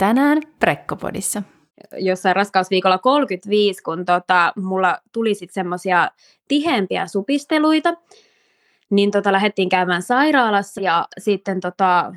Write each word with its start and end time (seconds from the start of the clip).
Tänään 0.00 0.38
Prekkopodissa. 0.58 1.42
Jossain 1.98 2.36
raskausviikolla 2.36 2.98
35, 2.98 3.82
kun 3.82 4.04
tota, 4.04 4.52
mulla 4.56 4.98
tuli 5.12 5.34
sitten 5.34 5.54
semmoisia 5.54 6.10
tiheämpiä 6.48 7.06
supisteluita, 7.06 7.94
niin 8.90 9.10
tota, 9.10 9.32
lähdettiin 9.32 9.68
käymään 9.68 10.02
sairaalassa 10.02 10.80
ja 10.80 11.08
sitten 11.18 11.60
tota, 11.60 12.12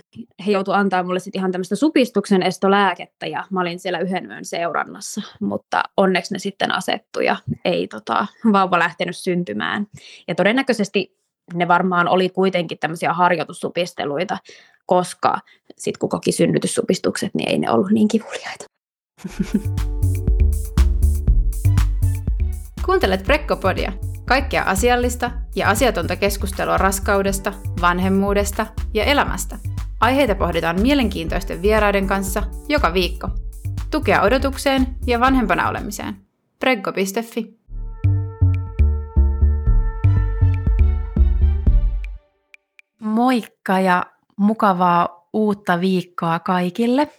he 0.46 0.52
joutuivat 0.52 0.80
antaa 0.80 1.04
mulle 1.04 1.20
sitten 1.20 1.40
ihan 1.40 1.52
tämmöistä 1.52 1.76
supistuksen 1.76 2.44
estolääkettä 2.44 3.28
ja 3.28 3.44
mä 3.52 3.62
olin 3.62 3.80
siellä 3.80 4.00
yhden 4.00 4.26
yön 4.26 4.46
seurannassa, 4.46 5.22
mutta 5.40 5.84
onneksi 5.98 6.34
ne 6.34 6.40
sitten 6.40 6.72
asettu 6.72 7.20
ja 7.20 7.36
ei 7.66 7.88
tota, 7.88 8.28
vauva 8.54 8.80
lähtenyt 8.80 9.18
syntymään. 9.18 9.88
Ja 10.28 10.36
todennäköisesti 10.36 11.18
ne 11.54 11.68
varmaan 11.68 12.08
oli 12.08 12.30
kuitenkin 12.30 12.78
tämmöisiä 12.80 13.14
harjoitussupisteluita, 13.14 14.38
koska 14.86 15.40
sitten 15.78 16.00
kun 16.00 16.10
koki 16.10 16.32
synnytyssupistukset, 16.32 17.36
niin 17.36 17.50
ei 17.50 17.60
ne 17.60 17.72
ollut 17.72 17.92
niin 17.92 18.08
kivuliaita. 18.08 18.66
Kuuntelet 22.86 23.24
Prekkopodia, 23.24 23.94
kaikkea 24.26 24.64
asiallista 24.64 25.32
ja 25.56 25.70
asiatonta 25.70 26.16
keskustelua 26.16 26.78
raskaudesta, 26.78 27.54
vanhemmuudesta 27.82 28.68
ja 28.94 29.04
elämästä. 29.04 29.60
Aiheita 30.00 30.36
pohditaan 30.36 30.82
mielenkiintoisten 30.82 31.62
vieraiden 31.62 32.08
kanssa 32.08 32.44
joka 32.70 32.94
viikko. 32.94 33.30
Tukea 33.92 34.22
odotukseen 34.22 34.88
ja 35.06 35.20
vanhempana 35.20 35.70
olemiseen. 35.70 36.16
Preggo.fi 36.60 37.63
Moikka 43.04 43.80
ja 43.80 44.06
mukavaa 44.38 45.30
uutta 45.34 45.80
viikkoa 45.82 46.40
kaikille. 46.40 47.12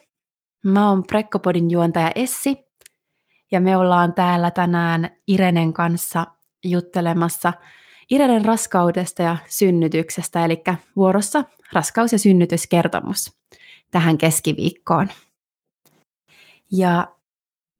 Mä 0.64 0.88
oon 0.88 1.04
Prekkopodin 1.04 1.70
juontaja 1.70 2.12
Essi 2.14 2.58
ja 3.52 3.60
me 3.60 3.76
ollaan 3.76 4.14
täällä 4.14 4.50
tänään 4.50 5.10
Irenen 5.28 5.72
kanssa 5.72 6.26
juttelemassa 6.64 7.52
Irenen 8.10 8.44
raskaudesta 8.44 9.22
ja 9.22 9.36
synnytyksestä, 9.46 10.44
eli 10.44 10.62
vuorossa 10.96 11.44
raskaus- 11.72 12.12
ja 12.12 12.18
synnytyskertomus 12.18 13.32
tähän 13.90 14.18
keskiviikkoon. 14.18 15.08
Ja 16.72 17.16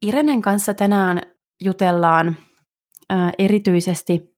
Irenen 0.03 0.43
kanssa 0.43 0.75
tänään 0.75 1.21
jutellaan 1.61 2.37
ää, 3.11 3.33
erityisesti 3.39 4.37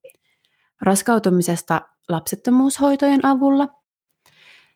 raskautumisesta 0.81 1.81
lapsettomuushoitojen 2.09 3.25
avulla. 3.25 3.67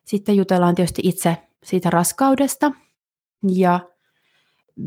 Sitten 0.04 0.36
jutellaan 0.36 0.74
tietysti 0.74 1.02
itse 1.04 1.36
siitä 1.64 1.90
raskaudesta 1.90 2.72
ja 3.48 3.80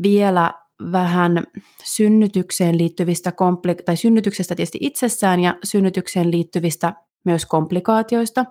vielä 0.02 0.54
vähän 0.92 1.44
synnytykseen 1.84 2.78
liittyvistä 2.78 3.32
kompli- 3.32 3.82
tai 3.84 3.96
synnytyksestä 3.96 4.54
tietysti 4.54 4.78
itsessään 4.80 5.40
ja 5.40 5.56
synnytykseen 5.64 6.30
liittyvistä 6.30 6.94
myös 7.24 7.46
komplikaatioista 7.46 8.44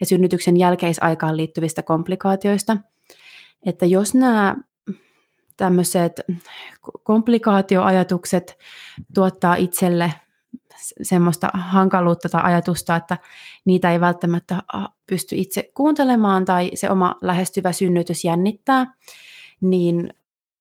ja 0.00 0.06
synnytyksen 0.06 0.56
jälkeisaikaan 0.56 1.36
liittyvistä 1.36 1.82
komplikaatioista. 1.82 2.76
Että 3.66 3.86
jos 3.86 4.14
nämä 4.14 4.56
tämmöiset 5.56 6.12
komplikaatioajatukset 7.02 8.58
tuottaa 9.14 9.54
itselle 9.54 10.12
semmoista 11.02 11.50
hankaluutta 11.54 12.28
tai 12.28 12.42
ajatusta, 12.44 12.96
että 12.96 13.18
niitä 13.64 13.92
ei 13.92 14.00
välttämättä 14.00 14.62
pysty 15.06 15.36
itse 15.36 15.70
kuuntelemaan 15.74 16.44
tai 16.44 16.70
se 16.74 16.90
oma 16.90 17.14
lähestyvä 17.22 17.72
synnytys 17.72 18.24
jännittää, 18.24 18.94
niin 19.60 20.14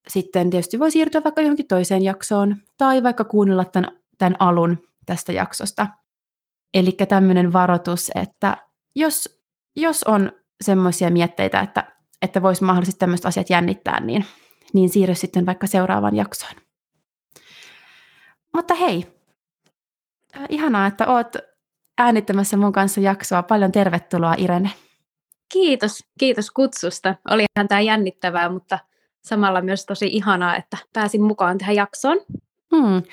sitten 0.07 0.49
tietysti 0.49 0.79
voi 0.79 0.91
siirtyä 0.91 1.23
vaikka 1.23 1.41
johonkin 1.41 1.67
toiseen 1.67 2.03
jaksoon 2.03 2.55
tai 2.77 3.03
vaikka 3.03 3.23
kuunnella 3.23 3.65
tämän, 3.65 3.91
tämän 4.17 4.35
alun 4.39 4.77
tästä 5.05 5.31
jaksosta. 5.31 5.87
Eli 6.73 6.91
tämmöinen 6.91 7.53
varoitus, 7.53 8.11
että 8.15 8.57
jos, 8.95 9.41
jos 9.75 10.03
on 10.03 10.31
semmoisia 10.61 11.09
mietteitä, 11.09 11.59
että, 11.59 11.91
että 12.21 12.41
voisi 12.41 12.63
mahdollisesti 12.63 12.99
tämmöiset 12.99 13.25
asiat 13.25 13.49
jännittää, 13.49 13.99
niin, 13.99 14.25
niin 14.73 14.89
siirry 14.89 15.15
sitten 15.15 15.45
vaikka 15.45 15.67
seuraavaan 15.67 16.15
jaksoon. 16.15 16.53
Mutta 18.53 18.73
hei, 18.73 19.18
ihanaa, 20.49 20.87
että 20.87 21.07
oot 21.07 21.35
äänittämässä 21.97 22.57
mun 22.57 22.71
kanssa 22.71 23.01
jaksoa. 23.01 23.43
Paljon 23.43 23.71
tervetuloa 23.71 24.35
Irene. 24.37 24.71
Kiitos, 25.53 26.03
kiitos 26.19 26.51
kutsusta. 26.51 27.15
Olihan 27.29 27.67
tämä 27.67 27.81
jännittävää, 27.81 28.49
mutta 28.49 28.79
samalla 29.21 29.61
myös 29.61 29.85
tosi 29.85 30.07
ihanaa, 30.07 30.55
että 30.55 30.77
pääsin 30.93 31.21
mukaan 31.21 31.57
tähän 31.57 31.75
jaksoon. 31.75 32.17
Hmm. 32.75 33.03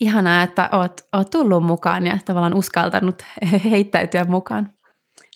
Ihanaa, 0.00 0.42
että 0.42 0.68
oot, 0.72 1.00
oot 1.12 1.30
tullut 1.30 1.64
mukaan 1.64 2.06
ja 2.06 2.18
tavallaan 2.24 2.54
uskaltanut 2.54 3.22
heittäytyä 3.70 4.24
mukaan. 4.24 4.72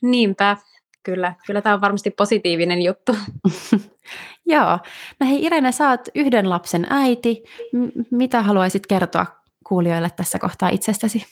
Niinpä, 0.03 0.57
kyllä. 1.03 1.35
Kyllä 1.47 1.63
tämä 1.63 1.75
on 1.75 1.81
varmasti 1.81 2.11
positiivinen 2.11 2.83
juttu. 2.83 3.17
Joo. 4.47 4.79
No 5.21 5.27
hei 5.27 5.45
Irene, 5.45 5.73
sä 5.73 5.91
oot 5.91 6.09
yhden 6.15 6.51
lapsen 6.51 6.87
äiti. 6.91 7.45
M- 7.73 8.01
mitä 8.11 8.43
haluaisit 8.43 8.87
kertoa 8.87 9.27
kuulijoille 9.65 10.11
tässä 10.17 10.39
kohtaa 10.39 10.69
itsestäsi? 10.69 11.27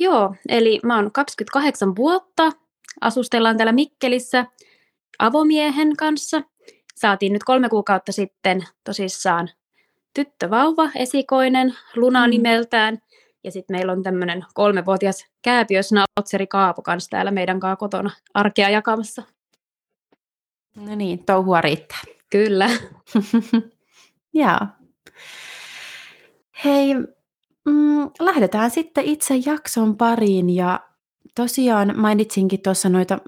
Joo, 0.00 0.34
eli 0.48 0.80
mä 0.82 0.96
oon 0.96 1.12
28 1.12 1.96
vuotta, 1.96 2.52
asustellaan 3.00 3.56
täällä 3.56 3.72
Mikkelissä 3.72 4.46
avomiehen 5.18 5.96
kanssa– 5.96 6.42
saatiin 6.96 7.32
nyt 7.32 7.44
kolme 7.44 7.68
kuukautta 7.68 8.12
sitten 8.12 8.64
tosissaan 8.84 9.48
tyttövauva, 10.14 10.90
esikoinen, 10.94 11.74
Luna 11.96 12.26
mm. 12.26 12.30
nimeltään. 12.30 12.98
Ja 13.44 13.50
sitten 13.50 13.76
meillä 13.76 13.92
on 13.92 14.02
tämmöinen 14.02 14.44
kolmevuotias 14.54 15.26
kääpiösnautseri 15.42 16.46
Kaapo 16.46 16.82
kanssa 16.82 17.10
täällä 17.10 17.30
meidän 17.30 17.60
kanssa 17.60 17.76
kotona 17.76 18.10
arkea 18.34 18.68
jakamassa. 18.68 19.22
No 20.76 20.94
niin, 20.94 21.24
touhua 21.24 21.60
riittää. 21.60 22.00
Kyllä. 22.30 22.70
Joo. 24.34 24.58
Hei, 26.64 26.94
mm, 27.66 28.10
lähdetään 28.20 28.70
sitten 28.70 29.04
itse 29.04 29.34
jakson 29.46 29.96
pariin 29.96 30.50
ja 30.50 30.80
tosiaan 31.34 31.92
mainitsinkin 31.96 32.62
tuossa 32.62 32.88
noita 32.88 33.18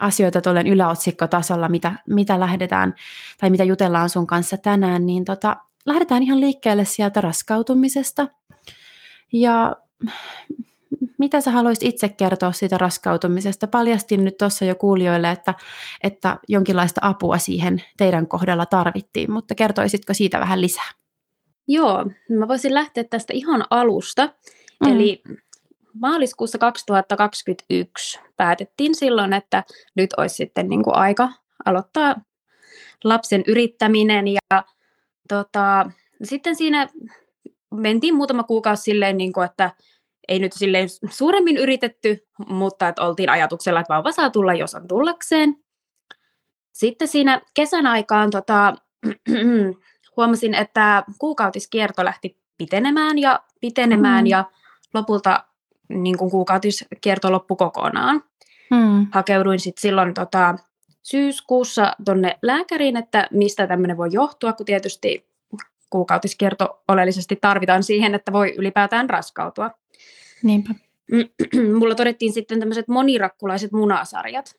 asioita 0.00 0.40
tuolla 0.40 0.60
yläotsikkotasolla, 0.60 1.68
mitä, 1.68 1.92
mitä 2.06 2.40
lähdetään 2.40 2.94
tai 3.40 3.50
mitä 3.50 3.64
jutellaan 3.64 4.10
sun 4.10 4.26
kanssa 4.26 4.56
tänään, 4.56 5.06
niin 5.06 5.24
tota, 5.24 5.56
lähdetään 5.86 6.22
ihan 6.22 6.40
liikkeelle 6.40 6.84
sieltä 6.84 7.20
raskautumisesta. 7.20 8.28
Ja 9.32 9.76
mitä 11.18 11.40
sä 11.40 11.50
haluaisit 11.50 11.82
itse 11.82 12.08
kertoa 12.08 12.52
siitä 12.52 12.78
raskautumisesta? 12.78 13.66
Paljastin 13.66 14.24
nyt 14.24 14.38
tuossa 14.38 14.64
jo 14.64 14.74
kuulijoille, 14.74 15.30
että, 15.30 15.54
että 16.02 16.38
jonkinlaista 16.48 17.00
apua 17.04 17.38
siihen 17.38 17.82
teidän 17.96 18.26
kohdalla 18.26 18.66
tarvittiin, 18.66 19.32
mutta 19.32 19.54
kertoisitko 19.54 20.14
siitä 20.14 20.40
vähän 20.40 20.60
lisää? 20.60 20.90
Joo, 21.68 22.06
mä 22.28 22.48
voisin 22.48 22.74
lähteä 22.74 23.04
tästä 23.04 23.32
ihan 23.32 23.64
alusta. 23.70 24.26
Mm. 24.84 24.92
Eli 24.92 25.22
maaliskuussa 25.94 26.58
2021 26.58 28.20
päätettiin 28.36 28.94
silloin, 28.94 29.32
että 29.32 29.64
nyt 29.94 30.10
olisi 30.16 30.34
sitten 30.34 30.68
niin 30.68 30.82
kuin 30.82 30.96
aika 30.96 31.28
aloittaa 31.64 32.16
lapsen 33.04 33.44
yrittäminen 33.46 34.28
ja 34.28 34.64
tota, 35.28 35.90
sitten 36.22 36.56
siinä 36.56 36.88
mentiin 37.74 38.14
muutama 38.14 38.42
kuukausi 38.42 38.82
silleen, 38.82 39.16
niin 39.16 39.32
kuin, 39.32 39.44
että 39.44 39.70
ei 40.28 40.38
nyt 40.38 40.52
silleen 40.52 40.88
suuremmin 41.10 41.56
yritetty, 41.56 42.26
mutta 42.48 42.88
että 42.88 43.02
oltiin 43.02 43.30
ajatuksella, 43.30 43.80
että 43.80 43.94
vauva 43.94 44.12
saa 44.12 44.30
tulla, 44.30 44.54
jos 44.54 44.74
on 44.74 44.88
tullakseen. 44.88 45.56
Sitten 46.72 47.08
siinä 47.08 47.40
kesän 47.54 47.86
aikaan 47.86 48.30
tota, 48.30 48.74
huomasin, 50.18 50.54
että 50.54 51.04
kuukautiskierto 51.18 52.04
lähti 52.04 52.36
pitenemään 52.58 53.18
ja 53.18 53.40
pitenemään 53.60 54.24
mm. 54.24 54.26
ja 54.26 54.44
lopulta 54.94 55.44
niin 55.88 56.18
kuin 56.18 56.30
kuukautiskierto 56.30 57.32
loppu 57.32 57.56
kokonaan. 57.56 58.22
Hmm. 58.74 59.06
Hakeuduin 59.12 59.60
sitten 59.60 59.82
silloin 59.82 60.14
tota, 60.14 60.54
syyskuussa 61.02 61.92
tuonne 62.04 62.38
lääkäriin, 62.42 62.96
että 62.96 63.28
mistä 63.30 63.66
tämmöinen 63.66 63.96
voi 63.96 64.08
johtua, 64.12 64.52
kun 64.52 64.66
tietysti 64.66 65.28
kuukautiskierto 65.90 66.82
oleellisesti 66.88 67.36
tarvitaan 67.36 67.82
siihen, 67.82 68.14
että 68.14 68.32
voi 68.32 68.54
ylipäätään 68.58 69.10
raskautua. 69.10 69.70
Niinpä. 70.42 70.74
Mulla 71.78 71.94
todettiin 71.94 72.32
sitten 72.32 72.60
tämmöiset 72.60 72.88
monirakkulaiset 72.88 73.72
munasarjat. 73.72 74.54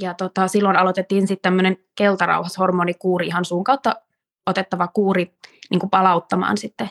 Ja 0.00 0.14
tota, 0.14 0.48
silloin 0.48 0.76
aloitettiin 0.76 1.26
sitten 1.26 1.42
tämmöinen 1.42 1.76
keltarauhashormonikuuri, 1.94 3.26
ihan 3.26 3.44
suun 3.44 3.64
kautta 3.64 3.96
otettava 4.46 4.88
kuuri 4.88 5.34
niin 5.70 5.80
kuin 5.80 5.90
palauttamaan 5.90 6.58
sitten 6.58 6.90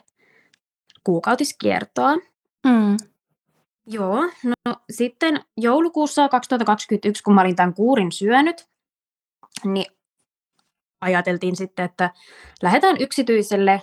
kuukautiskiertoa. 1.04 2.16
Mm. 2.66 2.98
Joo, 3.86 4.22
no 4.44 4.75
sitten 4.90 5.44
joulukuussa 5.57 6.30
2021, 6.30 7.24
kun 7.24 7.34
mä 7.34 7.42
olin 7.42 7.56
tämän 7.56 7.74
kuurin 7.74 8.12
syönyt, 8.12 8.68
niin 9.66 9.86
ajateltiin 11.01 11.56
sitten, 11.56 11.86
että 11.86 12.13
lähdetään 12.63 12.96
yksityiselle 13.00 13.81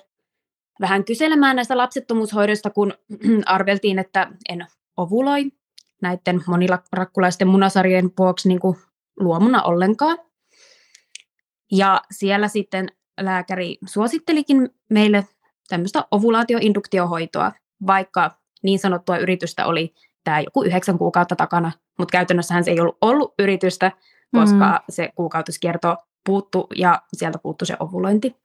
vähän 0.80 1.04
kyselemään 1.04 1.56
näistä 1.56 1.76
lapsettomuushoidoista, 1.76 2.70
kun 2.70 2.94
arveltiin, 3.46 3.98
että 3.98 4.30
en 4.48 4.66
ovuloi 4.96 5.52
näiden 6.02 6.42
monirakkulaisten 6.46 7.48
munasarjojen 7.48 8.10
vuoksi 8.18 8.48
niin 8.48 8.60
kuin 8.60 8.76
luomuna 9.20 9.62
ollenkaan. 9.62 10.18
Ja 11.72 12.00
siellä 12.10 12.48
sitten 12.48 12.88
lääkäri 13.20 13.78
suosittelikin 13.86 14.70
meille 14.90 15.26
tämmöistä 15.68 16.04
ovulaatioinduktiohoitoa, 16.10 17.52
vaikka 17.86 18.30
niin 18.62 18.78
sanottua 18.78 19.18
yritystä 19.18 19.66
oli 19.66 19.94
tämä 20.24 20.40
joku 20.40 20.62
yhdeksän 20.62 20.98
kuukautta 20.98 21.36
takana, 21.36 21.72
mutta 21.98 22.12
käytännössähän 22.12 22.64
se 22.64 22.70
ei 22.70 22.80
ollut 22.80 22.98
ollut 23.00 23.34
yritystä, 23.38 23.92
koska 24.34 24.70
mm. 24.70 24.84
se 24.88 25.12
kuukautiskierto 25.14 25.96
puuttu 26.26 26.66
ja 26.74 27.02
sieltä 27.16 27.38
puuttu 27.38 27.64
se 27.64 27.76
ovulointi. 27.80 28.36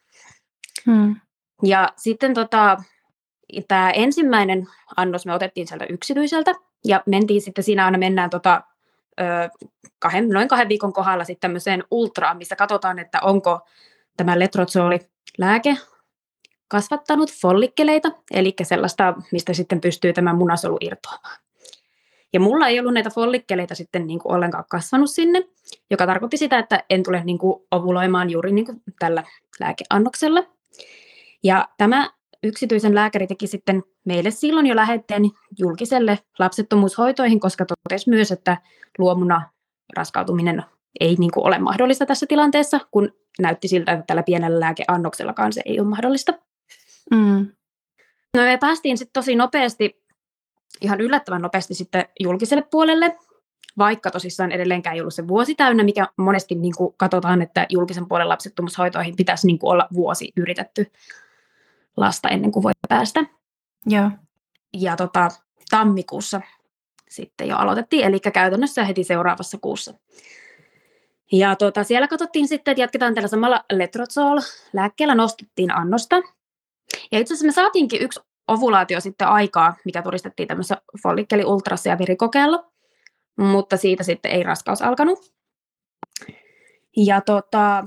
Mm. 0.87 1.15
Ja 1.63 1.89
sitten 1.97 2.33
tota, 2.33 2.77
tämä 3.67 3.91
ensimmäinen 3.91 4.67
annos 4.97 5.25
me 5.25 5.33
otettiin 5.33 5.67
sieltä 5.67 5.85
yksityiseltä 5.89 6.51
ja 6.85 7.03
mentiin 7.05 7.41
sitten, 7.41 7.63
siinä 7.63 7.85
aina 7.85 7.97
mennään 7.97 8.29
tota, 8.29 8.61
ö, 9.19 9.23
kahden, 9.99 10.29
noin 10.29 10.47
kahden 10.47 10.69
viikon 10.69 10.93
kohdalla 10.93 11.23
sitten 11.23 11.41
tämmöiseen 11.41 11.83
ultraan, 11.91 12.37
missä 12.37 12.55
katsotaan, 12.55 12.99
että 12.99 13.19
onko 13.21 13.59
tämä 14.21 14.39
letrozoli 14.39 14.99
lääke 15.37 15.77
kasvattanut 16.67 17.31
follikkeleita, 17.41 18.11
eli 18.31 18.53
sellaista, 18.63 19.13
mistä 19.31 19.53
sitten 19.53 19.81
pystyy 19.81 20.13
tämä 20.13 20.33
munasolu 20.33 20.77
irtoamaan. 20.81 21.39
Ja 22.33 22.39
mulla 22.39 22.67
ei 22.67 22.79
ollut 22.79 22.93
näitä 22.93 23.09
follikkeleita 23.09 23.75
sitten 23.75 24.07
niin 24.07 24.19
kuin 24.19 24.35
ollenkaan 24.35 24.63
kasvanut 24.69 25.09
sinne, 25.09 25.47
joka 25.89 26.05
tarkoitti 26.05 26.37
sitä, 26.37 26.59
että 26.59 26.83
en 26.89 27.03
tule 27.03 27.23
niin 27.23 27.37
kuin 27.37 27.63
ovuloimaan 27.71 28.29
juuri 28.29 28.51
niin 28.51 28.65
kuin 28.65 28.81
tällä 28.99 29.23
lääkeannoksella. 29.59 30.43
Ja 31.43 31.69
tämä 31.77 32.09
yksityisen 32.43 32.95
lääkäri 32.95 33.27
teki 33.27 33.47
sitten 33.47 33.83
meille 34.05 34.31
silloin 34.31 34.65
jo 34.65 34.75
lähetteen 34.75 35.23
julkiselle 35.59 36.19
lapsettomuushoitoihin, 36.39 37.39
koska 37.39 37.65
totesi 37.65 38.09
myös, 38.09 38.31
että 38.31 38.57
luomuna 38.97 39.49
raskautuminen 39.97 40.63
ei 40.99 41.15
niin 41.19 41.31
kuin 41.31 41.47
ole 41.47 41.59
mahdollista 41.59 42.05
tässä 42.05 42.25
tilanteessa, 42.25 42.79
kun 42.91 43.13
näytti 43.39 43.67
siltä, 43.67 43.91
että 43.91 44.03
tällä 44.07 44.23
pienellä 44.23 44.59
lääkeannoksellakaan 44.59 45.53
se 45.53 45.61
ei 45.65 45.79
ole 45.79 45.87
mahdollista. 45.87 46.33
Mm. 47.11 47.47
No 48.37 48.43
me 48.43 48.57
päästiin 48.57 48.97
sitten 48.97 49.13
tosi 49.13 49.35
nopeasti, 49.35 50.03
ihan 50.81 51.01
yllättävän 51.01 51.41
nopeasti 51.41 51.73
sitten 51.73 52.05
julkiselle 52.19 52.63
puolelle, 52.71 53.17
vaikka 53.77 54.11
tosissaan 54.11 54.51
edelleenkään 54.51 54.95
ei 54.95 55.01
ollut 55.01 55.13
se 55.13 55.27
vuosi 55.27 55.55
täynnä, 55.55 55.83
mikä 55.83 56.07
monesti 56.17 56.55
niin 56.55 56.73
kuin 56.77 56.93
katsotaan, 56.97 57.41
että 57.41 57.65
julkisen 57.69 58.07
puolen 58.07 58.29
lapsettomuushoitoihin 58.29 59.15
pitäisi 59.15 59.47
niin 59.47 59.59
kuin 59.59 59.71
olla 59.71 59.87
vuosi 59.93 60.31
yritetty 60.37 60.91
lasta 61.97 62.29
ennen 62.29 62.51
kuin 62.51 62.63
voi 62.63 62.71
päästä. 62.89 63.25
Joo. 63.85 64.11
Ja 64.73 64.95
tota, 64.95 65.29
tammikuussa 65.69 66.41
sitten 67.09 67.47
jo 67.47 67.57
aloitettiin, 67.57 68.05
eli 68.05 68.19
käytännössä 68.19 68.85
heti 68.85 69.03
seuraavassa 69.03 69.57
kuussa. 69.61 69.93
Ja 71.31 71.55
tota, 71.55 71.83
siellä 71.83 72.07
katsottiin 72.07 72.47
sitten, 72.47 72.71
että 72.71 72.81
jatketaan 72.81 73.15
tällä 73.15 73.27
samalla 73.27 73.63
letrozol-lääkkeellä, 73.73 75.15
nostettiin 75.15 75.71
annosta. 75.71 76.15
Ja 77.11 77.19
itse 77.19 77.33
asiassa 77.33 77.45
me 77.45 77.51
saatiinkin 77.51 78.01
yksi 78.01 78.19
ovulaatio 78.47 79.01
sitten 79.01 79.27
aikaa, 79.27 79.75
mikä 79.85 80.01
turistettiin 80.01 80.47
tämmöisessä 80.47 80.81
follikkeli-ultrassa 81.03 81.89
ja 81.89 81.99
verikokeella, 81.99 82.71
mutta 83.37 83.77
siitä 83.77 84.03
sitten 84.03 84.31
ei 84.31 84.43
raskaus 84.43 84.81
alkanut. 84.81 85.33
Ja 86.97 87.21
tota, 87.21 87.85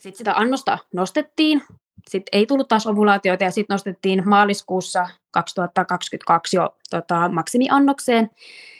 sitten 0.00 0.18
sitä 0.18 0.34
annosta 0.34 0.78
nostettiin, 0.94 1.62
sitten 2.08 2.38
ei 2.38 2.46
tullut 2.46 2.68
taas 2.68 2.86
ovulaatioita 2.86 3.44
ja 3.44 3.50
sitten 3.50 3.74
nostettiin 3.74 4.28
maaliskuussa 4.28 5.08
2022 5.30 6.56
jo 6.56 6.76
tota, 6.90 7.28
maksimiannokseen. 7.28 8.30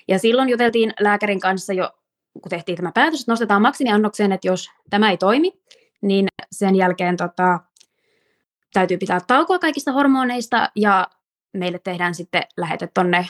Ja 0.08 0.19
silloin 0.19 0.49
juteltiin 0.49 0.93
lääkärin 1.00 1.40
kanssa 1.40 1.73
jo, 1.73 1.90
kun 2.43 2.50
tehtiin 2.50 2.76
tämä 2.76 2.93
päätös, 2.94 3.20
että 3.20 3.32
nostetaan 3.32 3.62
maksimiannokseen, 3.62 4.32
että 4.32 4.49
jos 4.49 4.70
tämä 4.90 5.11
ei 5.11 5.17
toimi, 5.17 5.52
niin 6.02 6.29
sen 6.52 6.76
jälkeen 6.76 7.17
tota, 7.17 7.61
täytyy 8.73 8.99
pitää 8.99 9.20
taukoa 9.26 9.58
kaikista 9.58 9.93
hormoneista 9.93 10.70
ja 10.76 11.08
meille 11.52 11.79
tehdään 11.79 12.14
sitten 12.14 12.43
lähete 12.56 12.88
tuonne 12.94 13.26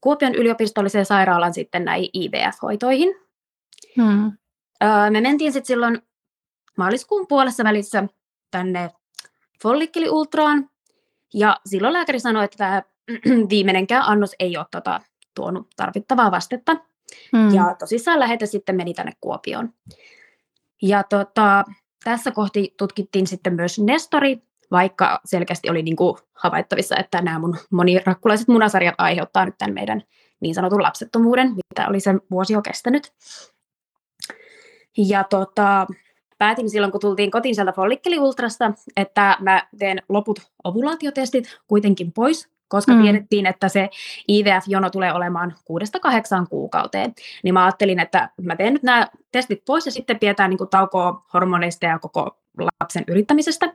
Kuopion 0.00 0.34
yliopistolliseen 0.34 1.06
sairaalaan 1.06 1.54
sitten 1.54 1.84
näihin 1.84 2.10
IVF-hoitoihin. 2.14 3.14
Hmm. 3.96 4.32
Öö, 4.82 5.10
me 5.10 5.20
mentiin 5.20 5.52
sitten 5.52 5.66
silloin 5.66 6.02
maaliskuun 6.78 7.26
puolessa 7.28 7.64
välissä 7.64 8.04
tänne 8.50 8.90
follikkeli 9.62 10.10
ultraan. 10.10 10.70
Ja 11.34 11.60
silloin 11.66 11.92
lääkäri 11.92 12.20
sanoi, 12.20 12.44
että 12.44 12.56
tämä 12.56 12.82
viimeinenkään 13.50 14.02
annos 14.02 14.34
ei 14.38 14.56
ole 14.56 14.66
tota, 14.70 15.00
tuonut 15.34 15.68
tarvittavaa 15.76 16.30
vastetta. 16.30 16.76
Hmm. 17.36 17.54
Ja 17.54 17.76
tosissaan 17.78 18.20
lähetä 18.20 18.46
sitten 18.46 18.76
meni 18.76 18.94
tänne 18.94 19.12
Kuopioon. 19.20 19.72
Ja 20.82 21.02
tota, 21.02 21.64
tässä 22.04 22.30
kohti 22.30 22.74
tutkittiin 22.78 23.26
sitten 23.26 23.54
myös 23.54 23.78
Nestori, 23.78 24.42
vaikka 24.70 25.20
selkeästi 25.24 25.70
oli 25.70 25.82
niin 25.82 25.96
kuin 25.96 26.16
havaittavissa, 26.34 26.96
että 26.96 27.22
nämä 27.22 27.38
mun 27.38 27.56
monirakkulaiset 27.70 28.48
munasarjat 28.48 28.94
aiheuttaa 28.98 29.44
nyt 29.44 29.54
tämän 29.58 29.74
meidän 29.74 30.02
niin 30.40 30.54
sanotun 30.54 30.82
lapsettomuuden, 30.82 31.48
mitä 31.48 31.88
oli 31.88 32.00
sen 32.00 32.20
vuosi 32.30 32.52
jo 32.52 32.62
kestänyt. 32.62 33.12
Ja 34.96 35.24
tota, 35.24 35.86
päätin 36.38 36.70
silloin, 36.70 36.92
kun 36.92 37.00
tultiin 37.00 37.30
kotiin 37.30 37.54
sieltä 37.54 37.72
follikkeliultrasta, 37.72 38.72
että 38.96 39.36
mä 39.40 39.68
teen 39.78 40.02
loput 40.08 40.40
ovulaatiotestit 40.64 41.58
kuitenkin 41.66 42.12
pois, 42.12 42.48
koska 42.68 42.92
mm. 42.92 43.02
tiedettiin, 43.02 43.46
että 43.46 43.68
se 43.68 43.90
IVF-jono 44.28 44.90
tulee 44.90 45.12
olemaan 45.12 45.54
kuudesta 45.64 46.00
kahdeksaan 46.00 46.48
kuukauteen. 46.48 47.14
Niin 47.44 47.54
mä 47.54 47.64
ajattelin, 47.64 48.00
että 48.00 48.30
mä 48.42 48.56
teen 48.56 48.72
nyt 48.72 48.82
nämä 48.82 49.08
testit 49.32 49.62
pois 49.66 49.86
ja 49.86 49.92
sitten 49.92 50.18
pidetään 50.18 50.50
niin 50.50 50.58
kuin 50.58 50.70
taukoa 50.70 51.26
hormoneista 51.34 51.86
ja 51.86 51.98
koko 51.98 52.38
lapsen 52.58 53.04
yrittämisestä. 53.08 53.74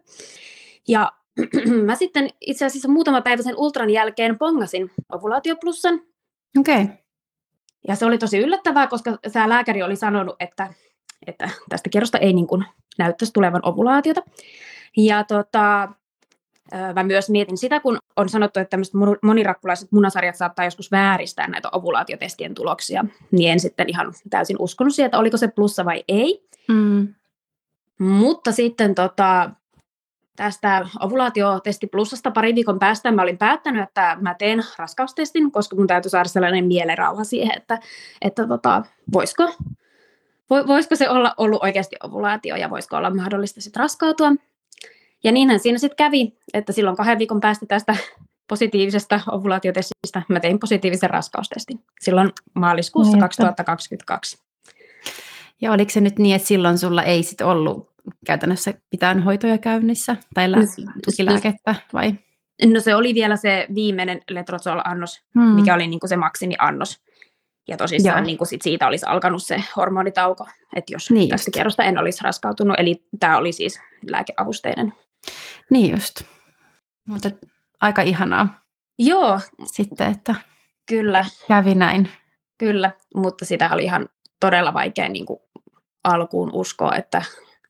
Ja 0.88 1.12
mä 1.86 1.95
sitten 1.95 2.30
itse 2.42 2.66
asiassa 2.66 2.90
muutama 2.90 3.22
päivä 3.22 3.44
sen 3.44 3.57
ultran 3.57 3.90
jälkeen 3.90 4.38
pongasin 4.38 4.92
ovulaatioplussan. 5.12 6.01
Okei. 6.60 6.81
Okay. 6.84 6.95
Ja 7.88 7.95
se 7.95 8.06
oli 8.06 8.18
tosi 8.18 8.38
yllättävää, 8.38 8.88
koska 8.88 9.18
tämä 9.34 9.50
lääkäri 9.50 9.84
oli 9.84 9.95
sanonut, 9.95 10.36
että 10.40 10.73
että 11.28 11.50
tästä 11.69 11.90
kierrosta 11.90 12.18
ei 12.18 12.33
niin 12.33 12.47
kuin 12.47 12.66
näyttäisi 12.97 13.33
tulevan 13.33 13.62
ovulaatiota. 13.64 14.21
Ja 14.97 15.23
tota, 15.23 15.90
mä 16.94 17.04
myös 17.04 17.30
mietin 17.30 17.58
sitä, 17.58 17.80
kun 17.80 17.98
on 18.16 18.30
sanottu, 18.30 18.60
että 18.60 18.70
tämmöiset 18.70 18.94
monirakkulaiset 19.24 19.92
munasarjat 19.92 20.36
saattaa 20.36 20.66
joskus 20.66 20.92
vääristää 20.92 21.48
näitä 21.48 21.70
ovulaatiotestien 21.72 22.54
tuloksia, 22.54 23.06
niin 23.32 23.52
en 23.52 23.60
sitten 23.60 23.90
ihan 23.90 24.14
täysin 24.30 24.56
uskonut 24.60 24.96
siihen, 24.96 25.08
että 25.08 25.20
oliko 25.20 25.38
se 25.38 25.48
plussa 25.48 25.86
vai 25.86 26.04
ei. 26.08 26.48
Mm. 26.68 27.08
Mutta 28.00 28.52
sitten 28.52 28.96
tota, 28.96 29.50
tästä 30.36 30.88
ovulaatiotesti 31.00 31.88
plussasta 31.88 32.32
pari 32.32 32.56
viikon 32.56 32.80
päästä 32.80 33.12
mä 33.12 33.22
olin 33.22 33.38
päättänyt, 33.38 33.84
että 33.84 34.18
mä 34.22 34.34
teen 34.34 34.64
raskaustestin, 34.78 35.52
koska 35.52 35.76
mun 35.76 35.88
täytyy 35.88 36.10
saada 36.10 36.30
sellainen 36.30 36.66
mielenrauha 36.66 37.24
siihen, 37.24 37.58
että, 37.58 37.80
että 38.22 38.48
tota, 38.48 38.84
voisiko 39.14 39.50
voisiko 40.50 40.96
se 40.96 41.10
olla 41.10 41.34
ollut 41.38 41.64
oikeasti 41.64 41.96
ovulaatio 42.04 42.56
ja 42.56 42.70
voisiko 42.70 42.98
olla 42.98 43.10
mahdollista 43.10 43.62
sitten 43.62 43.80
raskautua. 43.80 44.32
Ja 45.23 45.31
niinhän 45.31 45.59
siinä 45.59 45.77
sitten 45.77 45.97
kävi, 45.97 46.33
että 46.53 46.73
silloin 46.73 46.97
kahden 46.97 47.19
viikon 47.19 47.39
päästä 47.39 47.65
tästä 47.65 47.95
positiivisesta 48.47 49.19
ovulaatiotestistä 49.31 50.21
mä 50.27 50.39
tein 50.39 50.59
positiivisen 50.59 51.09
raskaustestin 51.09 51.80
silloin 52.01 52.31
maaliskuussa 52.53 53.18
no, 53.18 53.21
2022. 53.21 54.37
Ja 55.61 55.71
oliko 55.71 55.89
se 55.89 56.01
nyt 56.01 56.19
niin, 56.19 56.35
että 56.35 56.47
silloin 56.47 56.77
sulla 56.77 57.03
ei 57.03 57.23
sit 57.23 57.42
ollut 57.42 57.89
käytännössä 58.25 58.73
mitään 58.92 59.23
hoitoja 59.23 59.57
käynnissä 59.57 60.15
tai 60.33 60.51
lä- 60.51 60.57
tukilääkettä 61.06 61.75
vai? 61.94 62.13
No 62.65 62.80
se 62.80 62.95
oli 62.95 63.13
vielä 63.13 63.35
se 63.35 63.68
viimeinen 63.75 64.21
letrozol-annos, 64.30 65.21
hmm. 65.33 65.56
mikä 65.56 65.73
oli 65.73 65.87
niinku 65.87 66.07
se 66.07 66.18
maksimiannos. 66.18 67.01
Ja 67.68 67.77
tosissaan 67.77 68.23
niin 68.23 68.37
kuin 68.37 68.47
sit 68.47 68.61
siitä 68.61 68.87
olisi 68.87 69.06
alkanut 69.06 69.44
se 69.44 69.63
hormonitauko, 69.75 70.47
että 70.75 70.94
jos 70.94 71.11
niin 71.11 71.30
tästä 71.30 71.51
kierrosta 71.51 71.83
en 71.83 71.97
olisi 71.97 72.23
raskautunut. 72.23 72.80
Eli 72.80 73.03
tämä 73.19 73.37
oli 73.37 73.51
siis 73.51 73.80
lääkeavusteinen. 74.09 74.94
Niin 75.69 75.92
just. 75.92 76.21
Mutta 77.07 77.31
aika 77.81 78.01
ihanaa. 78.01 78.63
Joo. 78.99 79.39
Sitten, 79.65 80.11
että 80.11 80.35
Kyllä. 80.85 81.25
kävi 81.47 81.75
näin. 81.75 82.09
Kyllä, 82.57 82.92
mutta 83.15 83.45
sitä 83.45 83.69
oli 83.73 83.83
ihan 83.83 84.09
todella 84.39 84.73
vaikea 84.73 85.09
niin 85.09 85.25
kuin 85.25 85.39
alkuun 86.03 86.49
uskoa, 86.53 86.95
että 86.95 87.21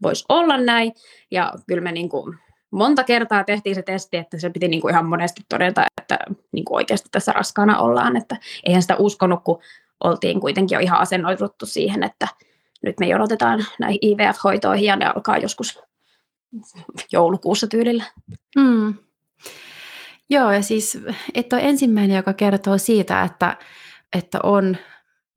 voisi 0.02 0.26
olla 0.30 0.58
näin. 0.58 0.94
Ja 1.32 1.54
kyllä 1.68 1.82
me 1.82 1.92
niin 1.92 2.10
kuin 2.10 2.38
monta 2.72 3.04
kertaa 3.04 3.44
tehtiin 3.44 3.76
se 3.76 3.82
testi, 3.82 4.18
että 4.18 4.40
se 4.40 4.50
piti 4.50 4.68
niin 4.68 4.82
kuin 4.82 4.92
ihan 4.92 5.06
monesti 5.06 5.42
todeta, 5.50 5.86
että 6.02 6.20
niin 6.52 6.66
kuin 6.66 6.76
oikeasti 6.76 7.10
tässä 7.12 7.32
raskaana 7.32 7.80
ollaan. 7.80 8.18
Että 8.18 8.38
eihän 8.64 8.82
sitä 8.82 8.96
uskonut, 8.96 9.40
kun 9.44 9.62
oltiin 10.04 10.40
kuitenkin 10.40 10.76
jo 10.76 10.80
ihan 10.80 11.00
asennoiduttu 11.00 11.66
siihen, 11.66 12.04
että 12.04 12.28
nyt 12.84 13.00
me 13.00 13.08
jonotetaan 13.08 13.66
näihin 13.80 14.00
IVF-hoitoihin 14.02 14.86
ja 14.86 14.96
ne 14.96 15.06
alkaa 15.06 15.38
joskus 15.38 15.80
joulukuussa 17.12 17.68
tyylillä. 17.68 18.04
Mm. 18.56 18.94
Joo, 20.30 20.52
ja 20.52 20.62
siis 20.62 20.98
et 21.34 21.54
ole 21.54 21.62
ensimmäinen, 21.62 22.18
joka 22.18 22.34
kertoo 22.34 22.78
siitä, 22.78 23.24
että, 23.24 23.58
että 24.16 24.40
on 24.44 24.78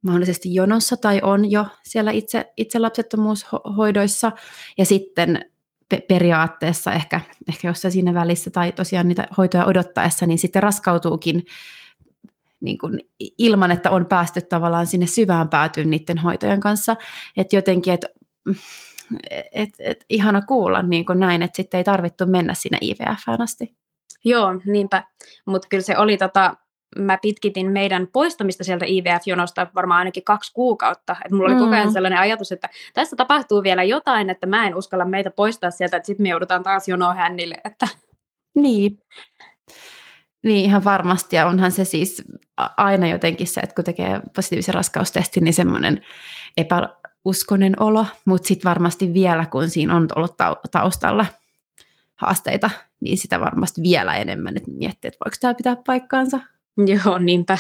mahdollisesti 0.03 0.55
jonossa 0.55 0.97
tai 0.97 1.21
on 1.23 1.51
jo 1.51 1.67
siellä 1.83 2.11
itse, 2.11 2.53
itse 2.57 2.79
lapsettomuushoidoissa 2.79 4.33
ja 4.79 4.85
sitten 4.85 5.51
pe- 5.89 6.05
periaatteessa 6.09 6.93
ehkä, 6.93 7.21
ehkä 7.49 7.69
jossain 7.69 7.93
siinä 7.93 8.15
välissä 8.15 8.51
tai 8.51 8.73
tosiaan 8.73 9.09
niitä 9.09 9.29
hoitoja 9.37 9.65
odottaessa, 9.65 10.27
niin 10.27 10.39
sitten 10.39 10.63
raskautuukin 10.63 11.43
niin 12.61 12.79
kuin 12.79 13.01
ilman, 13.39 13.71
että 13.71 13.91
on 13.91 14.07
päästy 14.07 14.41
tavallaan 14.43 14.87
sinne 14.87 15.07
syvään 15.07 15.49
päätyyn 15.49 15.91
niiden 15.91 16.19
hoitojen 16.19 16.61
kanssa. 16.61 16.97
Että 17.37 17.57
jotenkin, 17.57 17.95
että 17.95 18.09
et, 19.53 19.71
et, 19.79 20.05
ihana 20.11 20.43
kuulla 20.43 20.83
niin 20.83 21.07
kuin 21.07 21.21
näin, 21.21 21.43
että 21.43 21.57
sitten 21.57 21.79
ei 21.79 21.85
tarvittu 21.85 22.27
mennä 22.27 22.55
sinne 22.55 22.79
IVFään 22.83 23.41
asti. 23.41 23.77
Joo, 24.25 24.61
niinpä. 24.65 25.03
Mutta 25.47 25.69
kyllä 25.69 25.83
se 25.83 25.99
oli 25.99 26.17
tota, 26.17 26.57
mä 26.99 27.19
pitkitin 27.23 27.73
meidän 27.73 28.09
poistamista 28.13 28.65
sieltä 28.65 28.85
IVF-jonosta 28.89 29.67
varmaan 29.75 29.99
ainakin 29.99 30.25
kaksi 30.25 30.53
kuukautta. 30.53 31.17
Et 31.25 31.33
mulla 31.33 31.47
oli 31.47 31.55
mm. 31.55 31.61
koko 31.61 31.75
ajan 31.75 31.87
mm. 31.87 31.93
sellainen 31.93 32.19
ajatus, 32.19 32.53
että 32.53 32.69
tässä 32.95 33.17
tapahtuu 33.17 33.63
vielä 33.63 33.83
jotain, 33.83 34.31
että 34.31 34.47
mä 34.47 34.67
en 34.67 34.75
uskalla 34.75 35.05
meitä 35.05 35.31
poistaa 35.31 35.71
sieltä, 35.71 35.97
että 35.97 36.07
sitten 36.07 36.25
me 36.25 36.29
joudutaan 36.29 36.63
taas 36.63 36.89
jonoon 36.89 37.17
hännille. 37.17 37.57
Että... 37.65 37.89
Niin. 38.55 38.99
Niin, 40.45 40.65
ihan 40.65 40.85
varmasti. 40.85 41.37
Ja 41.37 41.47
onhan 41.47 41.73
se 41.73 41.85
siis 41.85 42.23
aina 42.77 43.09
jotenkin 43.09 43.47
se, 43.47 43.61
että 43.61 43.75
kun 43.75 43.85
tekee 43.85 44.21
positiivisen 44.37 44.75
raskaustestin, 44.75 45.45
niin 45.45 45.55
semmoinen 45.55 46.05
epäuskonen 47.27 47.83
olo, 47.83 48.07
mutta 48.25 48.49
sitten 48.49 48.69
varmasti 48.69 49.15
vielä, 49.15 49.47
kun 49.47 49.71
siinä 49.71 49.97
on 49.97 50.09
ollut 50.17 50.37
taustalla 50.71 51.27
haasteita, 52.17 52.71
niin 53.01 53.19
sitä 53.19 53.41
varmasti 53.41 53.83
vielä 53.83 54.15
enemmän, 54.15 54.57
että 54.57 54.71
miettii, 54.71 55.09
että 55.09 55.19
voiko 55.25 55.37
tämä 55.41 55.55
pitää 55.55 55.77
paikkaansa. 55.87 56.41
Joo, 56.87 57.19
niinpä. 57.19 57.59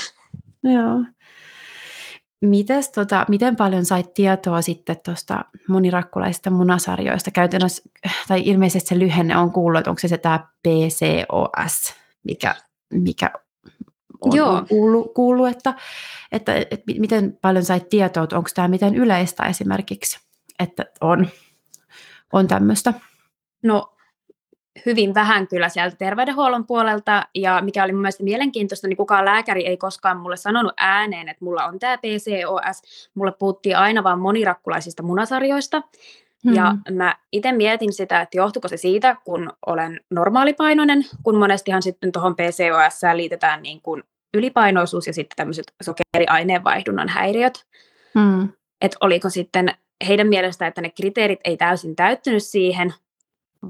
Joo. 0.62 1.04
Mites, 2.40 2.90
tota, 2.90 3.24
miten 3.28 3.56
paljon 3.56 3.84
sait 3.84 4.14
tietoa 4.14 4.62
sitten 4.62 4.96
tuosta 5.04 5.44
monirakkulaisista 5.68 6.50
munasarjoista? 6.50 7.30
Käytännössä, 7.30 7.82
tai 8.28 8.42
ilmeisesti 8.44 8.88
se 8.88 8.98
lyhenne 8.98 9.36
on 9.36 9.52
kuullut, 9.52 9.78
että 9.78 9.90
onko 9.90 10.00
se, 10.00 10.08
se 10.08 10.18
tämä 10.18 10.38
PCOS, 10.62 11.94
mikä, 12.24 12.54
mikä 12.92 13.30
on, 14.20 14.36
Joo. 14.36 14.50
on 14.50 14.66
kuullut, 14.68 15.14
kuullut 15.14 15.48
että, 15.48 15.74
että, 16.32 16.54
että, 16.54 16.92
miten 16.98 17.38
paljon 17.42 17.64
sait 17.64 17.88
tietoa, 17.88 18.24
että 18.24 18.36
onko 18.36 18.50
tämä 18.54 18.68
miten 18.68 18.94
yleistä 18.94 19.42
esimerkiksi, 19.44 20.20
että 20.58 20.84
on, 21.00 21.28
on 22.32 22.48
tämmöistä? 22.48 22.94
No 23.62 23.96
hyvin 24.86 25.14
vähän 25.14 25.48
kyllä 25.48 25.68
sieltä 25.68 25.96
terveydenhuollon 25.96 26.66
puolelta, 26.66 27.26
ja 27.34 27.60
mikä 27.62 27.84
oli 27.84 27.92
mun 27.92 28.00
mielestä 28.00 28.24
mielenkiintoista, 28.24 28.88
niin 28.88 28.96
kukaan 28.96 29.24
lääkäri 29.24 29.66
ei 29.66 29.76
koskaan 29.76 30.16
mulle 30.16 30.36
sanonut 30.36 30.72
ääneen, 30.76 31.28
että 31.28 31.44
mulla 31.44 31.64
on 31.64 31.78
tämä 31.78 31.98
PCOS, 31.98 33.10
mulle 33.14 33.32
puhuttiin 33.32 33.76
aina 33.76 34.04
vaan 34.04 34.20
monirakkulaisista 34.20 35.02
munasarjoista, 35.02 35.82
hmm. 36.44 36.54
ja 36.54 36.74
mä 36.90 37.16
itse 37.32 37.52
mietin 37.52 37.92
sitä, 37.92 38.20
että 38.20 38.36
johtuiko 38.36 38.68
se 38.68 38.76
siitä, 38.76 39.16
kun 39.24 39.52
olen 39.66 40.00
normaalipainoinen, 40.10 41.04
kun 41.22 41.38
monestihan 41.38 41.82
sitten 41.82 42.12
tuohon 42.12 42.36
PCOS 42.36 43.00
liitetään 43.14 43.62
niin 43.62 43.82
kuin 43.82 44.02
ylipainoisuus 44.34 45.06
ja 45.06 45.12
sitten 45.12 45.36
tämmöiset 45.36 45.72
sokeriaineenvaihdunnan 45.82 47.08
häiriöt, 47.08 47.66
hmm. 48.14 48.48
että 48.80 48.96
oliko 49.00 49.30
sitten 49.30 49.74
heidän 50.08 50.28
mielestä, 50.28 50.66
että 50.66 50.80
ne 50.80 50.90
kriteerit 50.90 51.40
ei 51.44 51.56
täysin 51.56 51.96
täyttynyt 51.96 52.44
siihen, 52.44 52.94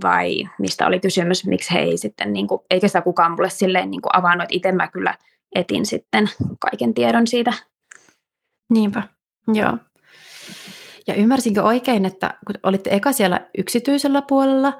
vai 0.02 0.48
mistä 0.58 0.86
oli 0.86 1.00
kysymys, 1.00 1.46
miksi 1.46 1.74
he 1.74 1.78
ei 1.78 1.96
sitten, 1.96 2.32
niin 2.32 2.46
kuin, 2.46 2.60
eikä 2.70 2.88
sitä 2.88 3.02
kukaan 3.02 3.32
mulle 3.32 3.50
silleen 3.50 3.90
niin 3.90 4.02
kuin 4.02 4.16
avannut, 4.16 4.44
että 4.44 4.56
itse 4.56 4.72
mä 4.72 4.88
kyllä 4.88 5.14
etin 5.54 5.86
sitten 5.86 6.30
kaiken 6.58 6.94
tiedon 6.94 7.26
siitä. 7.26 7.52
Niinpä, 8.70 9.02
joo. 9.54 9.78
Ja 11.06 11.14
ymmärsinkö 11.14 11.62
oikein, 11.62 12.04
että 12.04 12.34
kun 12.46 12.54
olitte 12.62 12.90
eka 12.92 13.12
siellä 13.12 13.48
yksityisellä 13.58 14.22
puolella 14.22 14.72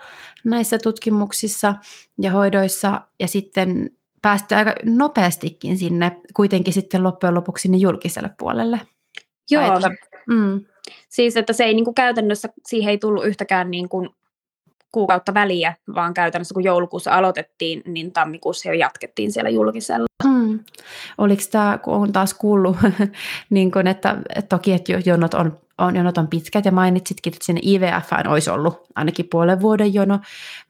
näissä 0.44 0.78
tutkimuksissa 0.78 1.74
ja 2.22 2.30
hoidoissa, 2.30 3.00
ja 3.20 3.28
sitten 3.28 3.90
pääsitte 4.22 4.54
aika 4.54 4.74
nopeastikin 4.84 5.78
sinne 5.78 6.20
kuitenkin 6.34 6.72
sitten 6.72 7.02
loppujen 7.02 7.34
lopuksi 7.34 7.62
sinne 7.62 7.78
julkiselle 7.78 8.30
puolelle? 8.38 8.80
Joo, 9.50 9.74
että, 9.74 9.90
mm. 10.28 10.64
siis 11.08 11.36
että 11.36 11.52
se 11.52 11.64
ei 11.64 11.74
niin 11.74 11.84
kuin 11.84 11.94
käytännössä, 11.94 12.48
siihen 12.66 12.90
ei 12.90 12.98
tullut 12.98 13.24
yhtäkään 13.24 13.70
niin 13.70 13.88
kuin 13.88 14.08
kuukautta 14.92 15.34
väliä, 15.34 15.74
vaan 15.94 16.14
käytännössä 16.14 16.54
kun 16.54 16.64
joulukuussa 16.64 17.12
aloitettiin, 17.12 17.82
niin 17.86 18.12
tammikuussa 18.12 18.68
jo 18.68 18.74
jatkettiin 18.74 19.32
siellä 19.32 19.50
julkisella. 19.50 20.06
Hmm. 20.24 20.60
Oliko 21.18 21.42
tämä, 21.50 21.78
kun 21.78 21.94
on 21.94 22.12
taas 22.12 22.34
kuullut, 22.34 22.76
niin 23.50 23.70
kun, 23.70 23.86
että, 23.86 24.16
että 24.34 24.48
toki 24.48 24.72
että 24.72 24.92
jonot 25.06 25.34
on, 25.34 25.58
on, 25.78 25.96
jonot 25.96 26.18
on 26.18 26.28
pitkät 26.28 26.64
ja 26.64 26.72
mainitsitkin, 26.72 27.32
että 27.32 27.44
sinne 27.44 27.60
IVF 27.64 28.12
olisi 28.28 28.50
ollut 28.50 28.86
ainakin 28.94 29.28
puolen 29.30 29.60
vuoden 29.60 29.94
jono, 29.94 30.18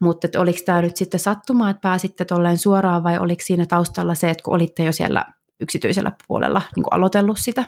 mutta 0.00 0.26
että 0.26 0.40
oliko 0.40 0.58
tämä 0.66 0.82
nyt 0.82 0.96
sitten 0.96 1.20
sattumaa, 1.20 1.70
että 1.70 1.80
pääsitte 1.80 2.24
tolleen 2.24 2.58
suoraan 2.58 3.04
vai 3.04 3.18
oliko 3.18 3.42
siinä 3.44 3.66
taustalla 3.66 4.14
se, 4.14 4.30
että 4.30 4.42
kun 4.42 4.54
olitte 4.54 4.84
jo 4.84 4.92
siellä 4.92 5.24
yksityisellä 5.60 6.12
puolella 6.28 6.62
niin 6.76 6.84
aloitellut 6.90 7.38
sitä? 7.38 7.64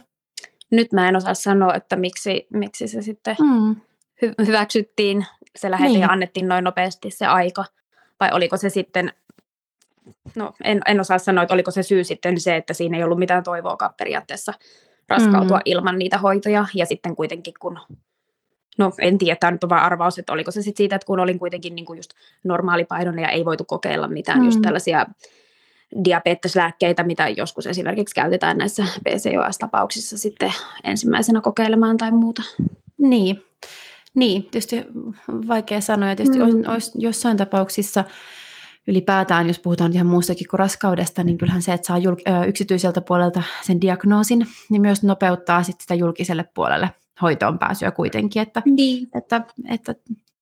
Nyt 0.71 0.93
mä 0.93 1.09
en 1.09 1.17
osaa 1.17 1.35
sanoa, 1.35 1.75
että 1.75 1.97
miksi, 1.97 2.47
miksi 2.53 2.89
se 2.89 3.03
sitten 3.03 3.37
hmm. 3.39 3.77
hy- 4.25 4.47
hyväksyttiin 4.47 5.27
se 5.57 5.71
lähete 5.71 5.89
niin. 5.89 6.01
ja 6.01 6.09
annettiin 6.09 6.49
noin 6.49 6.65
nopeasti 6.65 7.11
se 7.11 7.27
aika. 7.27 7.65
Vai 8.21 8.31
oliko 8.33 8.57
se 8.57 8.71
sitten, 8.71 9.13
no 10.35 10.53
en, 10.65 10.81
en 10.87 11.01
osaa 11.01 11.19
sanoa, 11.19 11.43
että 11.43 11.55
oliko 11.55 11.71
se 11.71 11.83
syy 11.83 12.05
sitten 12.05 12.41
se, 12.41 12.57
että 12.57 12.75
siinä 12.75 12.97
ei 12.97 13.05
ollut 13.05 13.19
mitään 13.19 13.43
toivoakaan 13.43 13.95
periaatteessa 13.99 14.53
raskautua 15.09 15.57
mm. 15.57 15.63
ilman 15.65 15.99
niitä 15.99 16.19
hoitoja. 16.19 16.67
Ja 16.75 16.87
sitten 16.87 17.17
kuitenkin 17.17 17.55
kun, 17.61 17.79
no 18.79 18.93
en 18.99 19.19
tiedä, 19.19 19.37
tämä 19.41 19.51
nyt 19.51 19.65
on 19.65 19.71
vaan 19.71 19.85
arvaus, 19.85 20.19
että 20.19 20.33
oliko 20.33 20.51
se 20.51 20.63
sitten 20.63 20.77
siitä, 20.77 20.97
että 20.97 21.07
kun 21.07 21.21
olin 21.21 21.39
kuitenkin 21.39 21.75
niin 21.75 21.85
kuin 21.85 21.97
just 21.97 22.11
normaalipainoinen 22.45 23.23
ja 23.23 23.31
ei 23.31 23.45
voitu 23.45 23.65
kokeilla 23.65 24.09
mitään 24.09 24.39
mm. 24.39 24.45
just 24.45 24.63
tällaisia 24.63 25.07
diabeteslääkkeitä, 26.05 27.03
mitä 27.03 27.29
joskus 27.29 27.67
esimerkiksi 27.67 28.15
käytetään 28.15 28.59
näissä 28.59 28.85
PCOS-tapauksissa 29.05 30.19
sitten 30.19 30.53
ensimmäisenä 30.85 31.41
kokeilemaan 31.41 31.97
tai 31.97 32.11
muuta. 32.11 32.43
Niin, 32.99 33.45
niin, 34.15 34.43
tietysti 34.43 34.85
vaikea 35.49 35.81
sanoa. 35.81 36.17
Tietysti 36.17 36.39
mm. 36.39 36.73
olisi 36.73 36.93
jossain 36.95 37.37
tapauksissa 37.37 38.05
ylipäätään, 38.89 39.47
jos 39.47 39.59
puhutaan 39.59 39.93
ihan 39.93 40.07
muustakin 40.07 40.49
kuin 40.49 40.59
raskaudesta, 40.59 41.25
niin 41.25 41.39
kyllähän 41.39 41.63
se, 41.63 41.73
että 41.73 41.87
saa 41.87 41.99
julk- 41.99 42.49
yksityiseltä 42.49 43.01
puolelta 43.01 43.43
sen 43.63 43.81
diagnoosin, 43.81 44.47
niin 44.71 44.83
myös 44.83 45.03
nopeuttaa 45.03 45.63
sitten 45.63 45.83
sitä 45.83 45.95
julkiselle 45.95 46.45
puolelle 46.55 46.91
hoitoon 47.23 47.59
pääsyä 47.59 47.91
kuitenkin. 47.91 48.43
Että, 48.43 48.63
niin. 48.67 49.09
että, 49.15 49.43
että 49.69 49.95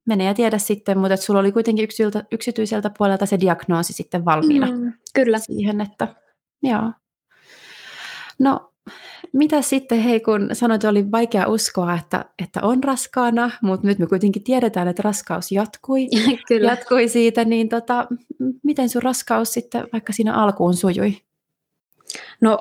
menee 0.06 0.26
ja 0.26 0.34
tiedä 0.34 0.58
sitten, 0.58 0.98
mutta 0.98 1.16
sulla 1.16 1.40
oli 1.40 1.52
kuitenkin 1.52 1.84
yksityiseltä, 1.84 2.24
yksityiseltä 2.32 2.90
puolelta 2.98 3.26
se 3.26 3.40
diagnoosi 3.40 3.92
sitten 3.92 4.24
valmiina. 4.24 4.66
Mm, 4.66 4.92
kyllä. 5.14 5.38
Siihen, 5.38 5.80
että 5.80 6.08
joo. 6.62 6.92
No 8.38 8.72
mitä 9.32 9.62
sitten, 9.62 9.98
hei, 10.00 10.20
kun 10.20 10.48
sanoit, 10.52 10.78
että 10.78 10.88
oli 10.88 11.12
vaikea 11.12 11.46
uskoa, 11.46 11.94
että, 11.94 12.24
että 12.42 12.60
on 12.62 12.84
raskaana, 12.84 13.50
mutta 13.62 13.86
nyt 13.86 13.98
me 13.98 14.06
kuitenkin 14.06 14.44
tiedetään, 14.44 14.88
että 14.88 15.02
raskaus 15.02 15.52
jatkui, 15.52 16.08
Kyllä. 16.48 16.70
jatkui 16.70 17.08
siitä, 17.08 17.44
niin 17.44 17.68
tota, 17.68 18.06
miten 18.62 18.88
sun 18.88 19.02
raskaus 19.02 19.52
sitten 19.52 19.88
vaikka 19.92 20.12
siinä 20.12 20.34
alkuun 20.34 20.74
sujui? 20.74 21.16
No 22.40 22.58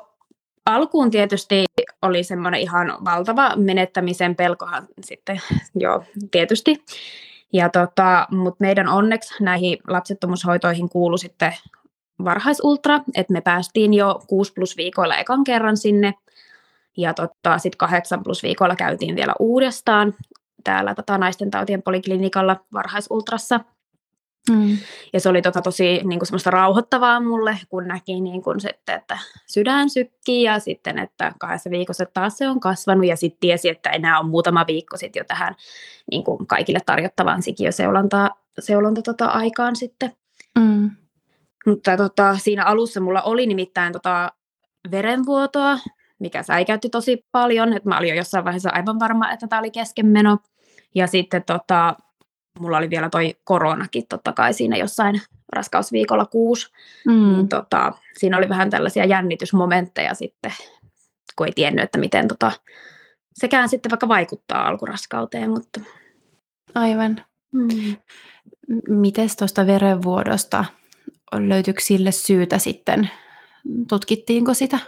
alkuun 0.66 1.10
tietysti 1.10 1.64
oli 2.02 2.24
semmoinen 2.24 2.60
ihan 2.60 2.98
valtava 3.04 3.56
menettämisen 3.56 4.36
pelkohan 4.36 4.88
sitten, 5.04 5.40
joo, 5.74 6.04
tietysti. 6.30 6.84
Ja 7.52 7.68
tota, 7.68 8.26
mutta 8.30 8.56
meidän 8.60 8.88
onneksi 8.88 9.44
näihin 9.44 9.78
lapsettomuushoitoihin 9.88 10.88
kuului 10.88 11.18
sitten 11.18 11.52
varhaisultra, 12.24 13.00
että 13.14 13.32
me 13.32 13.40
päästiin 13.40 13.94
jo 13.94 14.22
6 14.26 14.52
plus 14.52 14.76
viikoilla 14.76 15.16
ekan 15.16 15.44
kerran 15.44 15.76
sinne, 15.76 16.14
ja 16.96 17.14
tota, 17.14 17.58
sitten 17.58 17.78
8 17.78 18.22
plus 18.22 18.42
viikoilla 18.42 18.76
käytiin 18.76 19.16
vielä 19.16 19.34
uudestaan 19.38 20.14
täällä 20.64 20.94
tota, 20.94 21.18
naisten 21.18 21.50
tautien 21.50 21.82
poliklinikalla 21.82 22.56
varhaisultrassa. 22.72 23.60
Mm. 24.50 24.78
Ja 25.12 25.20
se 25.20 25.28
oli 25.28 25.42
tota, 25.42 25.62
tosi 25.62 25.84
niin 25.84 26.18
kuin 26.18 26.26
semmoista 26.26 26.50
rauhoittavaa 26.50 27.20
mulle, 27.20 27.58
kun 27.68 27.86
näki 27.88 28.20
niin 28.20 28.42
kuin 28.42 28.60
sitten, 28.60 28.96
että 28.96 29.18
sydän 29.46 29.90
sykkii 29.90 30.42
ja 30.42 30.58
sitten, 30.58 30.98
että 30.98 31.32
kahdessa 31.38 31.70
viikossa 31.70 32.06
taas 32.14 32.38
se 32.38 32.48
on 32.48 32.60
kasvanut 32.60 33.06
ja 33.06 33.16
sitten 33.16 33.40
tiesi, 33.40 33.68
että 33.68 33.90
enää 33.90 34.18
on 34.18 34.28
muutama 34.28 34.64
viikko 34.66 34.96
sitten 34.96 35.20
jo 35.20 35.24
tähän 35.24 35.54
niin 36.10 36.24
kuin 36.24 36.46
kaikille 36.46 36.78
tarjottavaan 36.86 37.42
sikiöseulonta 37.42 38.30
seulonta, 38.58 39.02
tota, 39.02 39.26
aikaan 39.26 39.76
sitten. 39.76 40.12
Mm. 40.58 40.90
Mutta 41.66 41.96
tota, 41.96 42.38
siinä 42.38 42.64
alussa 42.64 43.00
mulla 43.00 43.22
oli 43.22 43.46
nimittäin 43.46 43.92
tota 43.92 44.32
verenvuotoa 44.90 45.78
mikä 46.18 46.42
säikäytti 46.42 46.88
tosi 46.88 47.26
paljon. 47.32 47.72
Et 47.72 47.84
mä 47.84 47.98
olin 47.98 48.08
jo 48.08 48.14
jossain 48.14 48.44
vaiheessa 48.44 48.70
aivan 48.72 49.00
varma, 49.00 49.32
että 49.32 49.46
tämä 49.48 49.60
oli 49.60 49.70
keskenmeno. 49.70 50.38
Ja 50.94 51.06
sitten 51.06 51.44
tota, 51.44 51.96
mulla 52.60 52.78
oli 52.78 52.90
vielä 52.90 53.10
toi 53.10 53.34
koronakin 53.44 54.04
totta 54.08 54.32
kai 54.32 54.54
siinä 54.54 54.76
jossain 54.76 55.20
raskausviikolla 55.52 56.26
kuusi. 56.26 56.72
Mm. 57.06 57.32
Niin 57.32 57.48
tota, 57.48 57.92
siinä 58.18 58.38
oli 58.38 58.48
vähän 58.48 58.70
tällaisia 58.70 59.04
jännitysmomentteja 59.04 60.14
sitten, 60.14 60.52
kun 61.36 61.46
ei 61.46 61.52
tiennyt, 61.52 61.84
että 61.84 61.98
miten 61.98 62.28
tota, 62.28 62.52
sekään 63.34 63.68
sitten 63.68 63.90
vaikka 63.90 64.08
vaikuttaa 64.08 64.68
alkuraskauteen. 64.68 65.50
Mutta... 65.50 65.80
Aivan. 66.74 67.24
Mm. 67.52 67.96
Miten 68.88 69.28
tuosta 69.38 69.66
verenvuodosta, 69.66 70.64
löytyykö 71.32 71.80
sille 71.80 72.12
syytä 72.12 72.58
sitten? 72.58 73.10
Tutkittiinko 73.88 74.54
sitä? 74.54 74.78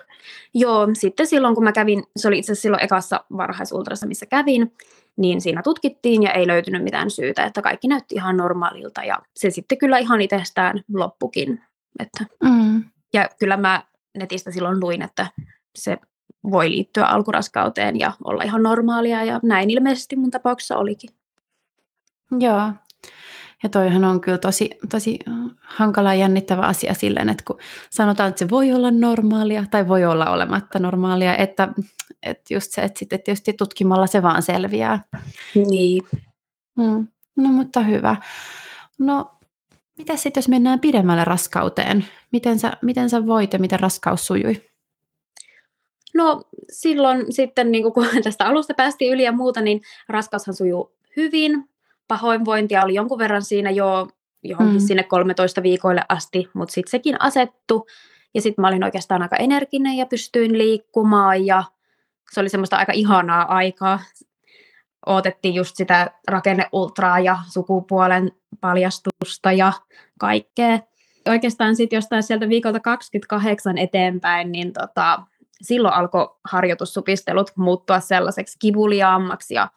Joo, 0.54 0.88
sitten 0.92 1.26
silloin 1.26 1.54
kun 1.54 1.64
mä 1.64 1.72
kävin, 1.72 2.02
se 2.16 2.28
oli 2.28 2.38
itse 2.38 2.52
asiassa 2.52 2.62
silloin 2.62 2.84
ekassa 2.84 3.24
varhaisultrassa, 3.36 4.06
missä 4.06 4.26
kävin, 4.26 4.72
niin 5.16 5.40
siinä 5.40 5.62
tutkittiin 5.62 6.22
ja 6.22 6.32
ei 6.32 6.46
löytynyt 6.46 6.82
mitään 6.82 7.10
syytä, 7.10 7.44
että 7.44 7.62
kaikki 7.62 7.88
näytti 7.88 8.14
ihan 8.14 8.36
normaalilta 8.36 9.04
ja 9.04 9.18
se 9.36 9.50
sitten 9.50 9.78
kyllä 9.78 9.98
ihan 9.98 10.20
itsestään 10.20 10.80
loppukin. 10.94 11.62
Että. 11.98 12.26
Mm. 12.42 12.84
Ja 13.12 13.28
kyllä 13.38 13.56
mä 13.56 13.82
netistä 14.18 14.50
silloin 14.50 14.80
luin, 14.80 15.02
että 15.02 15.26
se 15.76 15.98
voi 16.50 16.70
liittyä 16.70 17.04
alkuraskauteen 17.04 17.98
ja 17.98 18.12
olla 18.24 18.42
ihan 18.42 18.62
normaalia 18.62 19.24
ja 19.24 19.40
näin 19.42 19.70
ilmeisesti 19.70 20.16
mun 20.16 20.30
tapauksessa 20.30 20.76
olikin. 20.76 21.10
Joo, 22.40 22.72
ja 23.62 23.68
toihan 23.68 24.04
on 24.04 24.20
kyllä 24.20 24.38
tosi, 24.38 24.70
tosi 24.90 25.18
hankala 25.60 26.14
ja 26.14 26.20
jännittävä 26.20 26.62
asia 26.62 26.94
silleen, 26.94 27.28
että 27.28 27.44
kun 27.46 27.58
sanotaan, 27.90 28.28
että 28.28 28.38
se 28.38 28.50
voi 28.50 28.72
olla 28.72 28.90
normaalia 28.90 29.64
tai 29.70 29.88
voi 29.88 30.04
olla 30.04 30.30
olematta 30.30 30.78
normaalia, 30.78 31.36
että, 31.36 31.68
että 32.22 32.54
just 32.54 32.72
se, 32.72 32.82
että 32.82 32.98
sitten 32.98 33.22
tietysti 33.22 33.52
tutkimalla 33.52 34.06
se 34.06 34.22
vaan 34.22 34.42
selviää. 34.42 35.04
Niin. 35.54 36.02
Mm. 36.76 37.08
No 37.36 37.48
mutta 37.48 37.80
hyvä. 37.80 38.16
No 38.98 39.30
mitä 39.98 40.16
sitten, 40.16 40.40
jos 40.40 40.48
mennään 40.48 40.80
pidemmälle 40.80 41.24
raskauteen? 41.24 42.04
Miten 42.32 42.58
sä, 42.58 42.72
miten 42.82 43.10
sä 43.10 43.26
voit 43.26 43.52
ja 43.52 43.58
miten 43.58 43.80
raskaus 43.80 44.26
sujui? 44.26 44.62
No 46.14 46.42
silloin 46.72 47.32
sitten, 47.32 47.72
niin 47.72 47.92
kun 47.92 48.06
tästä 48.24 48.46
alusta 48.46 48.74
päästiin 48.74 49.12
yli 49.12 49.22
ja 49.22 49.32
muuta, 49.32 49.60
niin 49.60 49.80
raskaushan 50.08 50.54
sujuu 50.54 50.92
hyvin 51.16 51.68
pahoinvointia 52.08 52.84
oli 52.84 52.94
jonkun 52.94 53.18
verran 53.18 53.42
siinä 53.42 53.70
jo 53.70 54.08
johonkin 54.42 54.82
mm. 54.82 54.86
sinne 54.86 55.02
13 55.02 55.62
viikoille 55.62 56.02
asti, 56.08 56.48
mutta 56.54 56.72
sitten 56.72 56.90
sekin 56.90 57.16
asettu. 57.20 57.86
Ja 58.34 58.40
sitten 58.42 58.62
mä 58.62 58.68
olin 58.68 58.84
oikeastaan 58.84 59.22
aika 59.22 59.36
energinen 59.36 59.96
ja 59.96 60.06
pystyin 60.06 60.58
liikkumaan 60.58 61.46
ja 61.46 61.64
se 62.32 62.40
oli 62.40 62.48
semmoista 62.48 62.76
aika 62.76 62.92
ihanaa 62.92 63.54
aikaa. 63.54 64.00
Odotettiin 65.06 65.54
just 65.54 65.76
sitä 65.76 66.10
rakenneultraa 66.28 67.18
ja 67.18 67.38
sukupuolen 67.52 68.32
paljastusta 68.60 69.52
ja 69.52 69.72
kaikkea. 70.18 70.78
Oikeastaan 71.28 71.76
sitten 71.76 71.96
jostain 71.96 72.22
sieltä 72.22 72.48
viikolta 72.48 72.80
28 72.80 73.78
eteenpäin, 73.78 74.52
niin 74.52 74.72
tota, 74.72 75.22
silloin 75.62 75.94
alkoi 75.94 76.28
harjoitussupistelut 76.44 77.50
muuttua 77.56 78.00
sellaiseksi 78.00 78.58
kivuliaammaksi 78.58 79.54
ja 79.54 79.68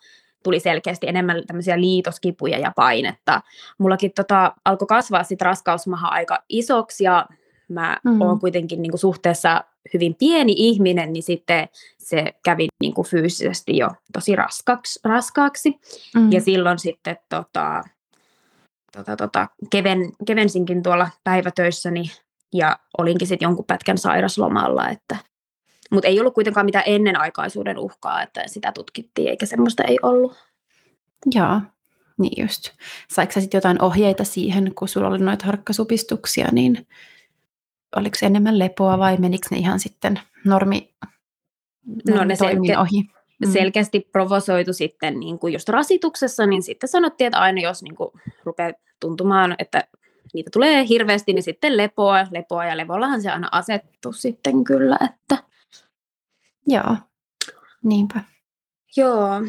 tuli 0.44 0.60
selkeästi 0.60 1.08
enemmän 1.08 1.44
tämmöisiä 1.48 1.82
liitoskipuja 1.82 2.60
ja 2.60 2.72
painetta. 2.76 3.42
Mullakin 3.78 4.12
tota, 4.16 4.54
alkoi 4.66 4.88
kasvaa 4.88 5.24
sitten 5.24 5.46
raskausmaha 5.46 6.08
aika 6.08 6.44
isoksi 6.50 7.04
ja 7.04 7.26
mä 7.68 7.98
mm. 8.04 8.22
oon 8.22 8.40
kuitenkin 8.40 8.82
niin 8.82 8.92
kuin 8.92 9.00
suhteessa 9.00 9.64
hyvin 9.94 10.16
pieni 10.16 10.54
ihminen, 10.58 11.14
niin 11.14 11.24
sitten 11.24 11.70
se 11.98 12.34
kävi 12.44 12.68
niin 12.82 12.94
kuin 12.94 13.08
fyysisesti 13.08 13.78
jo 13.78 13.90
tosi 14.14 14.36
raskaaksi. 14.36 15.00
raskaaksi. 15.04 15.80
Mm. 16.16 16.32
Ja 16.32 16.42
silloin 16.42 16.80
sitten 16.80 17.18
tota, 17.30 17.84
tota, 18.98 19.16
tota, 19.16 19.48
keven, 19.70 20.12
kevensinkin 20.28 20.84
tuolla 20.84 21.10
päivätöissäni 21.24 22.12
ja 22.54 22.80
olinkin 22.98 23.28
sitten 23.28 23.46
jonkun 23.46 23.66
pätkän 23.66 23.98
sairaslomalla, 23.98 24.90
että 24.90 25.18
mutta 25.92 26.08
ei 26.08 26.20
ollut 26.20 26.34
kuitenkaan 26.34 26.66
mitään 26.66 26.84
ennenaikaisuuden 26.88 27.78
uhkaa, 27.78 28.22
että 28.22 28.44
sitä 28.48 28.72
tutkittiin, 28.72 29.30
eikä 29.30 29.46
semmoista 29.46 29.84
ei 29.84 29.98
ollut. 30.02 30.36
Joo, 31.36 31.62
niin 32.18 32.44
just. 32.44 32.70
Saiko 33.10 33.34
sitten 33.34 33.58
jotain 33.58 33.82
ohjeita 33.82 34.24
siihen, 34.24 34.72
kun 34.76 34.88
sulla 34.88 35.08
oli 35.08 35.18
noita 35.18 35.46
harkkasupistuksia, 35.46 36.48
niin 36.52 36.88
oliko 37.96 38.16
se 38.20 38.26
enemmän 38.26 38.60
lepoa 38.60 38.98
vai 38.98 39.18
menikö 39.18 39.48
ne 39.52 39.58
ihan 39.58 39.80
sitten 39.80 40.20
normi, 40.46 40.94
no, 42.10 42.24
ne 42.24 42.36
selke- 42.36 42.80
ohi? 42.80 43.04
Mm. 43.46 43.52
Selkeästi 43.52 44.00
provosoitu 44.12 44.74
sitten 44.74 45.20
niin 45.20 45.40
kuin 45.40 45.54
just 45.54 45.70
rasituksessa, 45.70 46.46
niin 46.46 46.64
sitten 46.64 46.90
sanottiin, 46.90 47.28
että 47.28 47.40
aina 47.40 47.62
jos 47.62 47.84
niin 47.84 47.96
kuin 47.96 48.10
rupeaa 48.44 48.74
tuntumaan, 49.00 49.56
että 49.60 49.88
niitä 50.34 50.50
tulee 50.54 50.88
hirveästi, 50.90 51.34
niin 51.34 51.44
sitten 51.44 51.78
lepoa, 51.78 52.28
lepoa 52.32 52.66
ja 52.66 52.78
levollahan 52.78 53.22
se 53.22 53.30
aina 53.30 53.50
asettu 53.52 54.14
sitten 54.14 54.64
kyllä, 54.64 54.98
että 55.06 55.51
Joo, 56.68 56.96
niinpä. 57.84 58.24
Joo. 58.98 59.40
No, 59.40 59.48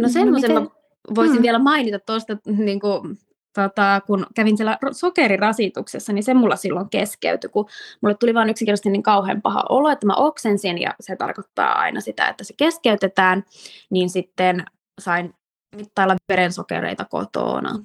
no 0.00 0.08
semmoisen 0.08 0.50
miten... 0.50 0.68
voisin 1.14 1.34
hmm. 1.34 1.42
vielä 1.42 1.58
mainita 1.58 1.98
tuosta, 1.98 2.36
niin 2.46 2.80
kuin, 2.80 3.18
tota, 3.54 4.00
kun 4.06 4.26
kävin 4.34 4.56
siellä 4.56 4.78
sokerirasituksessa, 4.92 6.12
niin 6.12 6.22
se 6.22 6.34
mulla 6.34 6.56
silloin 6.56 6.90
keskeytyi, 6.90 7.50
kun 7.50 7.68
mulle 8.00 8.14
tuli 8.14 8.34
vain 8.34 8.50
yksinkertaisesti 8.50 8.90
niin 8.90 9.02
kauhean 9.02 9.42
paha 9.42 9.64
olo, 9.68 9.90
että 9.90 10.06
mä 10.06 10.14
oksensin 10.14 10.78
ja 10.78 10.94
se 11.00 11.16
tarkoittaa 11.16 11.72
aina 11.78 12.00
sitä, 12.00 12.28
että 12.28 12.44
se 12.44 12.54
keskeytetään, 12.56 13.44
niin 13.90 14.10
sitten 14.10 14.64
sain 15.00 15.34
mittailla 15.76 16.16
verensokereita 16.28 17.04
kotona. 17.04 17.84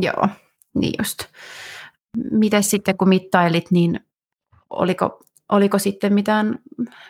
Joo, 0.00 0.28
niin 0.74 0.94
just. 0.98 1.18
Miten 2.30 2.62
sitten 2.62 2.96
kun 2.96 3.08
mittailit, 3.08 3.70
niin 3.70 4.00
oliko 4.70 5.20
oliko 5.48 5.78
sitten 5.78 6.14
mitään, 6.14 6.58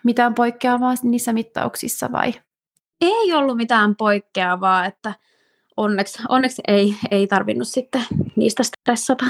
mitään 0.05 0.35
poikkeavaa 0.35 0.95
niissä 1.03 1.33
mittauksissa 1.33 2.13
vai? 2.13 2.35
Ei 3.01 3.33
ollut 3.33 3.57
mitään 3.57 3.97
poikkeavaa, 3.97 4.87
että 4.87 5.15
onneksi, 5.77 6.23
onneksi 6.29 6.63
ei, 6.69 6.97
ei 7.11 7.27
tarvinnut 7.27 7.69
sitten 7.69 8.03
niistä 8.37 8.63
stressata. 8.63 9.25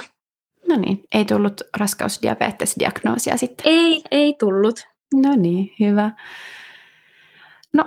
No 0.68 0.76
niin, 0.76 1.04
ei 1.14 1.24
tullut 1.24 1.60
raskausdiabetesdiagnoosia 1.76 3.36
sitten? 3.36 3.72
Ei, 3.72 4.02
ei 4.10 4.34
tullut. 4.34 4.88
No 5.14 5.36
niin, 5.36 5.72
hyvä. 5.80 6.10
No, 7.72 7.84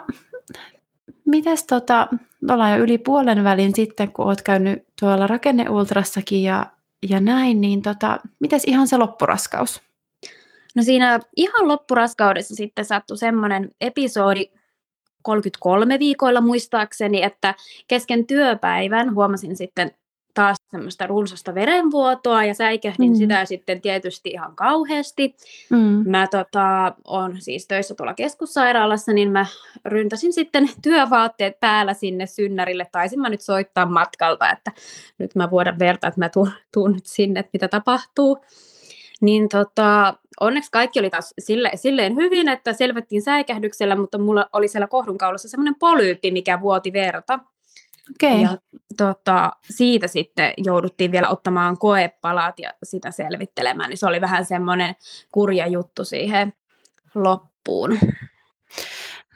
mites 1.25 1.63
tota, 1.63 2.07
ollaan 2.49 2.71
jo 2.71 2.83
yli 2.83 2.97
puolen 2.97 3.43
välin 3.43 3.75
sitten, 3.75 4.11
kun 4.11 4.25
oot 4.25 4.41
käynyt 4.41 4.83
tuolla 4.99 5.27
rakenneultrassakin 5.27 6.43
ja, 6.43 6.65
ja 7.09 7.19
näin, 7.19 7.61
niin 7.61 7.81
tota, 7.81 8.19
mites 8.39 8.63
ihan 8.63 8.87
se 8.87 8.97
loppuraskaus? 8.97 9.81
No 10.75 10.83
siinä 10.83 11.19
ihan 11.35 11.67
loppuraskaudessa 11.67 12.55
sitten 12.55 12.85
sattui 12.85 13.17
semmoinen 13.17 13.69
episodi 13.81 14.45
33 15.21 15.99
viikoilla 15.99 16.41
muistaakseni, 16.41 17.23
että 17.23 17.55
kesken 17.87 18.27
työpäivän 18.27 19.15
huomasin 19.15 19.55
sitten 19.55 19.91
taas 20.33 20.57
semmoista 20.71 21.07
runsasta 21.07 21.55
verenvuotoa 21.55 22.45
ja 22.45 22.53
säikähdin 22.53 23.11
mm. 23.11 23.15
sitä 23.15 23.45
sitten 23.45 23.81
tietysti 23.81 24.29
ihan 24.29 24.55
kauheasti. 24.55 25.35
Mm. 25.69 26.03
Mä 26.09 26.27
tota, 26.27 26.95
on 27.07 27.41
siis 27.41 27.67
töissä 27.67 27.95
tuolla 27.95 28.13
keskussairaalassa, 28.13 29.13
niin 29.13 29.31
mä 29.31 29.45
ryntäsin 29.85 30.33
sitten 30.33 30.69
työvaatteet 30.81 31.59
päällä 31.59 31.93
sinne 31.93 32.25
synnärille. 32.25 32.87
Taisin 32.91 33.19
mä 33.19 33.29
nyt 33.29 33.41
soittaa 33.41 33.85
matkalta, 33.85 34.51
että 34.51 34.71
nyt 35.17 35.35
mä 35.35 35.49
vuodan 35.51 35.79
verta, 35.79 36.07
että 36.07 36.19
mä 36.19 36.29
tuun, 36.29 36.51
tuun 36.73 36.91
nyt 36.91 37.05
sinne, 37.05 37.39
että 37.39 37.49
mitä 37.53 37.67
tapahtuu. 37.67 38.37
Niin 39.21 39.49
tota, 39.49 40.13
onneksi 40.39 40.71
kaikki 40.71 40.99
oli 40.99 41.09
taas 41.09 41.33
sille, 41.39 41.71
silleen 41.75 42.15
hyvin, 42.15 42.49
että 42.49 42.73
selvettiin 42.73 43.21
säikähdyksellä, 43.21 43.95
mutta 43.95 44.17
mulla 44.17 44.49
oli 44.53 44.67
siellä 44.67 44.87
kohdunkaulassa 44.87 45.49
semmoinen 45.49 45.75
polyyppi, 45.79 46.31
mikä 46.31 46.61
vuoti 46.61 46.93
verta. 46.93 47.39
Okay. 48.15 48.41
Ja 48.41 48.57
tota, 48.97 49.51
siitä 49.69 50.07
sitten 50.07 50.53
jouduttiin 50.57 51.11
vielä 51.11 51.29
ottamaan 51.29 51.77
koepalat 51.77 52.59
ja 52.59 52.73
sitä 52.83 53.11
selvittelemään, 53.11 53.89
niin 53.89 53.97
se 53.97 54.05
oli 54.05 54.21
vähän 54.21 54.45
semmoinen 54.45 54.95
kurja 55.31 55.67
juttu 55.67 56.05
siihen 56.05 56.53
loppuun. 57.15 57.99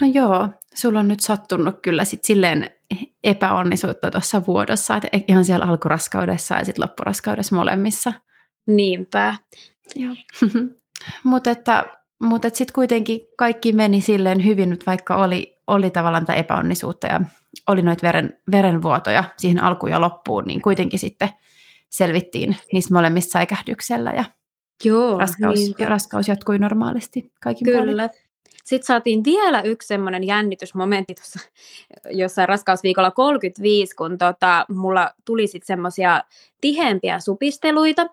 No 0.02 0.08
joo, 0.13 0.50
sulla 0.74 1.00
on 1.00 1.08
nyt 1.08 1.19
sattunut 1.19 1.76
kyllä 1.82 2.06
sit 2.06 2.24
silleen 2.24 2.69
epäonnisuutta 3.24 4.12
tuossa 4.12 4.41
vuodossa, 4.48 4.95
että 4.95 5.10
ihan 5.28 5.45
siellä 5.45 5.65
alkuraskaudessa 5.65 6.56
ja 6.56 6.65
sitten 6.65 6.84
loppuraskaudessa 6.84 7.56
molemmissa. 7.56 8.13
Niinpä. 8.67 9.36
mutta 11.24 11.52
että, 11.52 11.86
mutta 12.19 12.48
että 12.48 12.58
sitten 12.58 12.74
kuitenkin 12.74 13.21
kaikki 13.38 13.74
meni 13.74 14.02
silleen 14.02 14.45
hyvin, 14.45 14.78
vaikka 14.86 15.15
oli, 15.15 15.58
oli 15.67 15.89
tavallaan 15.89 16.26
tätä 16.26 16.39
epäonnisuutta 16.39 17.08
ja 17.08 17.21
oli 17.67 17.82
noita 17.82 18.08
veren, 18.08 18.39
verenvuotoja 18.52 19.24
siihen 19.38 19.63
alkuun 19.63 19.91
ja 19.91 20.02
loppuun, 20.02 20.43
niin 20.48 20.62
kuitenkin 20.62 21.00
sitten 21.00 21.30
selvittiin 21.89 22.58
niistä 22.74 22.93
molemmista 22.93 23.32
säikähdyksellä 23.32 24.12
ja 24.12 24.24
Joo, 24.84 25.19
raskaus, 25.19 25.60
niin. 25.60 25.88
raskaus 25.88 26.28
jatkui 26.28 26.60
normaalisti 26.60 27.32
kaikin 27.41 27.65
Kyllä. 27.65 27.78
Puolin. 27.78 28.10
Sitten 28.63 28.86
saatiin 28.86 29.24
vielä 29.24 29.62
yksi 29.62 29.88
semmoinen 29.88 30.24
jännitysmomentti 30.24 31.15
tuossa 31.15 31.39
jossain 32.10 32.50
raskausviikolla 32.50 33.12
35, 33.12 33.95
kun 33.95 34.17
tota, 34.17 34.65
mulla 34.69 35.12
tuli 35.26 35.48
sitten 35.48 35.67
semmoisia 35.67 36.24
tiheämpiä 36.62 37.19
supisteluita, 37.19 38.08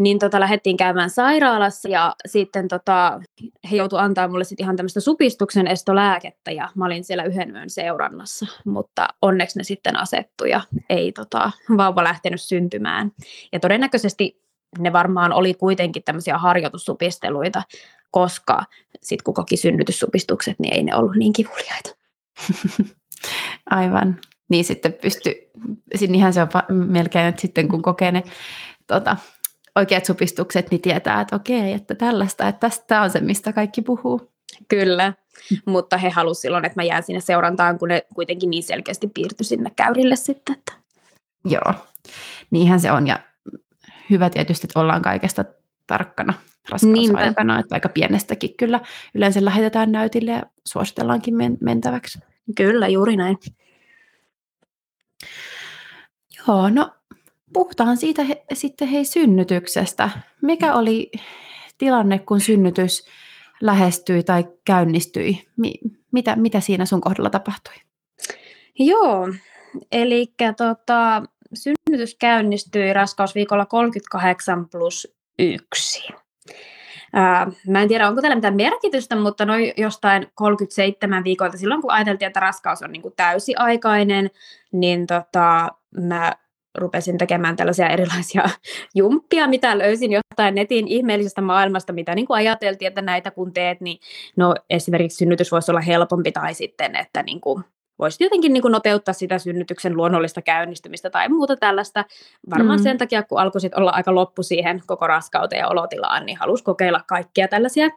niin 0.00 0.18
tota, 0.18 0.40
lähdettiin 0.40 0.76
käymään 0.76 1.10
sairaalassa 1.10 1.88
ja 1.88 2.14
sitten 2.26 2.68
tota, 2.68 3.20
he 3.70 3.76
joutuivat 3.76 4.04
antaa 4.04 4.28
mulle 4.28 4.44
sitten 4.44 4.64
ihan 4.64 4.76
tämmöistä 4.76 5.00
supistuksen 5.00 5.66
estolääkettä 5.66 6.50
ja 6.50 6.68
mä 6.74 6.86
olin 6.86 7.04
siellä 7.04 7.24
yhden 7.24 7.50
yön 7.50 7.70
seurannassa, 7.70 8.46
mutta 8.64 9.08
onneksi 9.22 9.58
ne 9.58 9.64
sitten 9.64 9.96
asettu 9.96 10.44
ja 10.44 10.60
ei 10.90 11.12
tota, 11.12 11.50
vauva 11.76 12.04
lähtenyt 12.04 12.40
syntymään. 12.40 13.12
Ja 13.52 13.60
todennäköisesti 13.60 14.42
ne 14.78 14.92
varmaan 14.92 15.32
oli 15.32 15.54
kuitenkin 15.54 16.02
tämmöisiä 16.04 16.38
harjoitussupisteluita, 16.38 17.62
koska 18.10 18.64
sitten 19.02 19.24
kun 19.24 19.34
koki 19.34 19.56
synnytyssupistukset, 19.56 20.58
niin 20.58 20.74
ei 20.74 20.82
ne 20.82 20.96
ollut 20.96 21.16
niin 21.16 21.32
kivuliaita. 21.32 21.90
Aivan. 23.70 24.20
Niin 24.48 24.64
sitten 24.64 24.92
pysty, 24.92 25.34
niinhän 26.08 26.32
se 26.32 26.40
on 26.40 26.48
melkein, 26.68 27.26
että 27.26 27.40
sitten 27.40 27.68
kun 27.68 27.82
kokee 27.82 28.12
ne 28.12 28.22
tota, 28.86 29.16
oikeat 29.76 30.04
supistukset, 30.04 30.70
niin 30.70 30.80
tietää, 30.80 31.20
että 31.20 31.36
okei, 31.36 31.72
että 31.72 31.94
tällaista, 31.94 32.48
että 32.48 32.60
tästä 32.60 33.02
on 33.02 33.10
se, 33.10 33.20
mistä 33.20 33.52
kaikki 33.52 33.82
puhuu. 33.82 34.32
Kyllä, 34.68 35.12
mutta 35.66 35.96
he 35.96 36.10
halusivat 36.10 36.42
silloin, 36.42 36.64
että 36.64 36.80
mä 36.80 36.84
jään 36.84 37.02
sinne 37.02 37.20
seurantaan, 37.20 37.78
kun 37.78 37.88
ne 37.88 38.06
kuitenkin 38.14 38.50
niin 38.50 38.62
selkeästi 38.62 39.10
piirtyi 39.14 39.44
sinne 39.44 39.70
käyrille 39.76 40.16
sitten. 40.16 40.56
Että. 40.58 40.72
Joo, 41.44 41.74
niinhän 42.50 42.80
se 42.80 42.92
on 42.92 43.06
ja 43.06 43.18
hyvä 44.10 44.30
tietysti, 44.30 44.66
että 44.66 44.80
ollaan 44.80 45.02
kaikesta 45.02 45.44
tarkkana 45.86 46.34
raskausaikana, 46.70 47.58
että 47.58 47.74
aika 47.74 47.88
pienestäkin 47.88 48.56
kyllä 48.56 48.80
yleensä 49.14 49.44
lähetetään 49.44 49.92
näytille 49.92 50.30
ja 50.30 50.42
suositellaankin 50.64 51.34
men- 51.34 51.58
mentäväksi. 51.60 52.18
Kyllä, 52.56 52.88
juuri 52.88 53.16
näin. 53.16 53.36
Joo, 56.48 56.70
no 56.70 56.90
puhutaan 57.52 57.96
siitä 57.96 58.24
he, 58.24 58.42
sitten 58.52 58.88
hei 58.88 59.04
synnytyksestä. 59.04 60.10
Mikä 60.42 60.74
oli 60.74 61.10
tilanne, 61.78 62.18
kun 62.18 62.40
synnytys 62.40 63.06
lähestyi 63.60 64.22
tai 64.22 64.44
käynnistyi? 64.64 65.48
Mi- 65.56 65.80
mitä, 66.12 66.36
mitä 66.36 66.60
siinä 66.60 66.84
sun 66.84 67.00
kohdalla 67.00 67.30
tapahtui? 67.30 67.74
Joo, 68.78 69.28
eli 69.92 70.34
tota, 70.56 71.22
synnytys 71.54 72.14
käynnistyi 72.14 72.92
raskausviikolla 72.92 73.66
38 73.66 74.68
plus 74.68 75.16
1. 75.38 76.08
Ää, 77.12 77.46
mä 77.68 77.82
en 77.82 77.88
tiedä, 77.88 78.08
onko 78.08 78.22
tällä 78.22 78.36
mitään 78.36 78.56
merkitystä, 78.56 79.16
mutta 79.16 79.46
noin 79.46 79.72
jostain 79.76 80.26
37 80.34 81.24
viikolta, 81.24 81.58
silloin 81.58 81.82
kun 81.82 81.90
ajateltiin, 81.90 82.26
että 82.26 82.40
raskaus 82.40 82.82
on 82.82 82.92
niin 82.92 83.02
kuin 83.02 83.14
täysiaikainen, 83.16 84.30
niin 84.72 85.06
tota, 85.06 85.68
mä 86.00 86.32
rupesin 86.78 87.18
tekemään 87.18 87.56
tällaisia 87.56 87.88
erilaisia 87.88 88.44
jumppia, 88.94 89.48
mitä 89.48 89.78
löysin 89.78 90.12
jostain 90.12 90.54
netin 90.54 90.88
ihmeellisestä 90.88 91.40
maailmasta, 91.40 91.92
mitä 91.92 92.14
niin 92.14 92.26
kuin 92.26 92.36
ajateltiin, 92.36 92.86
että 92.86 93.02
näitä 93.02 93.30
kun 93.30 93.52
teet, 93.52 93.80
niin 93.80 93.98
no 94.36 94.54
esimerkiksi 94.70 95.16
synnytys 95.16 95.52
voisi 95.52 95.70
olla 95.70 95.80
helpompi 95.80 96.32
tai 96.32 96.54
sitten, 96.54 96.96
että 96.96 97.22
niin 97.22 97.40
kuin 97.40 97.64
voisi 97.98 98.24
jotenkin 98.24 98.52
niin 98.52 98.62
kuin 98.62 98.72
nopeuttaa 98.72 99.14
sitä 99.14 99.38
synnytyksen 99.38 99.96
luonnollista 99.96 100.42
käynnistymistä 100.42 101.10
tai 101.10 101.28
muuta 101.28 101.56
tällaista. 101.56 102.04
Varmaan 102.50 102.78
mm. 102.78 102.82
sen 102.82 102.98
takia, 102.98 103.22
kun 103.22 103.40
alkoi 103.40 103.60
olla 103.76 103.90
aika 103.90 104.14
loppu 104.14 104.42
siihen 104.42 104.82
koko 104.86 105.06
raskauteen 105.06 105.60
ja 105.60 105.68
olotilaan, 105.68 106.26
niin 106.26 106.38
halusi 106.38 106.64
kokeilla 106.64 107.00
kaikkia 107.06 107.48
tällaisia. 107.48 107.88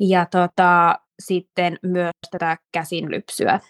Ja 0.00 0.26
tota, 0.30 0.98
sitten 1.22 1.78
myös 1.82 2.10
tätä 2.30 2.56
käsinlypsyä 2.72 3.60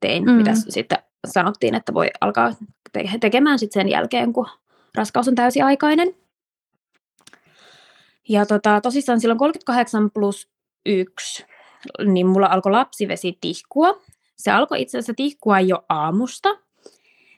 tein, 0.00 0.24
mm. 0.24 0.30
mitä 0.30 0.50
sitten 0.68 0.98
sanottiin, 1.26 1.74
että 1.74 1.94
voi 1.94 2.08
alkaa 2.20 2.50
te- 2.92 3.18
tekemään 3.20 3.58
sitten 3.58 3.82
sen 3.82 3.90
jälkeen, 3.90 4.32
kun 4.32 4.46
raskaus 4.94 5.28
on 5.28 5.34
täysiaikainen. 5.34 6.14
Ja 8.28 8.46
tota, 8.46 8.80
tosissaan 8.80 9.20
silloin 9.20 9.38
38 9.38 10.10
plus 10.10 10.48
1, 10.86 11.46
niin 12.04 12.26
mulla 12.26 12.46
alkoi 12.46 12.72
lapsivesi 12.72 13.38
tihkua. 13.40 14.02
Se 14.36 14.50
alkoi 14.50 14.82
itse 14.82 14.98
asiassa 14.98 15.14
tihkua 15.16 15.60
jo 15.60 15.84
aamusta. 15.88 16.48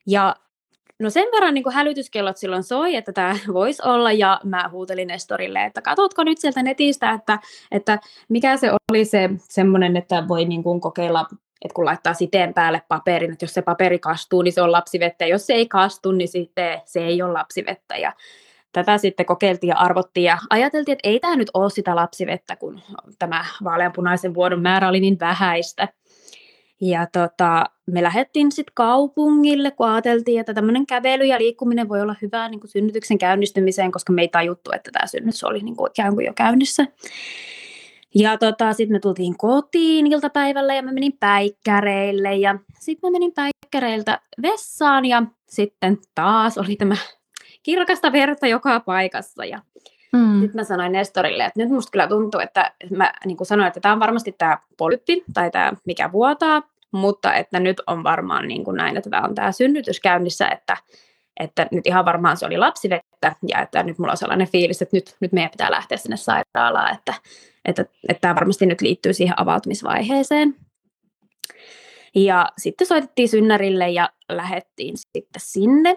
Ja 0.06 0.36
no 1.00 1.10
sen 1.10 1.28
verran 1.32 1.54
niin 1.54 1.72
hälytyskellot 1.72 2.36
silloin 2.36 2.62
soi, 2.62 2.96
että 2.96 3.12
tämä 3.12 3.36
voisi 3.52 3.82
olla, 3.84 4.12
ja 4.12 4.40
mä 4.44 4.68
huutelin 4.72 5.08
Nestorille, 5.08 5.64
että 5.64 5.82
katsotko 5.82 6.24
nyt 6.24 6.38
sieltä 6.38 6.62
netistä, 6.62 7.10
että, 7.10 7.38
että 7.70 7.98
mikä 8.28 8.56
se 8.56 8.70
oli 8.72 9.04
se 9.04 9.30
semmoinen, 9.48 9.96
että 9.96 10.28
voi 10.28 10.44
niin 10.44 10.62
kuin 10.62 10.80
kokeilla 10.80 11.26
että 11.64 11.74
kun 11.74 11.84
laittaa 11.84 12.14
siteen 12.14 12.54
päälle 12.54 12.82
paperin, 12.88 13.32
että 13.32 13.44
jos 13.44 13.54
se 13.54 13.62
paperi 13.62 13.98
kastuu, 13.98 14.42
niin 14.42 14.52
se 14.52 14.62
on 14.62 14.72
lapsivettä, 14.72 15.24
ja 15.24 15.30
jos 15.30 15.46
se 15.46 15.52
ei 15.52 15.68
kastu, 15.68 16.12
niin 16.12 16.28
sitten 16.28 16.80
se 16.84 17.06
ei 17.06 17.22
ole 17.22 17.32
lapsivettä. 17.32 17.96
Ja 17.96 18.12
tätä 18.72 18.98
sitten 18.98 19.26
kokeiltiin 19.26 19.68
ja 19.68 19.76
arvottiin 19.76 20.24
ja 20.24 20.38
ajateltiin, 20.50 20.92
että 20.92 21.08
ei 21.08 21.20
tämä 21.20 21.36
nyt 21.36 21.50
ole 21.54 21.70
sitä 21.70 21.96
lapsivettä, 21.96 22.56
kun 22.56 22.80
tämä 23.18 23.44
vaaleanpunaisen 23.64 24.34
vuodon 24.34 24.62
määrä 24.62 24.88
oli 24.88 25.00
niin 25.00 25.20
vähäistä. 25.20 25.88
Ja 26.80 27.06
tota, 27.12 27.64
me 27.86 28.02
lähdettiin 28.02 28.52
sitten 28.52 28.72
kaupungille, 28.74 29.70
kun 29.70 29.88
ajateltiin, 29.88 30.40
että 30.40 30.54
tämmöinen 30.54 30.86
kävely 30.86 31.24
ja 31.24 31.38
liikkuminen 31.38 31.88
voi 31.88 32.00
olla 32.00 32.14
hyvää 32.22 32.48
niin 32.48 32.60
synnytyksen 32.64 33.18
käynnistymiseen, 33.18 33.92
koska 33.92 34.12
me 34.12 34.22
ei 34.22 34.28
tajuttu, 34.28 34.70
että 34.74 34.90
tämä 34.92 35.06
synnytys 35.06 35.44
oli 35.44 35.62
niin 35.62 35.76
kuin 35.76 35.90
ikään 35.90 36.14
kuin 36.14 36.26
jo 36.26 36.32
käynnissä. 36.34 36.86
Ja 38.14 38.38
tota, 38.38 38.72
sitten 38.72 38.94
me 38.94 39.00
tultiin 39.00 39.38
kotiin 39.38 40.06
iltapäivällä 40.06 40.74
ja 40.74 40.82
mä 40.82 40.92
menin 40.92 41.16
päikkäreille 41.20 42.34
ja 42.34 42.58
sitten 42.78 43.10
mä 43.10 43.12
menin 43.12 43.32
päikkäreiltä 43.32 44.20
vessaan 44.42 45.04
ja 45.04 45.22
sitten 45.48 45.98
taas 46.14 46.58
oli 46.58 46.76
tämä 46.76 46.96
kirkasta 47.62 48.12
verta 48.12 48.46
joka 48.46 48.80
paikassa 48.80 49.44
ja 49.44 49.60
mm. 50.12 50.40
sitten 50.40 50.60
mä 50.60 50.64
sanoin 50.64 50.92
Nestorille, 50.92 51.44
että 51.44 51.60
nyt 51.60 51.68
musta 51.68 51.90
kyllä 51.90 52.08
tuntuu, 52.08 52.40
että 52.40 52.72
mä 52.96 53.12
niin 53.24 53.36
kuin 53.36 53.46
sanoin, 53.46 53.66
että 53.66 53.80
tämä 53.80 53.92
on 53.92 54.00
varmasti 54.00 54.34
tämä 54.38 54.58
polyppi 54.78 55.24
tai 55.34 55.50
tämä 55.50 55.72
mikä 55.86 56.12
vuotaa, 56.12 56.62
mutta 56.92 57.34
että 57.34 57.60
nyt 57.60 57.80
on 57.86 58.04
varmaan 58.04 58.48
niin 58.48 58.64
kuin 58.64 58.76
näin, 58.76 58.96
että 58.96 59.10
tämä 59.10 59.22
on 59.22 59.34
tämä 59.34 59.52
synnytys 59.52 60.00
käynnissä, 60.00 60.48
että, 60.48 60.76
että 61.40 61.66
nyt 61.70 61.86
ihan 61.86 62.04
varmaan 62.04 62.36
se 62.36 62.46
oli 62.46 62.56
lapsivettä 62.56 63.36
ja 63.48 63.62
että 63.62 63.82
nyt 63.82 63.98
mulla 63.98 64.12
on 64.12 64.16
sellainen 64.16 64.48
fiilis, 64.48 64.82
että 64.82 64.96
nyt, 64.96 65.16
nyt 65.20 65.32
meidän 65.32 65.50
pitää 65.50 65.70
lähteä 65.70 65.98
sinne 65.98 66.16
sairaalaan, 66.16 66.94
että, 66.94 67.14
että, 67.64 67.84
että 68.08 68.20
tämä 68.20 68.34
varmasti 68.34 68.66
nyt 68.66 68.80
liittyy 68.80 69.12
siihen 69.12 69.40
avautumisvaiheeseen. 69.40 70.56
Ja 72.14 72.48
sitten 72.58 72.86
soitettiin 72.86 73.28
synnärille 73.28 73.90
ja 73.90 74.10
lähettiin 74.28 74.96
sitten 74.96 75.42
sinne. 75.42 75.96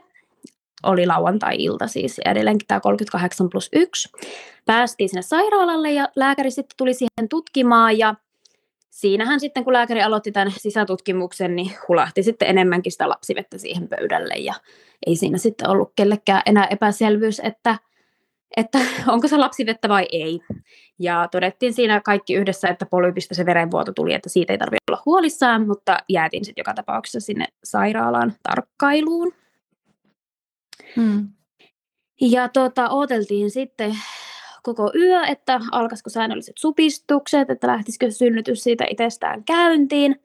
Oli 0.83 1.05
lauantai-ilta 1.05 1.87
siis 1.87 2.19
edelleenkin 2.25 2.67
tämä 2.67 2.79
38 2.79 3.49
plus 3.49 3.69
1. 3.73 4.09
Päästiin 4.65 5.09
sinne 5.09 5.21
sairaalalle 5.21 5.91
ja 5.91 6.09
lääkäri 6.15 6.51
sitten 6.51 6.77
tuli 6.77 6.93
siihen 6.93 7.29
tutkimaan 7.29 7.97
ja 7.97 8.15
siinähän 8.89 9.39
sitten 9.39 9.63
kun 9.63 9.73
lääkäri 9.73 10.01
aloitti 10.01 10.31
tämän 10.31 10.53
sisätutkimuksen, 10.57 11.55
niin 11.55 11.71
hulahti 11.87 12.23
sitten 12.23 12.47
enemmänkin 12.47 12.91
sitä 12.91 13.09
lapsivettä 13.09 13.57
siihen 13.57 13.87
pöydälle 13.87 14.33
ja 14.33 14.53
ei 15.05 15.15
siinä 15.15 15.37
sitten 15.37 15.69
ollut 15.69 15.91
kellekään 15.95 16.41
enää 16.45 16.67
epäselvyys, 16.67 17.41
että 17.43 17.77
että 18.57 18.79
onko 19.13 19.27
se 19.27 19.37
lapsivettä 19.37 19.89
vai 19.89 20.05
ei. 20.11 20.39
Ja 20.99 21.27
todettiin 21.31 21.73
siinä 21.73 22.01
kaikki 22.01 22.33
yhdessä, 22.33 22.67
että 22.67 22.85
polypista 22.85 23.35
se 23.35 23.45
verenvuoto 23.45 23.93
tuli, 23.93 24.13
että 24.13 24.29
siitä 24.29 24.53
ei 24.53 24.57
tarvitse 24.57 24.83
olla 24.91 25.01
huolissaan, 25.05 25.67
mutta 25.67 25.97
jäätiin 26.09 26.45
sitten 26.45 26.61
joka 26.61 26.73
tapauksessa 26.73 27.19
sinne 27.19 27.45
sairaalaan 27.63 28.33
tarkkailuun. 28.43 29.33
Hmm. 30.95 31.27
Ja 32.21 32.49
tota, 32.49 32.89
odoteltiin 32.89 33.51
sitten 33.51 33.97
koko 34.63 34.91
yö, 34.95 35.23
että 35.23 35.59
alkaisiko 35.71 36.09
säännölliset 36.09 36.57
supistukset, 36.57 37.49
että 37.49 37.67
lähtisikö 37.67 38.11
synnytys 38.11 38.63
siitä 38.63 38.85
itsestään 38.89 39.43
käyntiin. 39.43 40.21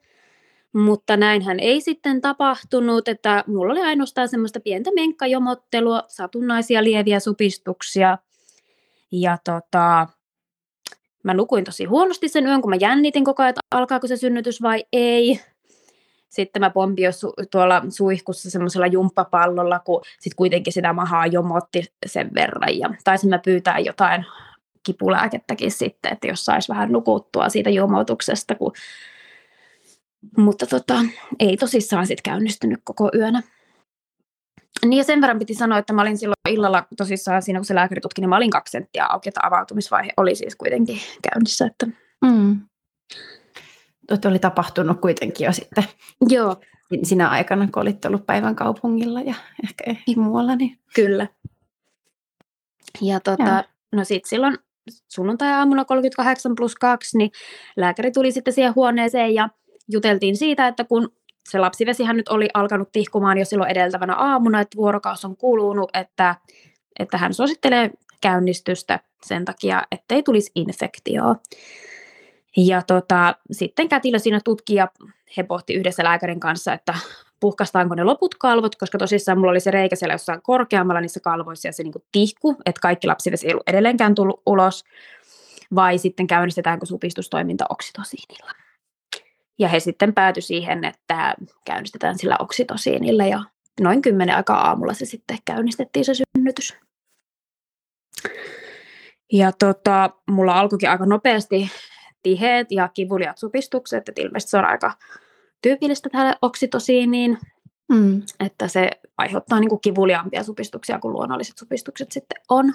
Mutta 0.73 1.17
näinhän 1.17 1.59
ei 1.59 1.81
sitten 1.81 2.21
tapahtunut, 2.21 3.07
että 3.07 3.43
mulla 3.47 3.71
oli 3.71 3.81
ainoastaan 3.81 4.29
semmoista 4.29 4.59
pientä 4.59 4.91
menkkajomottelua, 4.95 6.03
satunnaisia 6.07 6.83
lieviä 6.83 7.19
supistuksia. 7.19 8.17
Ja 9.11 9.37
tota, 9.43 10.07
mä 11.23 11.33
nukuin 11.33 11.63
tosi 11.63 11.85
huonosti 11.85 12.27
sen 12.27 12.45
yön, 12.47 12.61
kun 12.61 12.69
mä 12.69 12.75
jännitin 12.79 13.23
koko 13.23 13.43
ajan, 13.43 13.49
että 13.49 13.61
alkaako 13.71 14.07
se 14.07 14.17
synnytys 14.17 14.61
vai 14.61 14.85
ei. 14.93 15.39
Sitten 16.29 16.59
mä 16.59 16.69
pompin 16.69 17.09
su- 17.09 17.47
tuolla 17.51 17.81
suihkussa 17.89 18.51
semmoisella 18.51 18.87
jumppapallolla, 18.87 19.79
kun 19.79 20.01
sitten 20.19 20.35
kuitenkin 20.35 20.73
sitä 20.73 20.93
mahaa 20.93 21.27
jomotti 21.27 21.83
sen 22.05 22.31
verran. 22.33 22.77
Ja 22.77 22.89
taisin 23.03 23.29
mä 23.29 23.39
pyytää 23.39 23.79
jotain 23.79 24.25
kipulääkettäkin 24.83 25.71
sitten, 25.71 26.13
että 26.13 26.27
jos 26.27 26.45
saisi 26.45 26.69
vähän 26.69 26.91
nukuttua 26.91 27.49
siitä 27.49 27.69
jomotuksesta, 27.69 28.55
kun 28.55 28.71
mutta 30.37 30.67
tota, 30.67 31.05
ei 31.39 31.57
tosissaan 31.57 32.07
sitten 32.07 32.31
käynnistynyt 32.31 32.79
koko 32.83 33.11
yönä. 33.15 33.41
Niin 34.85 34.97
ja 34.97 35.03
sen 35.03 35.21
verran 35.21 35.39
piti 35.39 35.53
sanoa, 35.53 35.77
että 35.77 35.93
mä 35.93 36.01
olin 36.01 36.17
silloin 36.17 36.35
illalla 36.49 36.87
tosissaan 36.97 37.41
siinä, 37.41 37.59
kun 37.59 37.65
se 37.65 37.75
lääkäri 37.75 38.01
tutki, 38.01 38.21
niin 38.21 38.29
mä 38.29 38.37
olin 38.37 38.49
kaksi 38.49 38.71
senttiä 38.71 39.05
auki, 39.05 39.29
että 39.29 39.41
avautumisvaihe 39.43 40.11
oli 40.17 40.35
siis 40.35 40.55
kuitenkin 40.55 40.99
käynnissä. 41.21 41.65
Että... 41.65 41.87
Mm. 42.25 42.61
Tuo 44.07 44.31
oli 44.31 44.39
tapahtunut 44.39 45.01
kuitenkin 45.01 45.45
jo 45.45 45.51
sitten. 45.51 45.83
Joo. 46.29 46.55
Sinä 47.03 47.29
aikana, 47.29 47.67
kun 47.73 47.81
olit 47.81 48.05
ollut 48.05 48.25
päivän 48.25 48.55
kaupungilla 48.55 49.21
ja 49.21 49.35
ehkä 49.63 49.83
muualla. 50.15 50.55
Niin... 50.55 50.79
Kyllä. 50.95 51.27
Ja 53.01 53.19
tota, 53.19 53.63
no 53.91 54.03
sitten 54.03 54.29
silloin 54.29 54.57
sunnuntai-aamuna 55.13 55.85
38 55.85 56.55
plus 56.55 56.75
2, 56.75 57.17
niin 57.17 57.31
lääkäri 57.77 58.11
tuli 58.11 58.31
sitten 58.31 58.53
siihen 58.53 58.75
huoneeseen 58.75 59.33
ja 59.33 59.49
juteltiin 59.91 60.37
siitä, 60.37 60.67
että 60.67 60.83
kun 60.83 61.13
se 61.49 61.59
lapsivesihän 61.59 62.17
nyt 62.17 62.29
oli 62.29 62.49
alkanut 62.53 62.91
tihkumaan 62.91 63.37
jo 63.37 63.45
silloin 63.45 63.71
edeltävänä 63.71 64.15
aamuna, 64.15 64.61
että 64.61 64.77
vuorokaus 64.77 65.25
on 65.25 65.37
kulunut, 65.37 65.89
että, 65.93 66.35
että 66.99 67.17
hän 67.17 67.33
suosittelee 67.33 67.91
käynnistystä 68.21 68.99
sen 69.25 69.45
takia, 69.45 69.83
ettei 69.91 70.23
tulisi 70.23 70.51
infektioa. 70.55 71.35
Ja 72.57 72.81
tota, 72.81 73.35
sitten 73.51 73.89
kätilö 73.89 74.19
siinä 74.19 74.39
tutkija, 74.43 74.87
he 75.37 75.43
pohti 75.43 75.73
yhdessä 75.73 76.03
lääkärin 76.03 76.39
kanssa, 76.39 76.73
että 76.73 76.93
puhkastaanko 77.39 77.95
ne 77.95 78.03
loput 78.03 78.35
kalvot, 78.35 78.75
koska 78.75 78.97
tosissaan 78.97 79.37
mulla 79.37 79.51
oli 79.51 79.59
se 79.59 79.71
reikä 79.71 79.95
siellä 79.95 80.13
jossain 80.13 80.41
korkeammalla 80.41 81.01
niissä 81.01 81.19
kalvoissa 81.19 81.67
ja 81.67 81.71
se 81.71 81.83
niin 81.83 81.93
tihku, 82.11 82.55
että 82.65 82.81
kaikki 82.81 83.07
lapsivesi 83.07 83.47
ei 83.47 83.53
ollut 83.53 83.69
edelleenkään 83.69 84.15
tullut 84.15 84.41
ulos, 84.45 84.83
vai 85.75 85.97
sitten 85.97 86.27
käynnistetäänkö 86.27 86.85
supistustoiminta 86.85 87.65
oksitosiinilla. 87.69 88.62
Ja 89.59 89.67
he 89.67 89.79
sitten 89.79 90.13
päätyi 90.13 90.41
siihen, 90.41 90.85
että 90.85 91.35
käynnistetään 91.65 92.17
sillä 92.17 92.35
oksitosiinilla 92.39 93.25
ja 93.25 93.43
noin 93.81 94.01
kymmenen 94.01 94.35
aikaa 94.35 94.67
aamulla 94.67 94.93
se 94.93 95.05
sitten 95.05 95.37
käynnistettiin 95.45 96.05
se 96.05 96.13
synnytys. 96.13 96.77
Ja 99.31 99.51
tota, 99.51 100.09
mulla 100.29 100.59
alkoikin 100.59 100.89
aika 100.89 101.05
nopeasti 101.05 101.71
tiheet 102.23 102.67
ja 102.71 102.87
kivuliat 102.87 103.37
supistukset, 103.37 104.09
että 104.09 104.21
ilmeisesti 104.21 104.49
se 104.49 104.57
on 104.57 104.65
aika 104.65 104.93
tyypillistä 105.61 106.09
tälle 106.09 106.35
oksitosiiniin, 106.41 107.37
mm. 107.91 108.21
että 108.39 108.67
se 108.67 108.89
aiheuttaa 109.17 109.59
niin 109.59 109.69
kuin 109.69 109.81
kivuliaampia 109.81 110.43
supistuksia 110.43 110.99
kuin 110.99 111.13
luonnolliset 111.13 111.57
supistukset 111.57 112.11
sitten 112.11 112.41
on. 112.49 112.73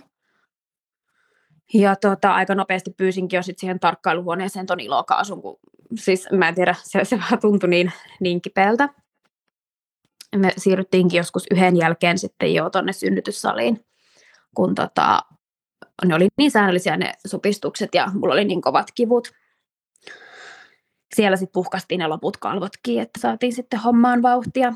Ja 1.75 1.97
tota, 1.97 2.35
aika 2.35 2.55
nopeasti 2.55 2.91
pyysinkin 2.97 3.37
jo 3.37 3.43
sit 3.43 3.59
siihen 3.59 3.81
tarkkailuhuoneeseen 3.81 4.67
ton 4.67 4.81
ilokaasun, 4.81 5.43
kun 5.43 5.59
siis 5.94 6.29
mä 6.33 6.48
en 6.48 6.55
tiedä, 6.55 6.74
se, 6.83 7.05
se 7.05 7.16
vähän 7.16 7.40
tuntui 7.40 7.70
niin, 7.70 7.92
niin 8.20 8.42
kipeältä. 8.42 8.88
Me 10.37 10.53
siirryttiinkin 10.57 11.18
joskus 11.18 11.46
yhden 11.51 11.77
jälkeen 11.77 12.18
sitten 12.18 12.55
jo 12.55 12.70
tonne 12.70 12.92
synnytyssaliin, 12.92 13.85
kun 14.55 14.74
tota, 14.74 15.22
ne 16.05 16.14
oli 16.14 16.29
niin 16.38 16.51
säännöllisiä 16.51 16.96
ne 16.96 17.12
supistukset 17.27 17.94
ja 17.94 18.09
mulla 18.14 18.35
oli 18.35 18.44
niin 18.44 18.62
kovat 18.62 18.87
kivut. 18.94 19.33
Siellä 21.14 21.37
sitten 21.37 21.53
puhkastiin 21.53 21.98
ne 21.98 22.07
loput 22.07 22.37
kalvotkin, 22.37 23.01
että 23.01 23.20
saatiin 23.20 23.53
sitten 23.53 23.81
hommaan 23.81 24.22
vauhtia. 24.22 24.72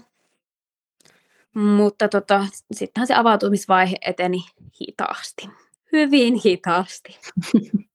Mutta 1.55 2.09
tota, 2.09 2.47
sittenhän 2.73 3.07
se 3.07 3.15
avautumisvaihe 3.15 3.97
eteni 4.01 4.45
hitaasti. 4.81 5.49
Hyvin 5.93 6.35
hitaasti. 6.45 7.19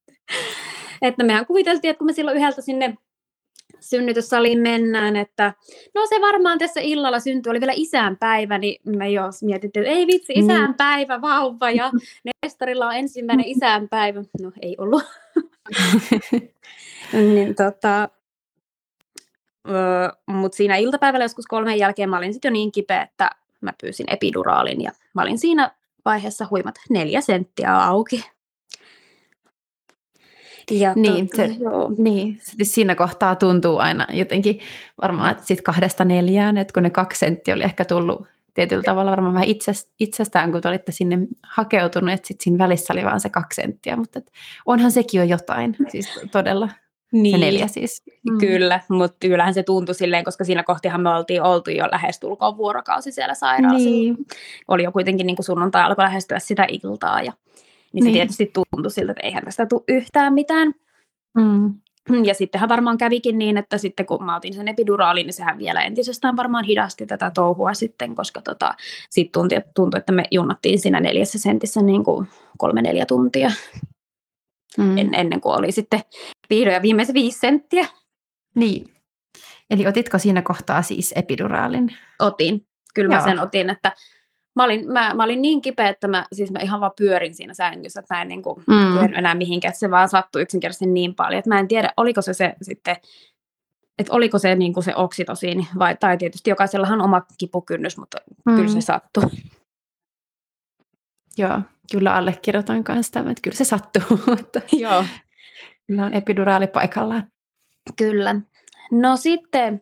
että 1.01 1.23
mehän 1.23 1.45
kuviteltiin, 1.45 1.89
että 1.89 1.97
kun 1.97 2.06
me 2.06 2.13
silloin 2.13 2.38
yhdeltä 2.38 2.62
sinne 2.62 2.97
synnytyssaliin 3.80 4.60
mennään, 4.60 5.16
että 5.16 5.54
no 5.96 6.06
se 6.06 6.22
varmaan 6.22 6.60
tässä 6.60 6.80
illalla 6.82 7.20
syntyi, 7.20 7.50
oli 7.50 7.60
vielä 7.60 7.74
isänpäivä, 7.76 8.58
niin 8.58 8.82
me 8.86 9.10
jo 9.10 9.24
mietittiin, 9.42 9.86
että 9.86 9.98
ei 9.98 10.08
vitsi, 10.08 10.34
niin. 10.34 10.52
isänpäivä, 10.52 11.22
vauva 11.22 11.72
ja 11.72 11.92
Nestorilla 12.44 12.88
on 12.88 12.96
ensimmäinen 12.96 13.48
isänpäivä. 13.48 14.24
No 14.42 14.52
ei 14.62 14.76
ollut. 14.80 15.04
niin 17.34 17.56
tota, 17.56 18.10
mutta 20.26 20.56
siinä 20.56 20.76
iltapäivällä 20.76 21.26
joskus 21.26 21.46
kolmen 21.46 21.80
jälkeen 21.80 22.10
mä 22.10 22.18
olin 22.18 22.34
sitten 22.34 22.50
jo 22.50 22.54
niin 22.54 22.72
kipeä, 22.72 23.02
että 23.02 23.30
mä 23.62 23.74
pyysin 23.82 24.06
epiduraalin 24.10 24.82
ja 24.82 24.92
mä 25.13 25.22
olin 25.22 25.40
siinä 25.40 25.72
vaiheessa 26.06 26.48
huimat 26.50 26.76
neljä 26.90 27.22
senttiä 27.22 27.78
auki. 27.78 28.26
Ja 30.71 30.93
niin, 30.95 31.30
se, 31.36 31.45
joo. 31.60 31.91
niin, 31.97 32.39
siinä 32.63 32.95
kohtaa 32.95 33.36
tuntuu 33.36 33.77
aina 33.77 34.08
jotenkin 34.13 34.60
varmaan, 35.01 35.36
sitten 35.39 35.63
kahdesta 35.63 36.06
neljään, 36.06 36.58
että 36.58 36.73
kun 36.73 36.84
ne 36.84 36.89
kaksi 36.89 37.19
senttiä 37.19 37.53
oli 37.53 37.63
ehkä 37.63 37.86
tullut 37.86 38.27
tietyllä 38.53 38.84
tavalla 38.84 39.12
varmaan 39.12 39.34
vähän 39.34 39.47
itsestään, 39.99 40.51
kun 40.51 40.62
te 40.62 40.67
olitte 40.67 40.91
sinne 40.91 41.19
hakeutunut, 41.43 42.13
että 42.13 42.27
sitten 42.27 42.43
siinä 42.43 42.58
välissä 42.58 42.93
oli 42.93 43.06
vain 43.06 43.19
se 43.19 43.30
kaksi 43.30 43.62
senttiä, 43.62 43.95
mutta 43.95 44.21
onhan 44.65 44.91
sekin 44.91 45.17
jo 45.17 45.23
jotain, 45.23 45.75
siis 45.89 46.19
todella. 46.32 46.69
Niin. 47.12 47.39
Se 47.39 47.45
neljä 47.45 47.67
siis. 47.67 48.03
Mm. 48.30 48.38
Kyllä, 48.38 48.80
mutta 48.89 49.27
kyllähän 49.27 49.53
se 49.53 49.63
tuntui 49.63 49.95
silleen, 49.95 50.23
koska 50.23 50.43
siinä 50.43 50.63
kohtihan 50.63 51.01
me 51.01 51.10
oltiin 51.10 51.43
oltu 51.43 51.71
jo 51.71 51.86
lähestulkoon 51.91 52.58
vuorokausi 52.58 53.12
siellä 53.12 53.34
sairaalassa. 53.34 53.89
Niin. 53.89 54.17
Oli 54.67 54.84
jo 54.84 54.91
kuitenkin 54.91 55.27
niin 55.27 55.36
kuin 55.36 55.45
sunnuntai 55.45 55.84
alkoi 55.84 56.03
lähestyä 56.03 56.39
sitä 56.39 56.65
iltaa 56.69 57.21
ja 57.21 57.34
niin, 57.93 58.04
niin. 58.04 58.13
se 58.13 58.17
tietysti 58.17 58.52
tuntui 58.54 58.91
siltä, 58.91 59.12
että 59.12 59.23
eihän 59.23 59.43
tästä 59.43 59.65
tule 59.65 59.84
yhtään 59.88 60.34
mitään. 60.34 60.73
Mm. 61.38 61.73
Ja 62.23 62.34
sittenhän 62.34 62.69
varmaan 62.69 62.97
kävikin 62.97 63.38
niin, 63.38 63.58
että 63.58 63.78
sitten 63.78 64.06
kun 64.06 64.26
mä 64.26 64.36
otin 64.36 64.54
sen 64.54 64.67
epiduraalin, 64.67 65.26
niin 65.26 65.34
sehän 65.34 65.58
vielä 65.58 65.82
entisestään 65.82 66.38
varmaan 66.38 66.63
hidasti 66.63 67.06
tätä 67.06 67.32
touhua 67.36 67.73
sitten, 67.73 68.15
koska 68.15 68.41
tota, 68.41 68.76
sitten 69.10 69.32
tuntui, 69.32 69.62
tuntui, 69.76 69.97
että 69.97 70.12
me 70.12 70.23
junnattiin 70.32 70.80
siinä 70.80 71.00
neljässä 71.00 71.39
sentissä 71.39 71.82
niin 71.82 72.04
kuin 72.04 72.28
kolme-neljä 72.58 73.06
tuntia 73.06 73.52
mm. 74.78 74.97
en, 74.97 75.13
ennen 75.13 75.41
kuin 75.41 75.60
oli 75.60 75.71
sitten 75.71 76.00
vihdoin 76.50 76.73
ja 76.73 76.82
viimeisen 76.82 77.13
viisi 77.13 77.39
senttiä. 77.39 77.86
Niin. 78.56 78.93
Eli 79.69 79.88
otitko 79.88 80.17
siinä 80.17 80.41
kohtaa 80.41 80.82
siis 80.82 81.13
epiduraalin? 81.15 81.95
Otin. 82.19 82.65
Kyllä 82.93 83.13
Joo. 83.13 83.21
mä 83.21 83.30
sen 83.30 83.39
otin, 83.39 83.69
että 83.69 83.91
mä 84.58 84.63
olin, 84.63 84.91
mä, 84.91 85.13
mä 85.13 85.24
olin 85.24 85.41
niin 85.41 85.62
kipeä, 85.62 85.89
että 85.89 86.08
mä, 86.08 86.26
siis 86.34 86.52
mä 86.52 86.60
ihan 86.60 86.82
vaan 86.82 86.91
pyörin 86.98 87.36
siinä 87.36 87.54
sängyssä, 87.54 88.00
että 88.00 88.15
mä 88.15 88.22
en 88.22 88.28
niin 88.28 88.41
kuin 88.41 88.63
mm. 88.67 89.13
enää 89.17 89.36
mihinkään, 89.36 89.70
että 89.70 89.80
se 89.80 89.91
vaan 89.91 90.10
sattui 90.10 90.41
yksinkertaisesti 90.41 90.86
niin 90.86 91.15
paljon, 91.15 91.39
että 91.39 91.50
mä 91.50 91.60
en 91.60 91.67
tiedä, 91.67 91.93
oliko 91.98 92.22
se 92.22 92.34
se 92.34 92.56
sitten, 92.62 92.96
että 94.00 94.13
oliko 94.13 94.39
se 94.39 94.56
niin 94.56 94.74
kuin 94.74 94.84
se 94.84 94.96
oksitosiini, 94.96 95.67
vai, 95.80 95.98
tai 96.00 96.17
tietysti 96.17 96.50
jokaisellahan 96.50 97.00
on 97.00 97.06
oma 97.06 97.22
kipukynnys, 97.38 97.98
mutta 97.98 98.17
mm. 98.46 98.56
kyllä 98.56 98.70
se 98.70 98.82
sattui. 98.82 99.24
Joo, 101.38 101.62
kyllä 101.91 102.15
allekirjoitan 102.15 102.84
kanssa 102.84 103.13
tämän, 103.13 103.32
että 103.32 103.41
kyllä 103.41 103.58
se 103.58 103.63
sattuu, 103.63 104.20
mutta 104.38 104.62
Joo. 104.72 105.06
kyllä 105.88 106.06
on 106.06 106.13
epiduraali 106.13 106.67
paikallaan. 106.67 107.32
Kyllä. 107.96 108.36
No 108.91 109.17
sitten 109.17 109.82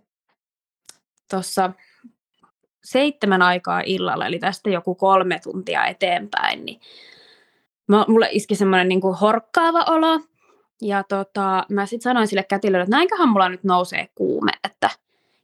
tuossa 1.30 1.72
seitsemän 2.86 3.42
aikaa 3.42 3.82
illalla, 3.86 4.26
eli 4.26 4.40
tästä 4.40 4.70
joku 4.70 4.96
kolme 4.96 5.40
tuntia 5.44 5.86
eteenpäin, 5.86 6.66
niin 6.66 6.80
mulle 8.08 8.30
iski 8.32 8.56
semmoinen 8.56 8.90
niin 8.90 9.02
horkkaava 9.22 9.84
olo. 9.84 10.20
Ja 10.82 11.04
tota, 11.04 11.66
mä 11.70 11.86
sitten 11.86 12.04
sanoin 12.04 12.28
sille 12.28 12.44
kätilölle, 12.44 12.84
että 12.84 12.96
näinköhän 12.96 13.30
mulla 13.30 13.50
nyt 13.50 13.64
nousee 13.64 14.08
kuume. 14.16 14.52
Että, 14.64 14.90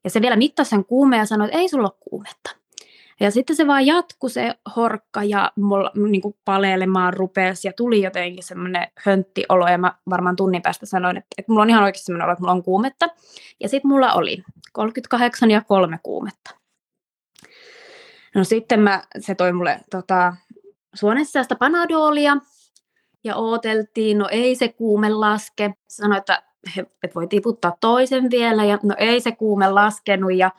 ja 0.03 0.09
se 0.09 0.21
vielä 0.21 0.35
mittasi 0.35 0.69
sen 0.69 0.85
kuumeen 0.85 1.19
ja 1.19 1.25
sanoi, 1.25 1.47
että 1.47 1.57
ei 1.57 1.69
sulla 1.69 1.87
ole 1.87 1.97
kuumetta. 2.09 2.55
Ja 3.19 3.31
sitten 3.31 3.55
se 3.55 3.67
vaan 3.67 3.85
jatkui 3.85 4.29
se 4.29 4.55
horkka 4.75 5.23
ja 5.23 5.51
mulla 5.55 5.91
niin 6.09 6.21
kuin 6.21 6.35
paleilemaan 6.45 7.13
rupesi 7.13 7.67
ja 7.67 7.73
tuli 7.73 8.01
jotenkin 8.01 8.43
semmoinen 8.43 8.87
hönttiolo 8.95 9.67
ja 9.67 9.77
mä 9.77 9.93
varmaan 10.09 10.35
tunnin 10.35 10.61
päästä 10.61 10.85
sanoin, 10.85 11.17
että, 11.17 11.27
että 11.37 11.51
mulla 11.51 11.61
on 11.61 11.69
ihan 11.69 11.83
oikeasti 11.83 12.05
semmoinen 12.05 12.25
olo, 12.25 12.31
että 12.33 12.41
mulla 12.41 12.51
on 12.51 12.63
kuumetta. 12.63 13.09
Ja 13.59 13.69
sitten 13.69 13.89
mulla 13.89 14.13
oli 14.13 14.43
38 14.73 15.51
ja 15.51 15.61
kolme 15.61 15.99
kuumetta. 16.03 16.60
No 18.35 18.43
sitten 18.43 18.79
mä, 18.79 19.03
se 19.19 19.35
toi 19.35 19.53
mulle 19.53 19.79
tota, 19.91 20.35
suonessa 20.93 21.39
panadolia 21.59 22.37
ja 23.23 23.35
ooteltiin, 23.35 24.17
no 24.17 24.27
ei 24.31 24.55
se 24.55 24.67
kuume 24.69 25.09
laske. 25.09 25.73
Sanoi, 25.87 26.17
että, 26.17 26.43
että 26.77 27.15
voi 27.15 27.27
tiputtaa 27.27 27.77
toisen 27.79 28.29
vielä 28.31 28.65
ja 28.65 28.79
no 28.83 28.95
ei 28.97 29.21
se 29.21 29.31
kuume 29.31 29.71
laskenut 29.71 30.33
ja 30.33 30.51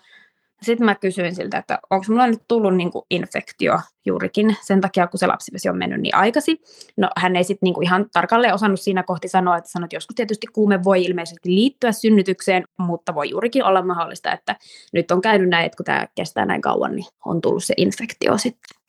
sitten 0.62 0.84
mä 0.84 0.94
kysyin 0.94 1.34
siltä, 1.34 1.58
että 1.58 1.78
onko 1.90 2.06
mulla 2.08 2.26
nyt 2.26 2.42
tullut 2.48 2.76
niin 2.76 2.90
kuin 2.90 3.04
infektio 3.10 3.80
juurikin 4.04 4.56
sen 4.62 4.80
takia, 4.80 5.06
kun 5.06 5.18
se 5.18 5.26
lapsivesi 5.26 5.68
on 5.68 5.78
mennyt 5.78 6.00
niin 6.00 6.14
aikaisin. 6.14 6.58
No 6.96 7.08
hän 7.16 7.36
ei 7.36 7.44
sitten 7.44 7.66
niin 7.66 7.82
ihan 7.82 8.06
tarkalleen 8.12 8.54
osannut 8.54 8.80
siinä 8.80 9.02
kohti 9.02 9.28
sanoa, 9.28 9.56
että 9.56 9.70
sanoi, 9.70 9.84
että 9.84 9.96
joskus 9.96 10.16
tietysti 10.16 10.46
kuume 10.46 10.84
voi 10.84 11.04
ilmeisesti 11.04 11.54
liittyä 11.54 11.92
synnytykseen, 11.92 12.64
mutta 12.78 13.14
voi 13.14 13.30
juurikin 13.30 13.64
olla 13.64 13.82
mahdollista, 13.82 14.32
että 14.32 14.56
nyt 14.92 15.10
on 15.10 15.20
käynyt 15.20 15.48
näin, 15.48 15.66
että 15.66 15.76
kun 15.76 15.84
tämä 15.84 16.06
kestää 16.14 16.44
näin 16.44 16.60
kauan, 16.60 16.96
niin 16.96 17.06
on 17.24 17.40
tullut 17.40 17.64
se 17.64 17.74
infektio 17.76 18.38
sitten. 18.38 18.82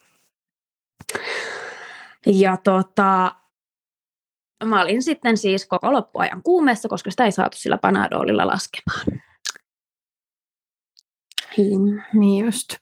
Ja 2.26 2.58
tota, 2.58 3.36
mä 4.66 4.82
olin 4.82 5.04
sitten 5.04 5.38
siis 5.38 5.66
koko 5.66 5.94
loppuajan 5.94 6.44
kuumeessa, 6.44 6.90
koska 6.90 7.12
sitä 7.12 7.26
ei 7.26 7.32
saatu 7.32 7.58
sillä 7.58 7.78
panadolilla 7.78 8.48
laskemaan. 8.48 9.22
Niin, 11.58 12.04
niin 12.14 12.46
just. 12.46 12.76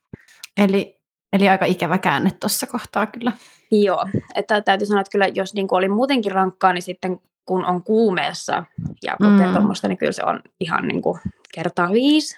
Eli 0.58 1.02
Eli 1.34 1.50
aika 1.50 1.66
ikävä 1.66 1.98
käänne 1.98 2.32
tuossa 2.40 2.68
kohtaa 2.68 3.06
kyllä. 3.06 3.32
Joo, 3.72 4.06
että 4.36 4.62
täytyy 4.62 4.88
sanoa, 4.88 5.02
että 5.02 5.12
kyllä 5.12 5.28
jos 5.28 5.54
niin 5.54 5.68
oli 5.72 5.90
muutenkin 5.90 6.32
rankkaa, 6.32 6.74
niin 6.74 6.82
sitten 6.82 7.20
kun 7.46 7.66
on 7.66 7.84
kuumeessa 7.84 8.64
ja 9.04 9.16
kokee 9.18 9.48
mm. 9.48 9.54
tuommoista, 9.54 9.88
niin 9.88 9.98
kyllä 9.98 10.12
se 10.12 10.24
on 10.24 10.40
ihan 10.60 10.88
niin 10.88 11.02
kuin 11.02 11.20
kertaa 11.54 11.92
viisi 11.92 12.38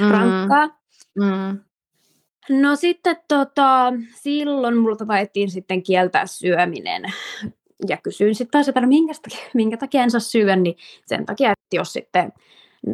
mm. 0.00 0.10
rankkaa. 0.10 0.66
Mm. 1.18 1.60
No 2.48 2.76
sitten 2.76 3.16
tota, 3.28 3.92
silloin 4.14 4.76
multa 4.76 5.06
taidettiin 5.06 5.50
sitten 5.50 5.82
kieltää 5.82 6.26
syöminen. 6.26 7.02
Ja 7.88 7.96
kysyin 7.96 8.34
sitten 8.34 8.50
taas, 8.50 8.68
että 8.68 8.80
no 8.80 8.86
minkä 8.86 9.14
takia, 9.22 9.50
minkä 9.54 9.76
takia 9.76 10.02
en 10.02 10.10
saa 10.10 10.20
syödä, 10.20 10.56
niin 10.56 10.76
sen 11.06 11.26
takia, 11.26 11.50
että 11.50 11.76
jos 11.76 11.92
sitten 11.92 12.32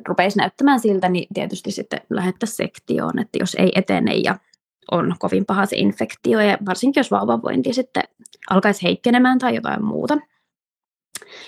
rupeisi 0.09 0.39
näyttämään 0.39 0.81
siltä, 0.81 1.09
niin 1.09 1.27
tietysti 1.35 1.71
sitten 1.71 2.01
lähettäisiin 2.11 2.57
sektioon, 2.57 3.19
että 3.19 3.39
jos 3.39 3.55
ei 3.55 3.73
etene 3.75 4.15
ja 4.15 4.37
on 4.91 5.15
kovin 5.19 5.47
paha 5.47 5.67
se 5.67 5.77
infektio, 5.77 6.41
ja 6.41 6.59
varsinkin 6.67 7.01
jos 7.01 7.11
vauvavointi 7.11 7.73
sitten 7.73 8.03
alkaisi 8.51 8.83
heikkenemään 8.83 9.39
tai 9.39 9.55
jotain 9.55 9.85
muuta. 9.85 10.19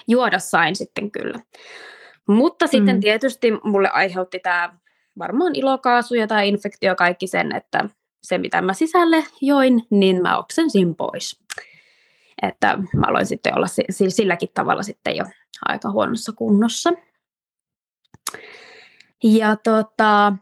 Juoda 0.08 0.38
sain 0.38 0.76
sitten 0.76 1.10
kyllä. 1.10 1.38
Mutta 2.28 2.66
sitten 2.66 2.96
mm. 2.96 3.00
tietysti 3.00 3.52
mulle 3.64 3.88
aiheutti 3.88 4.38
tämä 4.38 4.74
varmaan 5.18 5.54
ilokaasuja 5.54 6.26
tai 6.26 6.48
infektio 6.48 6.94
kaikki 6.94 7.26
sen, 7.26 7.56
että 7.56 7.88
se 8.22 8.38
mitä 8.38 8.62
mä 8.62 8.74
sisälle 8.74 9.24
join, 9.40 9.82
niin 9.90 10.22
mä 10.22 10.38
oksensin 10.38 10.94
pois. 10.94 11.40
Että 12.42 12.78
mä 12.96 13.06
aloin 13.06 13.26
sitten 13.26 13.56
olla 13.56 13.66
silläkin 14.08 14.48
tavalla 14.54 14.82
sitten 14.82 15.16
jo 15.16 15.24
aika 15.62 15.90
huonossa 15.90 16.32
kunnossa. 16.32 16.92
Ja 19.22 19.56
tota, 19.56 20.32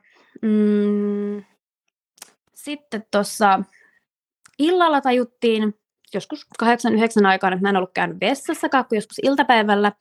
mm, 0.42 1.44
sitten 2.54 3.04
tuossa 3.10 3.60
illalla 4.58 5.00
tajuttiin 5.00 5.74
joskus 6.14 6.46
8-9 6.62 6.66
aikaan, 7.26 7.52
että 7.52 7.62
mä 7.62 7.68
en 7.68 7.76
ollut 7.76 7.94
käynyt 7.94 8.20
vessassakaan 8.20 8.84
kuin 8.84 8.96
joskus 8.96 9.18
iltapäivällä. 9.22 9.92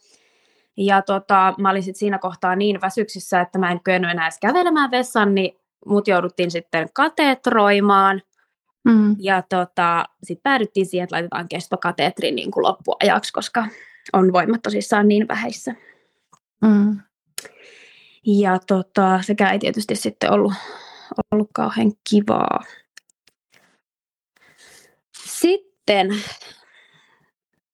Ja 0.78 1.02
tota, 1.02 1.54
mä 1.58 1.70
olin 1.70 1.84
sit 1.84 1.96
siinä 1.96 2.18
kohtaa 2.18 2.56
niin 2.56 2.82
väsyksissä, 2.82 3.42
että 3.42 3.60
mä 3.60 3.72
en 3.72 3.84
kyennyt 3.84 4.12
enää 4.12 4.26
edes 4.26 4.40
kävelemään 4.42 4.92
vessaan, 4.92 5.36
niin 5.36 5.60
mut 5.86 6.08
jouduttiin 6.08 6.52
sitten 6.52 6.90
kateetroimaan. 6.94 8.22
Mm. 8.86 9.16
Ja 9.20 9.44
tota, 9.50 10.06
sitten 10.24 10.44
päädyttiin 10.44 10.86
siihen, 10.86 11.04
että 11.04 11.16
laitetaan 11.16 11.48
kestokateetri 11.48 12.32
niin 12.32 12.52
kuin 12.52 12.64
loppuajaksi, 12.64 13.34
koska 13.34 13.68
on 14.14 14.34
voimat 14.34 14.62
tosissaan 14.62 15.08
niin 15.08 15.28
vähäissä. 15.28 15.76
Mm. 16.62 17.00
Ja 18.26 18.60
tota, 18.68 19.22
sekä 19.22 19.50
ei 19.52 19.60
tietysti 19.60 19.96
sitten 19.96 20.32
ollut, 20.32 20.54
ollut 21.32 21.50
kauhean 21.54 21.92
kivaa. 22.10 22.60
Sitten 25.26 26.16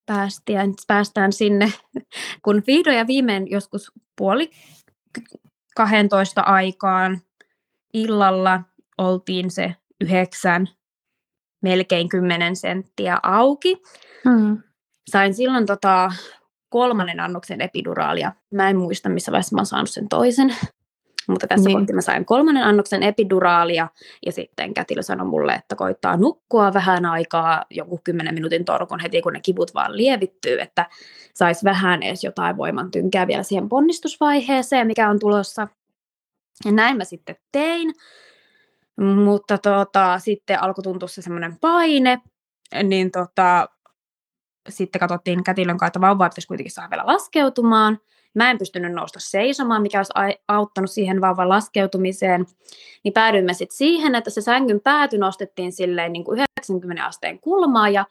päästään, 0.06 0.74
päästään 0.86 1.32
sinne, 1.32 1.72
kun 2.42 2.62
vihdoin 2.66 2.96
ja 2.96 3.06
viimein 3.06 3.50
joskus 3.50 3.92
puoli 4.16 4.50
12 5.76 6.40
aikaan 6.40 7.20
illalla 7.94 8.60
oltiin 8.98 9.50
se 9.50 9.74
yhdeksän, 10.00 10.68
melkein 11.62 12.08
kymmenen 12.08 12.56
senttiä 12.56 13.18
auki. 13.22 13.82
Hmm. 14.28 14.62
Sain 15.10 15.34
silloin 15.34 15.66
tota, 15.66 16.12
kolmannen 16.68 17.20
annoksen 17.20 17.60
epiduraalia. 17.60 18.32
Mä 18.50 18.70
en 18.70 18.76
muista, 18.76 19.08
missä 19.08 19.32
vaiheessa 19.32 19.56
mä 19.56 19.60
oon 19.60 19.66
saanut 19.66 19.90
sen 19.90 20.08
toisen. 20.08 20.54
Mutta 21.28 21.46
tässä 21.46 21.68
niin. 21.68 21.78
kohti 21.78 21.92
mä 21.92 22.00
sain 22.00 22.24
kolmannen 22.24 22.64
annoksen 22.64 23.02
epiduraalia 23.02 23.88
ja 24.26 24.32
sitten 24.32 24.74
kätilö 24.74 25.02
sanoi 25.02 25.26
mulle, 25.26 25.52
että 25.52 25.76
koittaa 25.76 26.16
nukkua 26.16 26.74
vähän 26.74 27.06
aikaa, 27.06 27.64
joku 27.70 28.00
10 28.04 28.34
minuutin 28.34 28.64
torkon 28.64 29.00
heti, 29.00 29.22
kun 29.22 29.32
ne 29.32 29.40
kivut 29.40 29.74
vaan 29.74 29.96
lievittyy, 29.96 30.60
että 30.60 30.86
saisi 31.34 31.64
vähän 31.64 32.02
edes 32.02 32.24
jotain 32.24 32.56
voiman 32.56 32.90
tynkää 32.90 33.26
vielä 33.26 33.42
siihen 33.42 33.68
ponnistusvaiheeseen, 33.68 34.86
mikä 34.86 35.10
on 35.10 35.18
tulossa. 35.18 35.68
Ja 36.64 36.72
näin 36.72 36.96
mä 36.96 37.04
sitten 37.04 37.36
tein, 37.52 37.94
mutta 39.00 39.58
tota, 39.58 40.18
sitten 40.18 40.62
alkoi 40.62 40.82
tuntua 40.82 41.08
se 41.08 41.22
semmoinen 41.22 41.58
paine, 41.60 42.20
niin 42.82 43.10
tota, 43.10 43.68
sitten 44.68 45.00
katsottiin 45.00 45.44
kätilön 45.44 45.78
kanssa, 45.78 45.86
että 45.86 46.00
vauva 46.00 46.28
pitäisi 46.28 46.48
kuitenkin 46.48 46.72
saada 46.72 46.90
vielä 46.90 47.06
laskeutumaan. 47.06 47.98
Mä 48.34 48.50
en 48.50 48.58
pystynyt 48.58 48.92
nousta 48.92 49.20
seisomaan, 49.20 49.82
mikä 49.82 49.98
olisi 49.98 50.38
auttanut 50.48 50.90
siihen 50.90 51.20
vauvan 51.20 51.48
laskeutumiseen. 51.48 52.46
Niin 53.04 53.12
päädyimme 53.12 53.54
sitten 53.54 53.76
siihen, 53.76 54.14
että 54.14 54.30
se 54.30 54.40
sängyn 54.40 54.80
pääty 54.80 55.18
nostettiin 55.18 55.72
silleen 55.72 56.12
niin 56.12 56.24
kuin 56.24 56.38
90 56.60 57.04
asteen 57.04 57.40
kulmaa 57.40 57.88
ja 57.88 58.04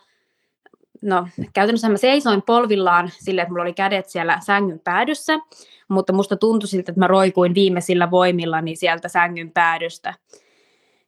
no 1.01 1.27
käytännössä 1.53 1.89
mä 1.89 1.97
seisoin 1.97 2.41
polvillaan 2.41 3.11
silleen, 3.19 3.43
että 3.43 3.51
mulla 3.51 3.63
oli 3.63 3.73
kädet 3.73 4.09
siellä 4.09 4.39
sängyn 4.45 4.79
päädyssä, 4.79 5.39
mutta 5.87 6.13
musta 6.13 6.37
tuntui 6.37 6.67
siltä, 6.67 6.91
että 6.91 6.99
mä 6.99 7.07
roikuin 7.07 7.55
viimeisillä 7.55 8.11
voimilla 8.11 8.61
niin 8.61 8.77
sieltä 8.77 9.07
sängyn 9.07 9.51
päädystä, 9.51 10.13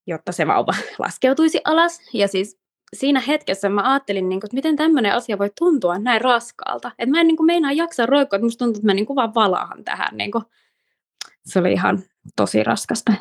jotta 0.08 0.32
se 0.32 0.48
vauva 0.48 0.74
laskeutuisi 1.00 1.62
alas. 1.64 2.02
Ja 2.14 2.28
siis 2.28 2.59
siinä 2.94 3.20
hetkessä 3.20 3.70
mä 3.70 3.92
ajattelin, 3.92 4.30
niin 4.30 4.40
kuin, 4.40 4.48
että 4.48 4.56
miten 4.56 4.76
tämmöinen 4.76 5.14
asia 5.14 5.38
voi 5.38 5.52
tuntua 5.60 6.00
näin 6.00 6.22
raskaalta. 6.22 6.92
Että 7.00 7.12
mä 7.12 7.22
en 7.22 7.28
niin 7.28 7.38
kuin, 7.38 7.46
meinaa 7.46 7.72
jaksaa 7.72 8.06
roikkua, 8.06 8.38
että 8.38 8.46
musta 8.46 8.66
tuntuu, 8.66 8.80
että 8.80 8.86
mä 8.86 8.94
niin 8.94 9.06
kuin, 9.06 9.16
vaan 9.16 9.34
valahan 9.34 9.84
tähän. 9.84 10.18
Niin 10.18 10.32
kuin. 10.32 10.44
Se 11.46 11.60
oli 11.60 11.74
ihan 11.74 12.04
tosi 12.36 12.64
raskasta. 12.64 13.14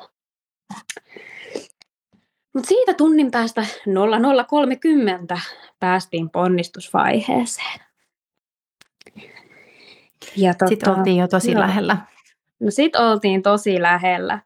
Mutta 2.54 2.68
siitä 2.68 2.94
tunnin 2.94 3.30
päästä 3.30 3.66
0030 3.86 5.40
päästiin 5.80 6.30
ponnistusvaiheeseen. 6.30 7.80
Ja 10.36 10.54
tota, 10.54 10.68
sitten 10.68 10.98
oltiin 10.98 11.16
jo 11.16 11.28
tosi 11.28 11.52
joo. 11.52 11.60
lähellä. 11.60 11.96
No 12.60 12.70
sitten 12.70 13.00
oltiin 13.00 13.42
tosi 13.42 13.82
lähellä. 13.82 14.38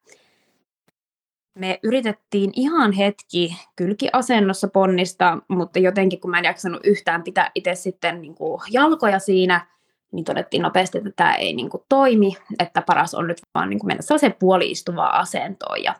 Me 1.54 1.80
yritettiin 1.82 2.50
ihan 2.56 2.92
hetki 2.92 3.56
kylkiasennossa 3.76 4.68
ponnista, 4.68 5.38
mutta 5.48 5.78
jotenkin 5.78 6.20
kun 6.20 6.30
mä 6.30 6.38
en 6.38 6.44
jaksanut 6.44 6.80
yhtään 6.84 7.22
pitää 7.22 7.50
itse 7.54 7.74
sitten 7.74 8.20
niin 8.20 8.34
kuin 8.34 8.60
jalkoja 8.70 9.18
siinä, 9.18 9.66
niin 10.12 10.24
todettiin 10.24 10.62
nopeasti, 10.62 10.98
että 10.98 11.10
tämä 11.16 11.34
ei 11.34 11.52
niin 11.52 11.70
kuin 11.70 11.82
toimi, 11.88 12.36
että 12.58 12.82
paras 12.82 13.14
on 13.14 13.26
nyt 13.26 13.40
vaan 13.54 13.70
niin 13.70 13.78
kuin 13.78 13.86
mennä 13.88 14.02
sellaiseen 14.02 14.36
puoliistuvaan 14.38 15.14
asentoon. 15.14 15.82
Ja 15.82 15.94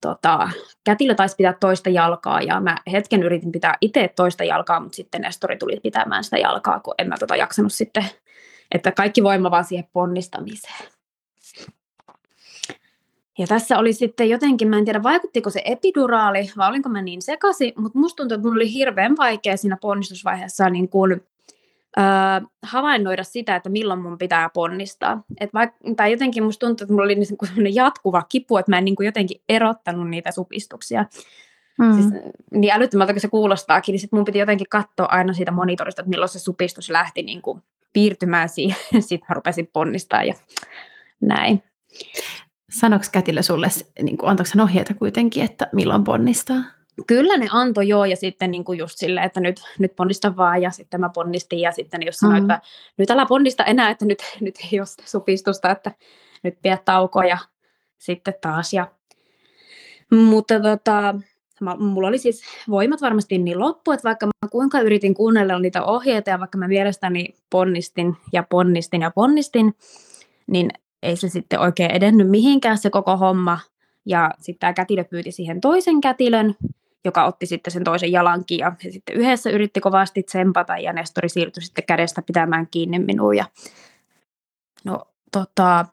tota, 0.00 0.50
kätilö 0.84 1.14
taisi 1.14 1.36
pitää 1.36 1.54
toista 1.60 1.90
jalkaa 1.90 2.42
ja 2.42 2.60
mä 2.60 2.76
hetken 2.92 3.22
yritin 3.22 3.52
pitää 3.52 3.74
itse 3.80 4.10
toista 4.16 4.44
jalkaa, 4.44 4.80
mutta 4.80 4.96
sitten 4.96 5.20
Nestori 5.20 5.56
tuli 5.56 5.80
pitämään 5.82 6.24
sitä 6.24 6.38
jalkaa, 6.38 6.80
kun 6.80 6.94
en 6.98 7.08
mä 7.08 7.16
tota 7.18 7.36
jaksanut 7.36 7.72
sitten, 7.72 8.04
että 8.74 8.92
kaikki 8.92 9.22
voima 9.22 9.50
vaan 9.50 9.64
siihen 9.64 9.88
ponnistamiseen. 9.92 10.99
Ja 13.40 13.46
tässä 13.46 13.78
oli 13.78 13.92
sitten 13.92 14.28
jotenkin, 14.28 14.68
mä 14.68 14.78
en 14.78 14.84
tiedä 14.84 15.02
vaikuttiko 15.02 15.50
se 15.50 15.62
epiduraali 15.64 16.50
vai 16.56 16.68
olinko 16.68 16.88
mä 16.88 17.02
niin 17.02 17.22
sekasi, 17.22 17.72
mutta 17.76 17.98
musta 17.98 18.16
tuntuu, 18.16 18.34
että 18.34 18.48
mun 18.48 18.56
oli 18.56 18.72
hirveän 18.72 19.16
vaikea 19.16 19.56
siinä 19.56 19.76
ponnistusvaiheessa 19.80 20.70
niin 20.70 20.88
kuin, 20.88 21.22
äh, 21.98 22.48
havainnoida 22.62 23.24
sitä, 23.24 23.56
että 23.56 23.68
milloin 23.68 24.00
mun 24.00 24.18
pitää 24.18 24.50
ponnistaa. 24.54 25.22
Et 25.40 25.50
vaik- 25.54 25.94
tai 25.96 26.12
jotenkin 26.12 26.44
musta 26.44 26.66
tuntuu, 26.66 26.84
että 26.84 26.92
mulla 26.92 27.04
oli 27.04 27.14
niin 27.14 27.36
kuin 27.38 27.74
jatkuva 27.74 28.22
kipu, 28.28 28.56
että 28.56 28.72
mä 28.72 28.78
en 28.78 28.84
niin 28.84 28.96
kuin 28.96 29.06
jotenkin 29.06 29.40
erottanut 29.48 30.10
niitä 30.10 30.32
supistuksia. 30.32 31.04
Mm. 31.78 31.94
Siis, 31.94 32.22
niin 32.50 32.72
älyttömältä 32.74 33.12
kun 33.12 33.20
se 33.20 33.28
kuulostaakin, 33.28 33.92
niin 33.92 34.00
sit 34.00 34.12
mun 34.12 34.24
piti 34.24 34.38
jotenkin 34.38 34.68
katsoa 34.70 35.06
aina 35.06 35.32
siitä 35.32 35.52
monitorista, 35.52 36.02
että 36.02 36.10
milloin 36.10 36.28
se 36.28 36.38
supistus 36.38 36.90
lähti 36.90 37.22
niin 37.22 37.42
kuin 37.42 37.62
piirtymään 37.92 38.48
siihen. 38.48 38.76
Sitten 39.00 39.26
mä 39.28 39.34
rupesin 39.34 39.70
ponnistaa 39.72 40.24
ja 40.24 40.34
näin. 41.20 41.62
Sanoiko 42.70 43.04
kätilö 43.12 43.42
sulle, 43.42 43.68
niin 44.02 44.18
kuin, 44.18 44.30
antoiko 44.30 44.50
hän 44.54 44.64
ohjeita 44.64 44.94
kuitenkin, 44.94 45.44
että 45.44 45.68
milloin 45.72 46.04
ponnistaa? 46.04 46.62
Kyllä 47.06 47.36
ne 47.36 47.46
antoi 47.50 47.88
joo, 47.88 48.04
ja 48.04 48.16
sitten 48.16 48.50
niin 48.50 48.64
kuin 48.64 48.78
just 48.78 48.98
silleen, 48.98 49.26
että 49.26 49.40
nyt, 49.40 49.60
nyt 49.78 49.96
ponnista 49.96 50.36
vaan, 50.36 50.62
ja 50.62 50.70
sitten 50.70 51.00
mä 51.00 51.08
ponnistin, 51.08 51.58
ja 51.58 51.72
sitten 51.72 52.02
jos 52.06 52.16
sanoi, 52.16 52.40
mm-hmm. 52.40 52.50
että 52.50 52.68
nyt 52.96 53.10
älä 53.10 53.26
ponnista 53.26 53.64
enää, 53.64 53.90
että 53.90 54.04
nyt, 54.04 54.18
nyt 54.40 54.54
ei 54.72 54.80
ole 54.80 54.86
supistusta, 55.04 55.70
että 55.70 55.92
nyt 56.42 56.58
pidä 56.62 56.78
tauko, 56.84 57.22
ja 57.22 57.38
sitten 57.98 58.34
taas. 58.40 58.72
Ja... 58.72 58.86
Mutta 60.10 60.60
tota, 60.60 61.14
mulla 61.78 62.08
oli 62.08 62.18
siis 62.18 62.42
voimat 62.70 63.00
varmasti 63.00 63.38
niin 63.38 63.60
loppu, 63.60 63.92
että 63.92 64.08
vaikka 64.08 64.26
mä 64.26 64.48
kuinka 64.50 64.80
yritin 64.80 65.14
kuunnella 65.14 65.58
niitä 65.58 65.84
ohjeita, 65.84 66.30
ja 66.30 66.38
vaikka 66.38 66.58
mä 66.58 66.68
mielestäni 66.68 67.34
ponnistin 67.50 68.16
ja 68.32 68.42
ponnistin 68.50 69.02
ja 69.02 69.10
ponnistin, 69.10 69.74
niin 70.46 70.70
ei 71.02 71.16
se 71.16 71.28
sitten 71.28 71.60
oikein 71.60 71.90
edennyt 71.90 72.30
mihinkään 72.30 72.78
se 72.78 72.90
koko 72.90 73.16
homma. 73.16 73.58
Ja 74.06 74.30
sitten 74.38 74.60
tämä 74.60 74.72
kätilö 74.72 75.04
pyyti 75.04 75.32
siihen 75.32 75.60
toisen 75.60 76.00
kätilön, 76.00 76.54
joka 77.04 77.24
otti 77.24 77.46
sitten 77.46 77.72
sen 77.72 77.84
toisen 77.84 78.12
jalankin 78.12 78.58
ja 78.58 78.72
he 78.84 78.90
sitten 78.90 79.16
yhdessä 79.16 79.50
yritti 79.50 79.80
kovasti 79.80 80.22
tsempata 80.22 80.78
ja 80.78 80.92
Nestori 80.92 81.28
siirtyi 81.28 81.62
sitten 81.62 81.84
kädestä 81.86 82.22
pitämään 82.22 82.66
kiinni 82.70 82.98
minuun. 82.98 83.36
Ja 83.36 83.44
no 84.84 85.04
tota, 85.32 85.86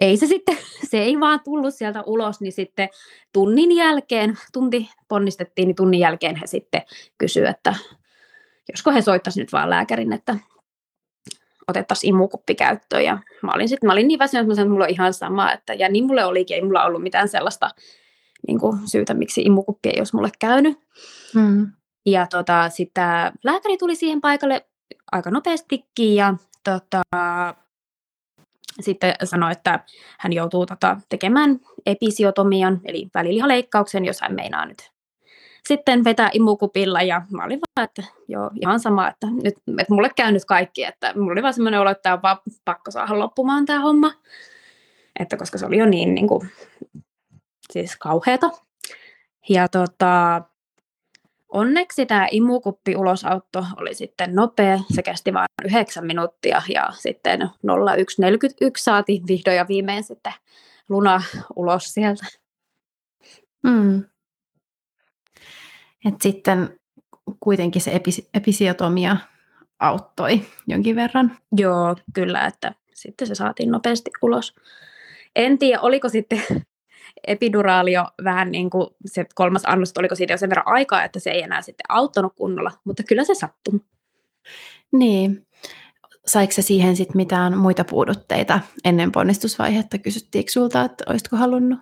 ei 0.00 0.16
se 0.16 0.26
sitten, 0.26 0.56
se 0.90 0.98
ei 0.98 1.20
vaan 1.20 1.40
tullut 1.44 1.74
sieltä 1.74 2.02
ulos, 2.02 2.40
niin 2.40 2.52
sitten 2.52 2.88
tunnin 3.32 3.72
jälkeen, 3.76 4.38
tunti 4.52 4.90
ponnistettiin, 5.08 5.66
niin 5.66 5.76
tunnin 5.76 6.00
jälkeen 6.00 6.36
he 6.36 6.46
sitten 6.46 6.82
kysyivät, 7.18 7.56
että 7.56 7.74
josko 8.72 8.90
he 8.90 9.02
soittaisi 9.02 9.40
nyt 9.40 9.52
vaan 9.52 9.70
lääkärin, 9.70 10.12
että 10.12 10.36
otettaisiin 11.68 12.14
imukuppi 12.14 12.54
käyttöön. 12.54 13.04
Ja 13.04 13.18
mä 13.42 13.52
olin, 13.54 13.68
sit, 13.68 13.82
mä 13.82 13.92
olin 13.92 14.08
niin 14.08 14.18
väsynyt, 14.18 14.58
että 14.58 14.70
mulla 14.70 14.84
on 14.84 14.90
ihan 14.90 15.14
sama, 15.14 15.52
että, 15.52 15.74
ja 15.74 15.88
niin 15.88 16.06
mulle 16.06 16.24
olikin, 16.24 16.54
ei 16.54 16.62
mulla 16.62 16.84
ollut 16.84 17.02
mitään 17.02 17.28
sellaista 17.28 17.70
niin 18.48 18.60
kuin, 18.60 18.78
syytä, 18.88 19.14
miksi 19.14 19.42
imukuppi 19.42 19.88
ei 19.88 20.00
olisi 20.00 20.16
mulle 20.16 20.30
käynyt. 20.38 20.78
Mm. 21.34 21.66
Ja 22.06 22.26
tota, 22.26 22.68
sitten 22.68 23.04
lääkäri 23.44 23.76
tuli 23.76 23.94
siihen 23.94 24.20
paikalle 24.20 24.66
aika 25.12 25.30
nopeastikin 25.30 26.14
ja 26.14 26.34
tota, 26.64 27.02
sitten 28.80 29.14
sanoi, 29.24 29.52
että 29.52 29.80
hän 30.18 30.32
joutuu 30.32 30.66
tota, 30.66 30.96
tekemään 31.08 31.60
episiotomian, 31.86 32.80
eli 32.84 33.08
välilihaleikkauksen, 33.14 34.04
jos 34.04 34.20
hän 34.20 34.34
meinaa 34.34 34.66
nyt 34.66 34.93
sitten 35.68 36.04
vetää 36.04 36.30
imukupilla 36.32 37.02
ja 37.02 37.22
mä 37.30 37.44
olin 37.44 37.60
vaan, 37.60 37.84
että 37.84 38.02
joo, 38.28 38.50
ihan 38.60 38.80
sama, 38.80 39.08
että 39.08 39.26
nyt 39.42 39.54
että 39.80 39.94
mulle 39.94 40.10
käy 40.16 40.32
nyt 40.32 40.44
kaikki, 40.44 40.84
että 40.84 41.12
mulla 41.16 41.32
oli 41.32 41.42
vaan 41.42 41.54
semmoinen 41.54 41.80
olo, 41.80 41.90
että 41.90 42.12
on 42.12 42.22
vaan 42.22 42.38
pakko 42.64 42.90
saada 42.90 43.18
loppumaan 43.18 43.66
tämä 43.66 43.80
homma, 43.80 44.12
että 45.18 45.36
koska 45.36 45.58
se 45.58 45.66
oli 45.66 45.78
jo 45.78 45.86
niin, 45.86 46.14
niin 46.14 46.28
kuin, 46.28 46.50
siis 47.72 47.96
kauheata. 47.96 48.50
Ja 49.48 49.68
tota, 49.68 50.42
onneksi 51.48 52.06
tämä 52.06 52.28
imukuppi 52.30 52.96
ulosautto 52.96 53.66
oli 53.76 53.94
sitten 53.94 54.34
nopea, 54.34 54.78
se 54.94 55.02
kesti 55.02 55.34
vain 55.34 55.46
yhdeksän 55.64 56.06
minuuttia 56.06 56.62
ja 56.68 56.88
sitten 56.98 57.40
01.41 57.42 57.48
saatiin 58.76 59.22
vihdoin 59.28 59.56
ja 59.56 59.68
viimein 59.68 60.04
sitten 60.04 60.32
luna 60.88 61.22
ulos 61.56 61.84
sieltä. 61.84 62.26
Mm. 63.62 64.04
Et 66.04 66.14
sitten 66.22 66.80
kuitenkin 67.40 67.82
se 67.82 67.90
epis- 67.90 68.28
episiotomia 68.34 69.16
auttoi 69.80 70.42
jonkin 70.66 70.96
verran. 70.96 71.38
Joo, 71.56 71.96
kyllä, 72.14 72.46
että 72.46 72.74
sitten 72.94 73.28
se 73.28 73.34
saatiin 73.34 73.70
nopeasti 73.70 74.10
ulos. 74.22 74.54
En 75.36 75.58
tiedä, 75.58 75.80
oliko 75.80 76.08
sitten 76.08 76.42
epiduraali 77.26 77.92
jo 77.92 78.06
vähän 78.24 78.50
niin 78.50 78.70
kuin 78.70 78.86
se 79.06 79.26
kolmas 79.34 79.62
annos, 79.66 79.92
oliko 79.98 80.14
siitä 80.14 80.32
jo 80.32 80.38
sen 80.38 80.50
verran 80.50 80.68
aikaa, 80.68 81.04
että 81.04 81.20
se 81.20 81.30
ei 81.30 81.42
enää 81.42 81.62
sitten 81.62 81.84
auttanut 81.88 82.32
kunnolla, 82.36 82.72
mutta 82.84 83.02
kyllä 83.02 83.24
se 83.24 83.34
sattui. 83.34 83.80
Niin. 84.92 85.46
Saiko 86.26 86.52
se 86.52 86.62
siihen 86.62 86.96
sitten 86.96 87.16
mitään 87.16 87.58
muita 87.58 87.84
puudutteita 87.84 88.60
ennen 88.84 89.12
ponnistusvaihetta? 89.12 89.98
Kysyttiinkö 89.98 90.52
sulta, 90.52 90.82
että 90.82 91.04
olisitko 91.08 91.36
halunnut? 91.36 91.78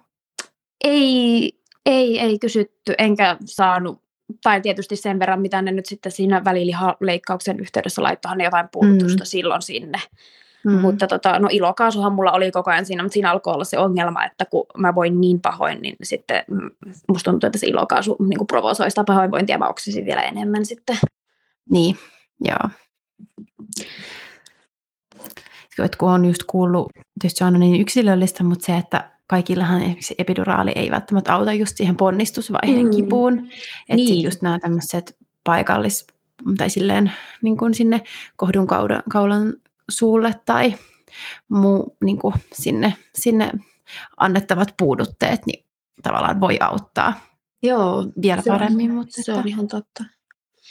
Ei, 0.84 1.52
ei, 1.86 2.20
ei 2.20 2.38
kysytty, 2.38 2.94
enkä 2.98 3.36
saanut 3.44 4.01
tai 4.42 4.60
tietysti 4.60 4.96
sen 4.96 5.18
verran, 5.18 5.40
mitä 5.40 5.62
ne 5.62 5.72
nyt 5.72 5.86
sitten 5.86 6.12
siinä 6.12 6.44
välilihaleikkauksen 6.44 7.60
yhteydessä 7.60 8.02
laittoihan 8.02 8.38
ne 8.38 8.44
jotain 8.44 8.68
puudutusta 8.72 9.22
mm. 9.22 9.26
silloin 9.26 9.62
sinne. 9.62 9.98
Mm. 10.64 10.80
Mutta 10.80 11.06
tota, 11.06 11.38
no 11.38 11.48
ilokaasuhan 11.50 12.12
mulla 12.12 12.32
oli 12.32 12.50
koko 12.50 12.70
ajan 12.70 12.86
siinä, 12.86 13.02
mutta 13.02 13.14
siinä 13.14 13.30
alkoi 13.30 13.54
olla 13.54 13.64
se 13.64 13.78
ongelma, 13.78 14.24
että 14.24 14.44
kun 14.44 14.66
mä 14.76 14.94
voin 14.94 15.20
niin 15.20 15.40
pahoin, 15.40 15.82
niin 15.82 15.96
sitten 16.02 16.44
musta 17.08 17.30
tuntuu, 17.30 17.46
että 17.46 17.58
se 17.58 17.66
ilokaasu 17.66 18.16
niin 18.28 18.46
provosoi 18.46 18.90
sitä 18.90 19.04
pahoinvointia, 19.04 19.58
mä 19.58 19.68
oksisin 19.68 20.04
vielä 20.04 20.22
enemmän 20.22 20.66
sitten. 20.66 20.98
Niin, 21.70 21.96
joo. 22.40 22.68
Kun 25.98 26.10
on 26.10 26.24
just 26.24 26.42
kuullut, 26.46 26.88
tietysti 27.20 27.38
se 27.38 27.44
on 27.44 27.60
niin 27.60 27.80
yksilöllistä, 27.80 28.44
mutta 28.44 28.66
se, 28.66 28.76
että 28.76 29.10
kaikillahan 29.32 29.82
esimerkiksi 29.82 30.14
epiduraali 30.18 30.72
ei 30.74 30.90
välttämättä 30.90 31.34
auta 31.34 31.52
just 31.52 31.76
siihen 31.76 31.96
ponnistusvaiheen 31.96 32.86
mm. 32.86 32.90
kipuun. 32.90 33.38
Että 33.88 33.96
niin. 33.96 34.24
just 34.24 34.42
nämä 34.42 34.58
tämmöiset 34.58 35.16
paikallis, 35.44 36.06
tai 36.58 36.70
silleen 36.70 37.12
niin 37.42 37.56
kuin 37.56 37.74
sinne 37.74 38.02
kohdun 38.36 38.66
kaulan, 38.66 39.02
kaulan 39.10 39.54
suulle 39.90 40.34
tai 40.46 40.74
muu 41.48 41.96
niin 42.04 42.18
kuin 42.18 42.34
sinne, 42.52 42.94
sinne 43.14 43.50
annettavat 44.16 44.74
puudutteet, 44.78 45.46
niin 45.46 45.64
tavallaan 46.02 46.40
voi 46.40 46.58
auttaa 46.60 47.20
Joo, 47.62 48.06
vielä 48.22 48.42
se 48.42 48.50
paremmin. 48.50 48.90
On, 48.90 48.96
mutta 48.96 49.22
se 49.22 49.32
että... 49.32 49.40
on 49.40 49.48
ihan 49.48 49.68
totta. 49.68 50.04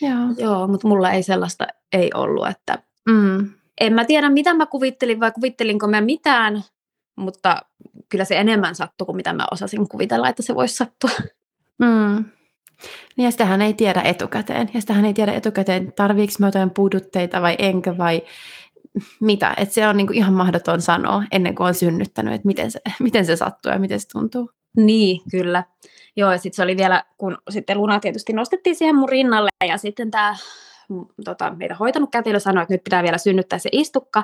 Joo. 0.02 0.28
Joo, 0.38 0.68
mutta 0.68 0.88
mulla 0.88 1.12
ei 1.12 1.24
sellaista 1.24 1.68
ei 1.94 2.12
ollut, 2.14 2.48
että 2.48 2.84
mm. 3.10 3.50
en 3.82 3.94
mä 3.94 4.06
tiedä 4.06 4.30
mitä 4.30 4.54
mä 4.54 4.66
kuvittelin 4.66 5.20
vai 5.20 5.32
kuvittelinko 5.32 5.88
mä 5.88 6.02
mitään, 6.02 6.64
mutta 7.16 7.62
kyllä 8.10 8.26
se 8.26 8.38
enemmän 8.38 8.76
sattui 8.76 9.06
kuin 9.06 9.16
mitä 9.16 9.34
mä 9.34 9.46
osasin 9.52 9.90
kuvitella, 9.90 10.30
että 10.30 10.44
se 10.44 10.56
voisi 10.56 10.76
sattua. 10.76 11.10
Mm. 11.80 12.26
Niin 13.18 13.26
ja 13.26 13.32
sitähän 13.32 13.62
ei 13.62 13.74
tiedä 13.74 14.02
etukäteen. 14.02 14.70
Ja 14.74 14.82
sitähän 14.82 15.06
ei 15.06 15.14
tiedä 15.14 15.34
etukäteen, 15.34 15.94
tarviiko 15.94 16.34
mä 16.40 16.48
jotain 16.48 16.70
puudutteita 16.70 17.42
vai 17.42 17.56
enkö 17.60 17.98
vai 17.98 18.22
mitä. 19.20 19.54
Että 19.58 19.74
se 19.74 19.88
on 19.88 19.98
niinku 19.98 20.14
ihan 20.14 20.34
mahdoton 20.34 20.82
sanoa 20.82 21.24
ennen 21.32 21.56
kuin 21.56 21.68
on 21.68 21.74
synnyttänyt, 21.74 22.34
että 22.34 22.48
miten 22.48 22.72
se, 22.72 22.80
miten 23.00 23.26
se 23.26 23.36
sattuu 23.36 23.72
ja 23.72 23.80
miten 23.80 24.00
se 24.00 24.08
tuntuu. 24.08 24.50
Niin, 24.78 25.22
kyllä. 25.32 25.64
Joo, 26.16 26.32
ja 26.32 26.38
sitten 26.38 26.56
se 26.56 26.64
oli 26.64 26.78
vielä, 26.78 27.04
kun 27.18 27.38
sitten 27.50 27.78
Luna 27.78 28.00
tietysti 28.00 28.34
nostettiin 28.34 28.76
siihen 28.76 28.96
mun 28.96 29.10
rinnalle, 29.10 29.50
ja 29.68 29.78
sitten 29.78 30.12
tämä 30.12 30.36
tota, 31.26 31.56
meitä 31.58 31.76
hoitanut 31.76 32.12
kätilö 32.12 32.40
sanoi, 32.40 32.62
että 32.62 32.74
nyt 32.74 32.84
pitää 32.84 33.04
vielä 33.04 33.18
synnyttää 33.18 33.60
se 33.60 33.70
istukka, 33.72 34.24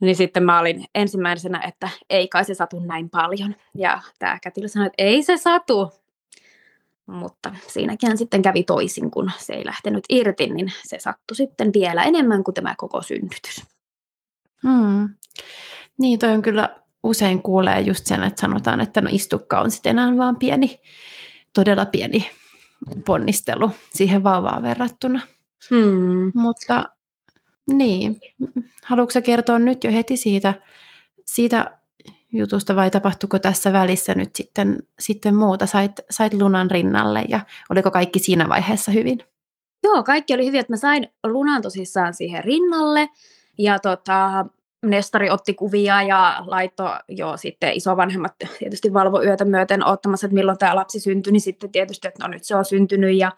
niin 0.00 0.16
sitten 0.16 0.44
mä 0.44 0.60
olin 0.60 0.84
ensimmäisenä, 0.94 1.60
että 1.60 1.88
ei 2.10 2.28
kai 2.28 2.44
se 2.44 2.54
satu 2.54 2.80
näin 2.80 3.10
paljon. 3.10 3.56
Ja 3.74 4.00
tämä 4.18 4.38
kätilö 4.42 4.68
sanoi, 4.68 4.86
että 4.86 5.02
ei 5.02 5.22
se 5.22 5.36
satu. 5.36 5.92
Mutta 7.06 7.54
siinäkin 7.66 8.18
sitten 8.18 8.42
kävi 8.42 8.62
toisin, 8.62 9.10
kun 9.10 9.30
se 9.38 9.52
ei 9.52 9.66
lähtenyt 9.66 10.04
irti, 10.08 10.46
niin 10.46 10.72
se 10.84 10.98
sattui 10.98 11.36
sitten 11.36 11.72
vielä 11.72 12.02
enemmän 12.02 12.44
kuin 12.44 12.54
tämä 12.54 12.74
koko 12.78 13.02
synnytys. 13.02 13.62
Hmm. 14.62 15.08
Niin, 15.98 16.18
toi 16.18 16.30
on 16.30 16.42
kyllä 16.42 16.76
usein 17.02 17.42
kuulee 17.42 17.80
just 17.80 18.06
sen, 18.06 18.22
että 18.22 18.40
sanotaan, 18.40 18.80
että 18.80 19.00
no 19.00 19.08
istukka 19.12 19.60
on 19.60 19.70
sitten 19.70 19.90
enää 19.90 20.16
vaan 20.16 20.36
pieni, 20.36 20.80
todella 21.52 21.86
pieni 21.86 22.30
ponnistelu 23.06 23.70
siihen 23.92 24.24
vauvaan 24.24 24.62
verrattuna. 24.62 25.20
Hmm. 25.70 26.32
Mutta 26.34 26.84
niin, 27.72 28.20
haluatko 28.84 29.22
kertoa 29.22 29.58
nyt 29.58 29.84
jo 29.84 29.92
heti 29.92 30.16
siitä, 30.16 30.54
siitä 31.24 31.78
jutusta 32.32 32.76
vai 32.76 32.90
tapahtuiko 32.90 33.38
tässä 33.38 33.72
välissä 33.72 34.14
nyt 34.14 34.36
sitten, 34.36 34.78
sitten 34.98 35.34
muuta? 35.34 35.66
Sait, 35.66 35.92
sait 36.10 36.34
lunan 36.34 36.70
rinnalle 36.70 37.24
ja 37.28 37.40
oliko 37.70 37.90
kaikki 37.90 38.18
siinä 38.18 38.48
vaiheessa 38.48 38.92
hyvin? 38.92 39.18
Joo, 39.82 40.02
kaikki 40.02 40.34
oli 40.34 40.46
hyvin, 40.46 40.60
että 40.60 40.72
mä 40.72 40.76
sain 40.76 41.08
lunan 41.26 41.62
tosissaan 41.62 42.14
siihen 42.14 42.44
rinnalle 42.44 43.08
ja 43.58 43.78
tota, 43.78 44.46
Nestari 44.86 45.30
otti 45.30 45.54
kuvia 45.54 46.02
ja 46.02 46.36
laittoi 46.46 46.96
jo 47.08 47.36
sitten 47.36 47.72
isovanhemmat 47.72 48.34
tietysti 48.58 48.92
valvo 48.92 49.22
yötä 49.22 49.44
myöten 49.44 49.86
ottamassa, 49.86 50.26
että 50.26 50.34
milloin 50.34 50.58
tämä 50.58 50.76
lapsi 50.76 51.00
syntyi, 51.00 51.32
niin 51.32 51.40
sitten 51.40 51.72
tietysti, 51.72 52.08
että 52.08 52.24
no 52.24 52.28
nyt 52.28 52.44
se 52.44 52.56
on 52.56 52.64
syntynyt 52.64 53.16
ja 53.16 53.32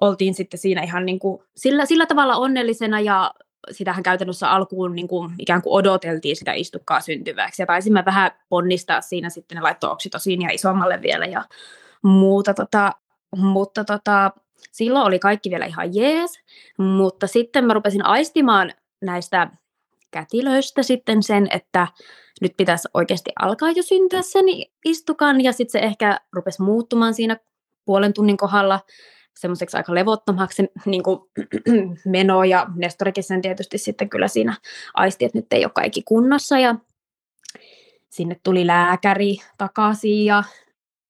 oltiin 0.00 0.34
sitten 0.34 0.60
siinä 0.60 0.82
ihan 0.82 1.06
niin 1.06 1.18
kuin 1.18 1.42
sillä, 1.56 1.86
sillä 1.86 2.06
tavalla 2.06 2.36
onnellisena 2.36 3.00
ja 3.00 3.34
sitähän 3.70 4.02
käytännössä 4.02 4.50
alkuun 4.50 4.94
niin 4.94 5.08
kuin 5.08 5.34
ikään 5.38 5.62
kuin 5.62 5.72
odoteltiin 5.72 6.36
sitä 6.36 6.52
istukkaa 6.52 7.00
syntyväksi. 7.00 7.62
Ja 7.62 7.66
taisimme 7.66 8.04
vähän 8.04 8.30
ponnistaa 8.48 9.00
siinä 9.00 9.30
sitten 9.30 9.56
ne 9.56 9.62
laittoi 9.62 9.90
oksitosiin 9.90 10.42
ja 10.42 10.48
isommalle 10.52 11.02
vielä 11.02 11.26
ja 11.26 11.44
muuta, 12.02 12.54
tota, 12.54 12.92
mutta 13.36 13.84
tota, 13.84 14.30
silloin 14.72 15.06
oli 15.06 15.18
kaikki 15.18 15.50
vielä 15.50 15.66
ihan 15.66 15.94
jees, 15.94 16.40
mutta 16.78 17.26
sitten 17.26 17.64
mä 17.64 17.74
rupesin 17.74 18.06
aistimaan 18.06 18.72
näistä 19.02 19.50
kätilöistä 20.10 20.82
sitten 20.82 21.22
sen, 21.22 21.48
että 21.50 21.86
nyt 22.40 22.52
pitäisi 22.56 22.88
oikeasti 22.94 23.30
alkaa 23.42 23.70
jo 23.70 23.82
syntyä 23.82 24.22
sen 24.22 24.44
istukan. 24.84 25.40
Ja 25.40 25.52
sitten 25.52 25.72
se 25.72 25.78
ehkä 25.78 26.20
rupesi 26.32 26.62
muuttumaan 26.62 27.14
siinä 27.14 27.36
puolen 27.84 28.12
tunnin 28.12 28.36
kohdalla 28.36 28.80
semmoiseksi 29.38 29.76
aika 29.76 29.94
levottomaksi 29.94 30.66
niin 30.86 31.02
kuin, 31.02 31.20
meno 32.04 32.44
ja 32.44 32.66
Nestorikin 32.76 33.24
sen 33.24 33.42
tietysti 33.42 33.78
sitten 33.78 34.08
kyllä 34.08 34.28
siinä 34.28 34.56
aisti, 34.94 35.24
että 35.24 35.38
nyt 35.38 35.52
ei 35.52 35.64
ole 35.64 35.72
kaikki 35.74 36.02
kunnossa 36.02 36.58
ja 36.58 36.74
sinne 38.10 38.36
tuli 38.42 38.66
lääkäri 38.66 39.36
takaisin 39.58 40.24
ja 40.24 40.42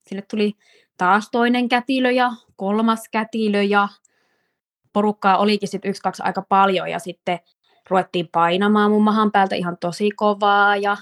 sinne 0.07 0.23
tuli 0.31 0.53
taas 0.99 1.29
toinen 1.33 1.69
kätilö 1.69 2.11
ja 2.11 2.33
kolmas 2.57 3.09
kätilö 3.11 3.63
ja 3.63 3.89
porukkaa 4.93 5.39
olikin 5.39 5.69
sitten 5.69 5.89
yksi, 5.89 6.03
kaksi 6.03 6.23
aika 6.23 6.43
paljon 6.43 6.91
ja 6.91 6.99
sitten 6.99 7.39
ruvettiin 7.91 8.29
painamaan 8.33 8.91
mun 8.91 9.03
mahan 9.03 9.33
päältä 9.33 9.55
ihan 9.55 9.77
tosi 9.81 10.11
kovaa 10.11 10.77
ja 10.77 10.97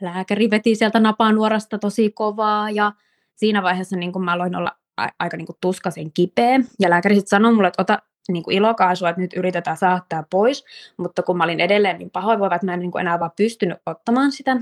lääkäri 0.00 0.50
veti 0.50 0.74
sieltä 0.74 1.00
napanuorasta 1.00 1.78
tosi 1.78 2.10
kovaa 2.10 2.70
ja 2.70 2.92
siinä 3.34 3.62
vaiheessa 3.62 3.96
niin 3.96 4.12
kun 4.12 4.24
mä 4.24 4.32
aloin 4.32 4.56
olla 4.56 4.76
aika 4.96 5.36
niin 5.36 5.46
kuin 5.46 5.56
tuskaisen 5.60 6.12
kipeä. 6.12 6.60
Ja 6.80 6.90
lääkäri 6.90 7.14
sitten 7.14 7.28
sanoi 7.28 7.54
mulle, 7.54 7.68
että 7.68 7.82
ota 7.82 7.98
niin 8.28 8.42
kuin 8.42 8.56
ilokaasua, 8.56 9.08
että 9.08 9.22
nyt 9.22 9.36
yritetään 9.36 9.76
saattaa 9.76 10.24
pois. 10.30 10.64
Mutta 10.96 11.22
kun 11.22 11.36
mä 11.36 11.44
olin 11.44 11.60
edelleen 11.60 11.98
niin 11.98 12.10
pahoinvoiva, 12.10 12.54
että 12.54 12.66
mä 12.66 12.74
en 12.74 12.80
niin 12.80 12.90
kuin 12.90 13.00
enää 13.00 13.20
vaan 13.20 13.32
pystynyt 13.36 13.78
ottamaan 13.86 14.32
sitä 14.32 14.56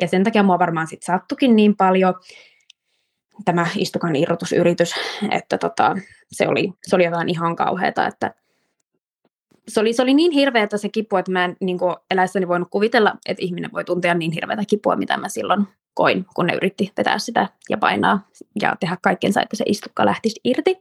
Ja 0.00 0.08
sen 0.08 0.24
takia 0.24 0.42
mua 0.42 0.58
varmaan 0.58 0.86
sitten 0.86 1.06
sattukin 1.06 1.56
niin 1.56 1.76
paljon 1.76 2.14
tämä 3.44 3.66
istukan 3.76 4.16
irrotusyritys, 4.16 4.94
että 5.30 5.58
tota, 5.58 5.96
se, 6.32 6.48
oli, 6.48 6.72
se 6.82 6.96
oli 6.96 7.04
jotain 7.04 7.28
ihan 7.28 7.56
kauheata, 7.56 8.06
että 8.06 8.34
se 9.68 9.80
oli, 9.80 9.92
se 9.92 10.02
oli 10.02 10.14
niin 10.14 10.32
hirveätä 10.32 10.76
se 10.76 10.88
kipu, 10.88 11.16
että 11.16 11.32
mä 11.32 11.44
en 11.44 11.56
niin 11.60 11.78
kuin 11.78 11.96
eläessäni 12.10 12.48
voinut 12.48 12.68
kuvitella, 12.70 13.16
että 13.26 13.44
ihminen 13.44 13.72
voi 13.72 13.84
tuntea 13.84 14.14
niin 14.14 14.32
hirveätä 14.32 14.62
kipua, 14.68 14.96
mitä 14.96 15.16
mä 15.16 15.28
silloin 15.28 15.66
koin, 15.94 16.26
kun 16.34 16.46
ne 16.46 16.54
yritti 16.54 16.92
vetää 16.96 17.18
sitä 17.18 17.48
ja 17.68 17.78
painaa 17.78 18.28
ja 18.62 18.76
tehdä 18.80 18.96
kaikkensa, 19.02 19.42
että 19.42 19.56
se 19.56 19.64
istukka 19.66 20.06
lähtisi 20.06 20.40
irti. 20.44 20.76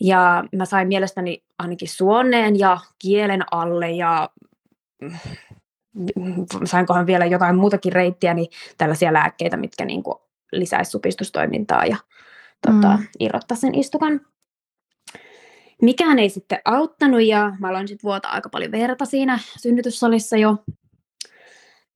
Ja 0.00 0.44
mä 0.56 0.64
sain 0.64 0.88
mielestäni 0.88 1.42
ainakin 1.58 1.88
suoneen 1.88 2.58
ja 2.58 2.78
kielen 2.98 3.42
alle 3.50 3.90
ja 3.90 4.30
mm, 5.00 5.10
sainkohan 6.64 7.06
vielä 7.06 7.26
jotain 7.26 7.56
muutakin 7.56 7.92
reittiä, 7.92 8.34
niin 8.34 8.48
tällaisia 8.78 9.12
lääkkeitä, 9.12 9.56
mitkä 9.56 9.84
niin 9.84 10.02
kuin 10.02 10.16
lisäisi 10.52 10.90
supistustoimintaa 10.90 11.86
ja 11.86 11.96
tota, 12.66 12.96
mm. 12.96 13.06
irrottaa 13.20 13.56
sen 13.56 13.74
istukan. 13.74 14.20
Mikään 15.82 16.18
ei 16.18 16.28
sitten 16.28 16.60
auttanut 16.64 17.22
ja 17.22 17.52
mä 17.60 17.68
aloin 17.68 17.88
sitten 17.88 18.08
vuota 18.08 18.28
aika 18.28 18.48
paljon 18.48 18.72
verta 18.72 19.04
siinä 19.04 19.38
synnytyssalissa 19.58 20.36
jo. 20.36 20.56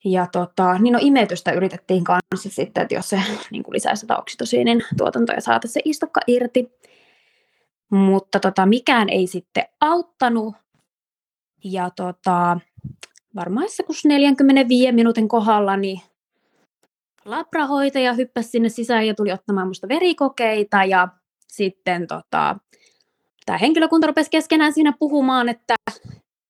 Ja 0.04 0.26
tota, 0.32 0.78
niin 0.78 0.92
no 0.92 0.98
imetystä 1.02 1.52
yritettiin 1.52 2.04
kanssa 2.04 2.50
sitten, 2.50 2.82
että 2.82 2.94
jos 2.94 3.08
se 3.08 3.20
niin 3.50 3.64
lisäisi 3.70 4.00
sitä 4.00 4.16
oksitosiinin 4.16 4.84
tuotantoa 4.96 5.34
ja 5.34 5.40
saataisiin 5.40 5.72
se 5.72 5.80
istukka 5.84 6.20
irti. 6.26 6.72
Mutta 7.90 8.40
tota, 8.40 8.66
mikään 8.66 9.08
ei 9.08 9.26
sitten 9.26 9.64
auttanut. 9.80 10.54
Ja 11.64 11.90
tota, 11.90 12.60
varmaan 13.34 13.66
kun 13.86 13.94
45 14.04 14.92
minuutin 14.92 15.28
kohdalla, 15.28 15.76
niin 15.76 16.00
labrahoitaja 17.24 18.12
hyppäsi 18.12 18.48
sinne 18.48 18.68
sisään 18.68 19.06
ja 19.06 19.14
tuli 19.14 19.32
ottamaan 19.32 19.68
musta 19.68 19.88
verikokeita 19.88 20.84
ja 20.84 21.08
sitten 21.48 22.06
tota, 22.06 22.56
tämä 23.46 23.58
henkilökunta 23.58 24.06
rupesi 24.06 24.30
keskenään 24.30 24.72
siinä 24.72 24.92
puhumaan, 24.98 25.48
että 25.48 25.74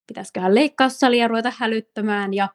pitäisiköhän 0.07 0.55
leikkaussalia 0.55 1.27
ruveta 1.27 1.53
hälyttämään 1.57 2.33
ja 2.33 2.49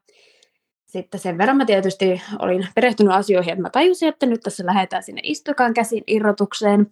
sitten 0.86 1.20
sen 1.20 1.38
verran 1.38 1.56
mä 1.56 1.64
tietysti 1.64 2.22
olin 2.38 2.68
perehtynyt 2.74 3.12
asioihin, 3.12 3.52
että 3.52 3.62
mä 3.62 3.70
tajusin, 3.70 4.08
että 4.08 4.26
nyt 4.26 4.40
tässä 4.40 4.66
lähdetään 4.66 5.02
sinne 5.02 5.20
istukaan 5.24 5.74
käsin 5.74 6.04
irrotukseen. 6.06 6.90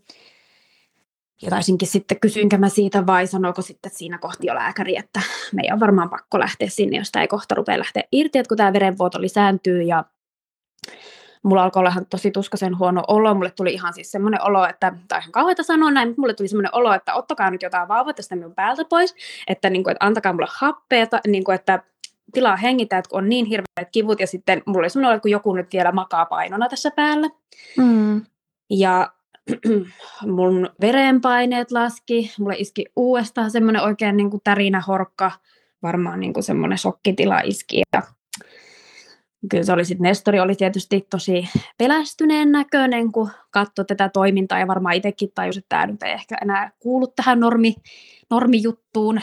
Ja 1.43 1.51
taisinkin 1.51 1.89
sitten, 1.89 2.21
kysyinkö 2.21 2.59
mä 2.59 2.69
siitä 2.69 3.07
vai 3.07 3.27
sanoiko 3.27 3.63
sitten 3.63 3.93
siinä 3.95 4.19
kohti 4.19 4.47
jo 4.47 4.55
lääkäri, 4.55 4.97
että 4.97 5.21
meidän 5.53 5.75
on 5.75 5.81
varmaan 5.81 6.11
pakko 6.11 6.39
lähteä 6.39 6.69
sinne, 6.69 6.99
jos 6.99 7.11
tämä 7.11 7.23
ei 7.23 7.29
kohta 7.29 7.55
rupea 7.55 7.79
lähteä 7.79 8.03
irti, 8.13 8.39
että 8.39 8.49
kun 8.49 8.57
tämä 8.57 8.73
verenvuoto 8.73 9.21
lisääntyy 9.21 9.83
ja 9.83 10.05
mulla 11.43 11.62
alkoi 11.62 11.80
olla 11.80 11.93
tosi 12.11 12.30
tuskaisen 12.30 12.78
huono 12.78 13.03
olo. 13.09 13.34
Mulle 13.34 13.51
tuli 13.51 13.72
ihan 13.72 13.95
siis 13.95 14.11
semmoinen 14.11 14.43
olo, 14.43 14.64
että, 14.64 14.93
tai 15.09 15.20
ihan 15.20 15.32
kauheita 15.32 15.62
sanoa 15.62 15.91
näin, 15.91 16.09
mutta 16.09 16.20
mulle 16.20 16.34
tuli 16.34 16.49
semmoinen 16.49 16.74
olo, 16.74 16.93
että 16.93 17.14
ottakaa 17.14 17.51
nyt 17.51 17.62
jotain 17.62 17.88
vauva 17.88 18.12
tästä 18.12 18.36
minun 18.36 18.55
päältä 18.55 18.84
pois, 18.84 19.14
että, 19.47 19.70
niin 19.70 19.84
kuin, 19.84 19.93
että 19.93 20.07
antakaa 20.07 20.32
mulle 20.32 20.49
happea, 20.51 21.07
niin 21.26 21.45
kuin, 21.45 21.55
että 21.55 21.82
tilaa 22.32 22.57
hengittää, 22.57 22.99
että 22.99 23.09
kun 23.09 23.18
on 23.18 23.28
niin 23.28 23.47
hirveät 23.47 23.88
kivut, 23.93 24.20
ja 24.20 24.26
sitten 24.26 24.62
mulla 24.66 24.78
oli 24.80 24.91
semmoinen 24.91 25.09
olo, 25.09 25.16
että 25.16 25.22
kun 25.22 25.30
joku 25.30 25.55
nyt 25.55 25.72
vielä 25.72 25.93
makaa 25.93 26.26
painona 26.26 26.68
tässä 26.68 26.91
päällä. 26.91 27.28
Mm. 27.76 28.24
Ja 28.70 29.12
mun 30.36 30.70
verenpaineet 30.80 31.70
laski, 31.70 32.32
mulle 32.38 32.55
iski 32.59 32.86
uudestaan 32.97 33.51
semmoinen 33.51 33.82
oikein 33.82 34.16
niin 34.16 34.30
kuin 34.30 34.41
tärinä 34.45 34.80
horkka, 34.80 35.30
varmaan 35.82 36.20
niin 36.20 36.32
kuin 36.32 36.45
semmoinen 36.45 36.78
shokkitila 36.78 37.41
iski, 37.41 37.82
ja 37.93 38.03
kyllä 39.51 39.64
se 39.64 39.72
oli 39.72 39.84
sitten, 39.84 40.03
Nestori 40.03 40.41
oli 40.41 40.55
tietysti 40.55 41.07
tosi 41.11 41.49
pelästyneen 41.78 42.53
näköinen, 42.53 43.12
kun 43.12 43.30
katsoi 43.51 43.84
tätä 43.84 44.09
toimintaa 44.09 44.59
ja 44.59 44.66
varmaan 44.66 44.95
itsekin 44.95 45.30
tajusi, 45.34 45.59
että 45.59 45.68
tämä 45.68 45.86
nyt 45.86 46.03
ei 46.03 46.12
ehkä 46.12 46.36
enää 46.43 46.72
kuulu 46.78 47.07
tähän 47.07 47.41
normi, 47.41 47.74
normijuttuun. 48.30 49.20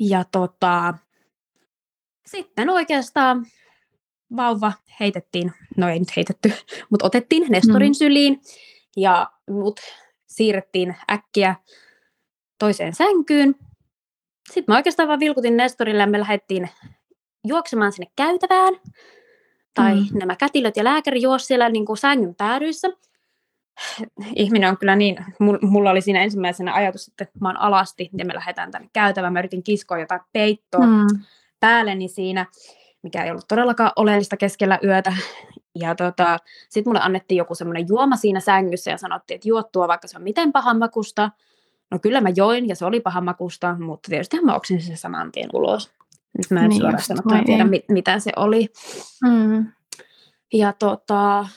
Ja 0.00 0.24
tota, 0.32 0.94
sitten 2.26 2.70
oikeastaan 2.70 3.46
vauva 4.36 4.72
heitettiin, 5.00 5.52
no 5.76 5.88
ei 5.88 5.98
nyt 5.98 6.16
heitetty, 6.16 6.52
mutta 6.90 7.06
otettiin 7.06 7.46
Nestorin 7.48 7.90
mm. 7.90 7.94
syliin 7.94 8.40
ja 8.96 9.30
mut 9.50 9.80
siirrettiin 10.26 10.96
äkkiä 11.10 11.54
toiseen 12.58 12.94
sänkyyn. 12.94 13.54
Sitten 14.52 14.72
mä 14.72 14.76
oikeastaan 14.76 15.08
vaan 15.08 15.20
vilkutin 15.20 15.56
Nestorille 15.56 16.02
ja 16.02 16.06
me 16.06 16.20
lähdettiin 16.20 16.68
juoksemaan 17.44 17.92
sinne 17.92 18.10
käytävään. 18.16 18.74
Tai 19.74 19.94
mm. 19.94 20.18
nämä 20.18 20.36
kätilöt 20.36 20.76
ja 20.76 20.84
lääkäri 20.84 21.22
juosi 21.22 21.46
siellä 21.46 21.68
niin 21.68 21.86
kuin 21.86 21.96
sängyn 21.96 22.34
päädyissä. 22.34 22.88
Ihminen 24.36 24.70
on 24.70 24.78
kyllä 24.78 24.96
niin, 24.96 25.24
mulla 25.62 25.90
oli 25.90 26.00
siinä 26.00 26.22
ensimmäisenä 26.22 26.74
ajatus, 26.74 27.08
että 27.08 27.38
mä 27.40 27.48
oon 27.48 27.56
alasti 27.56 28.10
ja 28.18 28.24
me 28.24 28.34
lähdetään 28.34 28.70
tänne 28.70 28.88
käytävään. 28.92 29.32
Mä 29.32 29.38
yritin 29.38 29.62
kiskoa 29.62 29.98
jotain 29.98 30.20
peittoa 30.32 30.86
mm. 30.86 31.06
päälleni 31.60 32.08
siinä, 32.08 32.46
mikä 33.02 33.24
ei 33.24 33.30
ollut 33.30 33.48
todellakaan 33.48 33.92
oleellista 33.96 34.36
keskellä 34.36 34.78
yötä. 34.84 35.12
Ja 35.74 35.94
tota, 35.94 36.38
sitten 36.68 36.90
mulle 36.90 37.00
annettiin 37.02 37.38
joku 37.38 37.54
semmoinen 37.54 37.88
juoma 37.88 38.16
siinä 38.16 38.40
sängyssä 38.40 38.90
ja 38.90 38.98
sanottiin, 38.98 39.36
että 39.36 39.48
juottua 39.48 39.88
vaikka 39.88 40.08
se 40.08 40.16
on 40.16 40.22
miten 40.22 40.52
pahan 40.52 40.78
makusta. 40.78 41.30
No 41.90 41.98
kyllä 41.98 42.20
mä 42.20 42.28
join 42.36 42.68
ja 42.68 42.76
se 42.76 42.84
oli 42.84 43.00
pahan 43.00 43.24
makusta, 43.24 43.76
mutta 43.78 44.08
tietysti 44.10 44.40
mä 44.40 44.54
oksin 44.54 44.82
sen 44.82 44.96
saman 44.96 45.32
tien 45.32 45.50
ulos. 45.52 45.90
Nyt 46.38 46.50
mä 46.50 46.60
en 46.60 46.68
niin 46.68 46.80
suoraan 46.80 47.02
sanottuna 47.02 47.44
tiedä, 47.44 47.64
mit, 47.64 47.84
mitä 47.88 48.18
se 48.18 48.32
oli. 48.36 48.68
Mm. 49.24 49.66
Ja 50.52 50.72
tota, 50.72 51.48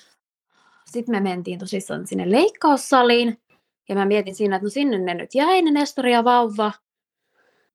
sitten 0.86 1.16
me 1.16 1.20
mentiin 1.20 1.60
tosissaan 1.60 2.08
sinne 2.08 2.32
leikkaussaliin. 2.32 3.42
Ja 3.90 3.96
mä 3.96 4.06
mietin 4.06 4.36
siinä, 4.36 4.56
että 4.56 4.66
no 4.66 4.70
sinne 4.70 4.98
ne 4.98 5.14
nyt 5.14 5.36
jäi, 5.36 5.62
ne 5.62 5.72
Nestori 5.72 6.12
ja 6.12 6.24
vauva. 6.24 6.72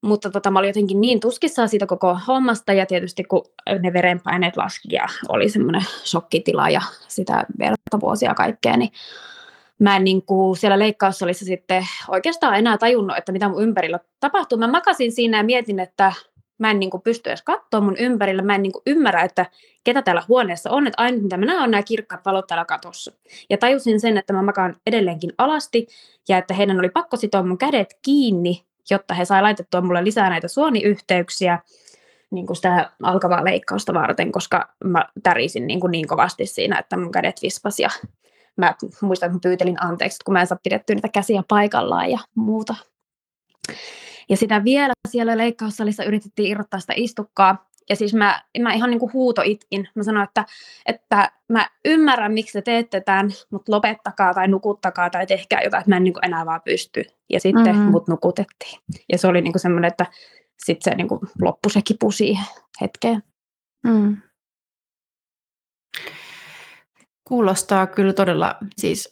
Mutta 0.03 0.31
tota, 0.31 0.51
mä 0.51 0.59
olin 0.59 0.69
jotenkin 0.69 1.01
niin 1.01 1.21
tuskissaan 1.21 1.69
siitä 1.69 1.87
koko 1.87 2.19
hommasta. 2.29 2.73
Ja 2.73 2.87
tietysti 2.87 3.25
kun 3.25 3.45
ne 3.81 3.93
verenpaineet 3.93 4.57
laski 4.57 4.89
ja 4.91 5.07
oli 5.29 5.49
semmoinen 5.49 5.85
shokkitila 6.05 6.71
ja 6.71 6.83
sitä 7.09 7.47
vertavuosia 7.59 8.35
kaikkea, 8.35 8.77
niin 8.77 8.91
mä 9.79 9.97
en 9.97 10.05
niin 10.05 10.23
kuin 10.23 10.57
siellä 10.57 10.79
leikkaussalissa 10.79 11.45
sitten 11.45 11.87
oikeastaan 12.09 12.59
enää 12.59 12.79
tajunnut, 12.79 13.17
että 13.17 13.33
mitä 13.33 13.49
mun 13.49 13.63
ympärillä 13.63 14.01
tapahtuu. 14.21 14.59
Mä 14.59 14.67
makasin 14.67 15.13
siinä 15.13 15.37
ja 15.37 15.45
mietin, 15.45 15.81
että 15.81 16.13
mä 16.59 16.71
en 16.71 16.79
niin 16.79 16.91
kuin 16.91 17.03
pysty 17.03 17.31
edes 17.31 17.43
katsoa 17.43 17.81
mun 17.81 17.97
ympärillä, 17.99 18.43
mä 18.43 18.55
en 18.55 18.63
niin 18.63 18.73
kuin 18.73 18.83
ymmärrä, 18.87 19.23
että 19.23 19.47
ketä 19.85 20.03
täällä 20.03 20.23
huoneessa 20.29 20.71
on, 20.71 20.87
että 20.87 21.03
ainut 21.03 21.23
mitä 21.23 21.37
mä 21.37 21.47
näen 21.47 21.63
on 21.63 21.71
nämä 21.71 21.83
kirkkaat 21.83 22.25
valot 22.25 22.47
täällä 22.47 22.65
katossa. 22.65 23.13
Ja 23.51 23.59
tajusin 23.59 24.01
sen, 24.01 24.19
että 24.19 24.33
mä 24.33 24.43
makaan 24.43 24.77
edelleenkin 24.87 25.33
alasti 25.39 25.87
ja 26.29 26.39
että 26.39 26.55
heidän 26.55 26.79
oli 26.79 26.89
pakko 26.89 27.17
sitoa 27.17 27.43
mun 27.43 27.59
kädet 27.59 27.99
kiinni, 28.03 28.65
jotta 28.91 29.15
he 29.15 29.25
sai 29.25 29.43
laitettua 29.43 29.81
mulle 29.81 30.05
lisää 30.05 30.31
näitä 30.31 30.49
suoniyhteyksiä 30.49 31.59
niin 32.31 32.47
kuin 32.47 32.57
sitä 32.57 32.91
alkavaa 33.03 33.45
leikkausta 33.45 33.95
varten, 33.95 34.33
koska 34.33 34.69
mä 34.85 35.05
tärisin 35.23 35.67
niin, 35.67 35.81
kuin 35.81 35.91
niin 35.91 36.09
kovasti 36.09 36.47
siinä, 36.47 36.79
että 36.79 36.97
mun 36.97 37.13
kädet 37.13 37.43
vispas 37.43 37.81
ja 37.81 37.91
mä 38.57 38.75
muistan, 39.03 39.27
että 39.27 39.37
mä 39.37 39.41
pyytelin 39.43 39.85
anteeksi, 39.85 40.19
kun 40.25 40.33
mä 40.33 40.41
en 40.41 40.47
saa 40.47 40.59
pidettyä 40.63 40.95
niitä 40.95 41.09
käsiä 41.09 41.43
paikallaan 41.49 42.11
ja 42.11 42.19
muuta. 42.35 42.75
Ja 44.29 44.37
sitä 44.37 44.65
vielä 44.65 44.93
siellä 45.09 45.39
leikkaussalissa 45.39 46.05
yritettiin 46.05 46.51
irrottaa 46.51 46.81
sitä 46.81 46.93
istukkaa. 46.97 47.71
Ja 47.89 47.97
siis 47.97 48.15
mä, 48.15 48.43
mä 48.63 48.73
ihan 48.73 48.91
niin 48.91 49.01
kuin 49.01 49.13
huuto 49.13 49.43
itkin. 49.45 49.89
Mä 49.95 50.03
sanoin, 50.03 50.25
että, 50.25 50.45
että 50.87 51.31
mä 51.49 51.69
ymmärrän, 51.85 52.33
miksi 52.33 52.53
te 52.53 52.63
teette 52.63 53.01
tämän, 53.01 53.31
mutta 53.51 53.73
lopettakaa 53.73 54.35
tai 54.35 54.49
nukuttakaa 54.49 55.11
tai 55.11 55.27
tehkää 55.27 55.63
jotain, 55.63 55.81
että 55.81 55.91
mä 55.91 55.97
en 55.97 56.05
niin 56.05 56.15
kuin 56.15 56.25
enää 56.25 56.47
vaan 56.47 56.61
pysty. 56.65 57.05
Ja 57.31 57.41
sitten 57.41 57.77
mm-hmm. 57.77 57.91
mut 57.91 58.09
nukutettiin. 58.09 58.81
Ja 59.13 59.19
se 59.19 59.27
oli 59.27 59.41
niin 59.41 59.53
kuin 59.53 59.61
semmoinen, 59.61 59.89
että 59.89 60.07
sitten 60.65 60.93
se 60.93 60.97
niin 60.97 61.09
kuin 61.09 61.21
loppui 61.43 61.71
se 61.71 61.83
kipu 61.83 62.11
siihen 62.11 62.45
hetkeen. 62.81 63.23
Mm. 63.87 64.17
Kuulostaa 67.25 67.87
kyllä 67.87 68.13
todella 68.13 68.57
siis 68.77 69.11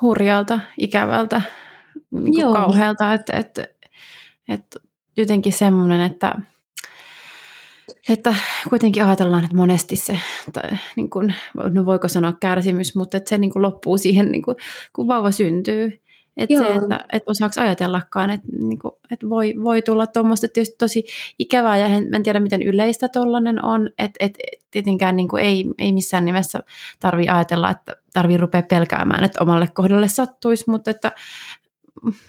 hurjalta, 0.00 0.60
ikävältä, 0.78 1.42
niin 2.10 2.52
kauhealta, 2.52 3.14
että, 3.14 3.36
että 3.36 3.68
että 4.48 4.80
jotenkin 5.16 5.52
semmoinen, 5.52 6.00
että, 6.00 6.34
että 8.08 8.34
kuitenkin 8.68 9.04
ajatellaan, 9.04 9.44
että 9.44 9.56
monesti 9.56 9.96
se, 9.96 10.18
tai 10.52 10.70
niin 10.96 11.10
kuin, 11.10 11.34
no 11.70 11.86
voiko 11.86 12.08
sanoa 12.08 12.32
kärsimys, 12.32 12.94
mutta 12.94 13.16
että 13.16 13.28
se 13.28 13.38
niin 13.38 13.52
kuin 13.52 13.62
loppuu 13.62 13.98
siihen, 13.98 14.32
niin 14.32 14.42
kuin, 14.42 14.56
kun 14.92 15.08
vauva 15.08 15.30
syntyy. 15.30 16.00
Että 16.36 16.58
se, 16.58 16.74
että, 16.74 17.04
että 17.12 17.30
osaako 17.30 17.60
ajatellakaan, 17.60 18.30
että, 18.30 18.48
niin 18.58 18.78
kuin, 18.78 18.92
että 19.10 19.28
voi, 19.28 19.54
voi 19.64 19.82
tulla 19.82 20.06
tuommoista 20.06 20.48
tietysti 20.48 20.76
tosi 20.78 21.04
ikävää, 21.38 21.76
ja 21.76 21.86
en, 21.86 22.14
en 22.14 22.22
tiedä 22.22 22.40
miten 22.40 22.62
yleistä 22.62 23.08
tuollainen 23.08 23.64
on, 23.64 23.90
että, 23.98 24.16
että 24.20 24.38
tietenkään 24.70 25.16
niin 25.16 25.28
kuin 25.28 25.44
ei, 25.44 25.64
ei 25.78 25.92
missään 25.92 26.24
nimessä 26.24 26.60
tarvitse 27.00 27.32
ajatella, 27.32 27.70
että 27.70 27.96
tarvii 28.12 28.36
rupea 28.36 28.62
pelkäämään, 28.62 29.24
että 29.24 29.42
omalle 29.42 29.68
kohdalle 29.74 30.08
sattuisi, 30.08 30.64
mutta 30.66 30.90
että 30.90 31.12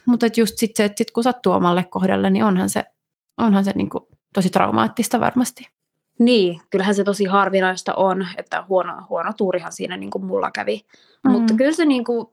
mutta 0.05 0.25
et 0.25 0.37
just 0.37 0.57
sit 0.57 0.75
se, 0.75 0.85
että 0.85 0.97
sit 0.97 1.11
kun 1.11 1.23
sattuu 1.23 1.53
omalle 1.53 1.83
kohdalle, 1.83 2.29
niin 2.29 2.45
onhan 2.45 2.69
se, 2.69 2.83
onhan 3.37 3.65
se 3.65 3.71
niin 3.75 3.89
kuin 3.89 4.03
tosi 4.33 4.49
traumaattista 4.49 5.19
varmasti. 5.19 5.67
Niin, 6.19 6.61
kyllähän 6.69 6.95
se 6.95 7.03
tosi 7.03 7.25
harvinaista 7.25 7.93
on, 7.93 8.27
että 8.37 8.63
huono, 8.69 8.93
huono 9.09 9.33
tuurihan 9.37 9.71
siinä 9.71 9.97
niin 9.97 10.11
kuin 10.11 10.25
mulla 10.25 10.51
kävi. 10.51 10.85
Mm. 11.23 11.31
Mutta 11.31 11.53
kyllä 11.53 11.71
se, 11.71 11.85
niin 11.85 12.05
kuin, 12.05 12.27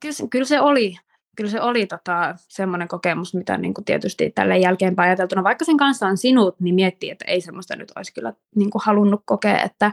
kyllä, 0.00 0.28
kyllä 0.30 0.44
se 0.44 0.60
oli, 0.60 0.96
kyllä 1.36 1.50
se 1.50 1.60
oli 1.60 1.86
tota, 1.86 2.34
semmoinen 2.38 2.88
kokemus, 2.88 3.34
mitä 3.34 3.58
niin 3.58 3.74
kuin 3.74 3.84
tietysti 3.84 4.30
tälle 4.30 4.58
jälkeenpäin 4.58 5.08
ajateltuna, 5.08 5.44
vaikka 5.44 5.64
sen 5.64 5.76
kanssa 5.76 6.06
on 6.06 6.16
sinut, 6.16 6.60
niin 6.60 6.74
miettii, 6.74 7.10
että 7.10 7.24
ei 7.28 7.40
semmoista 7.40 7.76
nyt 7.76 7.92
olisi 7.96 8.14
kyllä 8.14 8.32
niin 8.56 8.70
kuin 8.70 8.82
halunnut 8.84 9.22
kokea, 9.24 9.62
että 9.62 9.92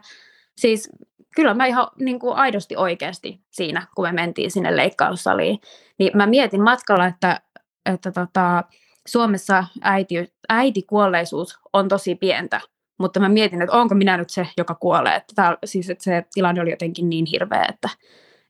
siis 0.57 0.89
kyllä 1.35 1.53
mä 1.53 1.65
ihan 1.65 1.87
niin 1.99 2.19
kuin 2.19 2.35
aidosti 2.35 2.75
oikeasti 2.75 3.41
siinä, 3.49 3.87
kun 3.95 4.05
me 4.05 4.11
mentiin 4.11 4.51
sinne 4.51 4.75
leikkaussaliin, 4.75 5.59
niin 5.99 6.11
mä 6.17 6.25
mietin 6.25 6.63
matkalla, 6.63 7.07
että, 7.07 7.41
että 7.85 8.11
tota, 8.11 8.63
Suomessa 9.07 9.65
äiti, 9.81 10.33
äitikuolleisuus 10.49 11.59
on 11.73 11.87
tosi 11.87 12.15
pientä, 12.15 12.61
mutta 12.99 13.19
mä 13.19 13.29
mietin, 13.29 13.61
että 13.61 13.77
onko 13.77 13.95
minä 13.95 14.17
nyt 14.17 14.29
se, 14.29 14.47
joka 14.57 14.75
kuolee. 14.75 15.15
Että 15.15 15.33
tää, 15.35 15.57
siis, 15.65 15.89
että 15.89 16.03
se 16.03 16.25
tilanne 16.33 16.61
oli 16.61 16.69
jotenkin 16.69 17.09
niin 17.09 17.25
hirveä, 17.25 17.65
että, 17.69 17.89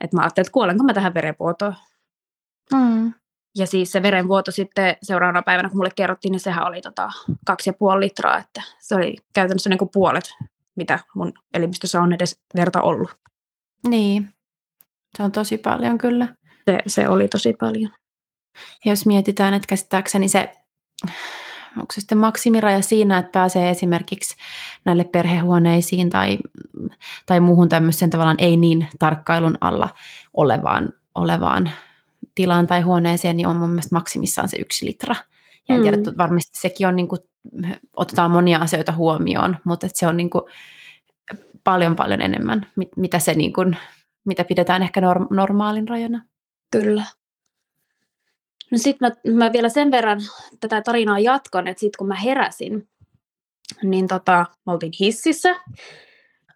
että 0.01 0.17
mä 0.17 0.21
ajattelin, 0.21 0.45
että 0.45 0.53
kuolenko 0.53 0.83
mä 0.83 0.93
tähän 0.93 1.13
verenvuotoon. 1.13 1.75
Mm. 2.73 3.13
Ja 3.57 3.67
siis 3.67 3.91
se 3.91 4.01
verenvuoto 4.01 4.51
sitten 4.51 4.95
seuraavana 5.03 5.41
päivänä, 5.41 5.69
kun 5.69 5.77
mulle 5.77 5.91
kerrottiin, 5.95 6.31
niin 6.31 6.39
sehän 6.39 6.67
oli 6.67 6.81
tota 6.81 7.11
kaksi 7.45 7.69
ja 7.69 7.73
puoli 7.73 8.05
litraa, 8.05 8.37
että 8.37 8.61
se 8.79 8.95
oli 8.95 9.15
käytännössä 9.33 9.69
niin 9.69 9.77
kuin 9.77 9.89
puolet, 9.93 10.33
mitä 10.75 10.99
mun 11.15 11.33
elimistössä 11.53 12.01
on 12.01 12.13
edes 12.13 12.41
verta 12.55 12.81
ollut. 12.81 13.17
Niin, 13.87 14.29
se 15.17 15.23
on 15.23 15.31
tosi 15.31 15.57
paljon 15.57 15.97
kyllä. 15.97 16.27
Se, 16.65 16.77
se 16.87 17.07
oli 17.07 17.27
tosi 17.27 17.53
paljon. 17.59 17.91
Ja 18.85 18.91
jos 18.91 19.05
mietitään, 19.05 19.53
että 19.53 19.67
käsittääkseni 19.67 20.29
se 20.29 20.55
onko 21.77 21.93
se 21.93 22.01
sitten 22.01 22.17
maksimiraja 22.17 22.81
siinä, 22.81 23.17
että 23.17 23.31
pääsee 23.31 23.69
esimerkiksi 23.69 24.35
näille 24.85 25.03
perhehuoneisiin 25.03 26.09
tai, 26.09 26.37
tai 27.25 27.39
muuhun 27.39 27.69
tämmöiseen 27.69 28.11
tavallaan 28.11 28.39
ei 28.39 28.57
niin 28.57 28.87
tarkkailun 28.99 29.57
alla 29.61 29.89
olevaan, 30.33 30.93
olevaan 31.15 31.71
tilaan 32.35 32.67
tai 32.67 32.81
huoneeseen, 32.81 33.37
niin 33.37 33.47
on 33.47 33.55
mun 33.55 33.69
mielestä 33.69 33.95
maksimissaan 33.95 34.49
se 34.49 34.57
yksi 34.57 34.85
litra. 34.85 35.15
Ja 35.69 35.75
en 35.75 35.81
tiedä, 35.81 35.97
mm. 35.97 36.03
varmasti 36.17 36.59
sekin 36.59 36.87
on, 36.87 36.95
niin 36.95 37.07
kuin, 37.07 37.21
otetaan 37.97 38.31
monia 38.31 38.59
asioita 38.59 38.91
huomioon, 38.91 39.57
mutta 39.63 39.87
se 39.93 40.07
on 40.07 40.17
niin 40.17 40.29
kuin, 40.29 40.43
paljon 41.63 41.95
paljon 41.95 42.21
enemmän, 42.21 42.67
mitä, 42.95 43.19
se 43.19 43.33
niin 43.33 43.53
kuin, 43.53 43.77
mitä 44.25 44.43
pidetään 44.43 44.83
ehkä 44.83 45.01
normaalin 45.29 45.87
rajana. 45.87 46.25
Kyllä. 46.71 47.03
No 48.71 48.77
sitten 48.77 49.11
mä, 49.25 49.33
mä 49.33 49.53
vielä 49.53 49.69
sen 49.69 49.91
verran 49.91 50.21
tätä 50.59 50.81
tarinaa 50.81 51.19
jatkan, 51.19 51.67
että 51.67 51.79
sitten 51.79 51.97
kun 51.97 52.07
mä 52.07 52.15
heräsin, 52.15 52.89
niin 53.83 54.07
tota, 54.07 54.45
me 54.65 54.71
oltiin 54.73 54.91
hississä, 54.99 55.55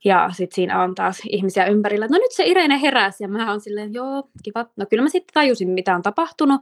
ja 0.05 0.29
sitten 0.33 0.55
siinä 0.55 0.83
on 0.83 0.95
taas 0.95 1.21
ihmisiä 1.29 1.65
ympärillä, 1.65 2.05
että 2.05 2.17
no 2.17 2.21
nyt 2.21 2.31
se 2.31 2.45
Irene 2.45 2.81
heräsi, 2.81 3.23
ja 3.23 3.27
mä 3.27 3.51
oon 3.51 3.61
silleen, 3.61 3.93
joo, 3.93 4.29
kiva. 4.43 4.65
No 4.75 4.85
kyllä 4.89 5.03
mä 5.03 5.09
sitten 5.09 5.33
tajusin, 5.33 5.69
mitä 5.69 5.95
on 5.95 6.01
tapahtunut, 6.01 6.61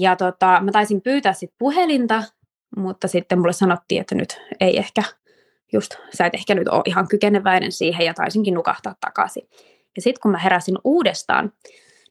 ja 0.00 0.16
tota, 0.16 0.60
mä 0.60 0.72
taisin 0.72 1.00
pyytää 1.00 1.32
sitten 1.32 1.56
puhelinta, 1.58 2.22
mutta 2.76 3.08
sitten 3.08 3.38
mulle 3.38 3.52
sanottiin, 3.52 4.00
että 4.00 4.14
nyt 4.14 4.40
ei 4.60 4.78
ehkä, 4.78 5.02
just 5.72 5.94
sä 6.14 6.26
et 6.26 6.34
ehkä 6.34 6.54
nyt 6.54 6.68
ole 6.68 6.82
ihan 6.86 7.08
kykeneväinen 7.08 7.72
siihen, 7.72 8.06
ja 8.06 8.14
taisinkin 8.14 8.54
nukahtaa 8.54 8.94
takaisin. 9.00 9.48
Ja 9.96 10.02
sitten 10.02 10.20
kun 10.22 10.30
mä 10.30 10.38
heräsin 10.38 10.78
uudestaan, 10.84 11.52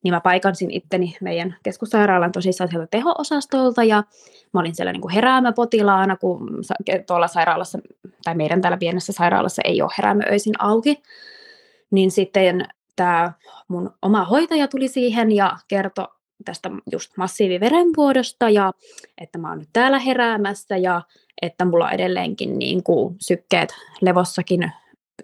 niin 0.04 0.14
mä 0.14 0.22
paikansin 0.22 0.72
itteni 0.72 1.18
meidän 1.22 1.56
keskussairaalan 1.64 2.32
tosissaan 2.32 2.70
sieltä 2.70 2.88
teho-osastolta 2.92 3.84
ja 3.84 4.04
mä 4.54 4.60
olin 4.60 4.76
siellä 4.76 4.92
niin 4.92 5.10
heräämäpotilaana, 5.14 6.18
kun 6.18 6.50
tuolla 7.08 7.28
sairaalassa 7.28 7.80
tai 8.24 8.36
meidän 8.36 8.62
täällä 8.62 8.78
pienessä 8.78 9.14
sairaalassa 9.14 9.62
ei 9.66 9.82
ole 9.82 9.92
heräämööisin 9.98 10.54
auki. 10.60 11.02
Niin 11.92 12.12
sitten 12.12 12.66
tämä 12.96 13.34
mun 13.68 13.92
oma 14.02 14.26
hoitaja 14.26 14.68
tuli 14.68 14.88
siihen 14.88 15.32
ja 15.32 15.58
kertoi 15.68 16.08
tästä 16.46 16.70
just 16.92 17.18
massiiviverenvuodosta 17.18 18.50
ja 18.50 18.74
että 19.22 19.38
mä 19.38 19.50
oon 19.50 19.60
nyt 19.60 19.70
täällä 19.74 20.00
heräämässä 20.00 20.78
ja 20.78 21.02
että 21.42 21.66
mulla 21.66 21.86
on 21.86 21.94
edelleenkin 21.94 22.60
niin 22.60 22.84
kuin 22.84 23.16
sykkeet 23.22 23.76
levossakin 24.02 24.72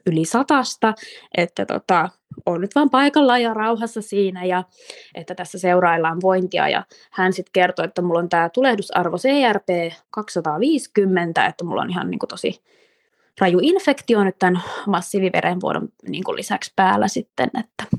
yli 0.05 0.25
satasta, 0.25 0.93
että 1.37 1.65
tota, 1.65 2.09
on 2.45 2.61
nyt 2.61 2.75
vaan 2.75 2.89
paikalla 2.89 3.37
ja 3.37 3.53
rauhassa 3.53 4.01
siinä 4.01 4.45
ja 4.45 4.63
että 5.15 5.35
tässä 5.35 5.59
seuraillaan 5.59 6.21
vointia. 6.21 6.69
Ja 6.69 6.83
hän 7.11 7.33
sitten 7.33 7.51
kertoi, 7.53 7.85
että 7.85 8.01
mulla 8.01 8.19
on 8.19 8.29
tämä 8.29 8.49
tulehdusarvo 8.49 9.17
CRP 9.17 9.93
250, 10.11 11.45
että 11.45 11.63
mulla 11.63 11.81
on 11.81 11.89
ihan 11.89 12.11
niin 12.11 12.19
kuin 12.19 12.27
tosi 12.27 12.63
raju 13.41 13.59
infektio 13.61 14.23
nyt 14.23 14.35
tämän 14.39 14.61
massiiviverenvuodon 14.87 15.89
niin 16.07 16.23
kuin 16.23 16.35
lisäksi 16.35 16.73
päällä 16.75 17.07
sitten, 17.07 17.49
että 17.59 17.97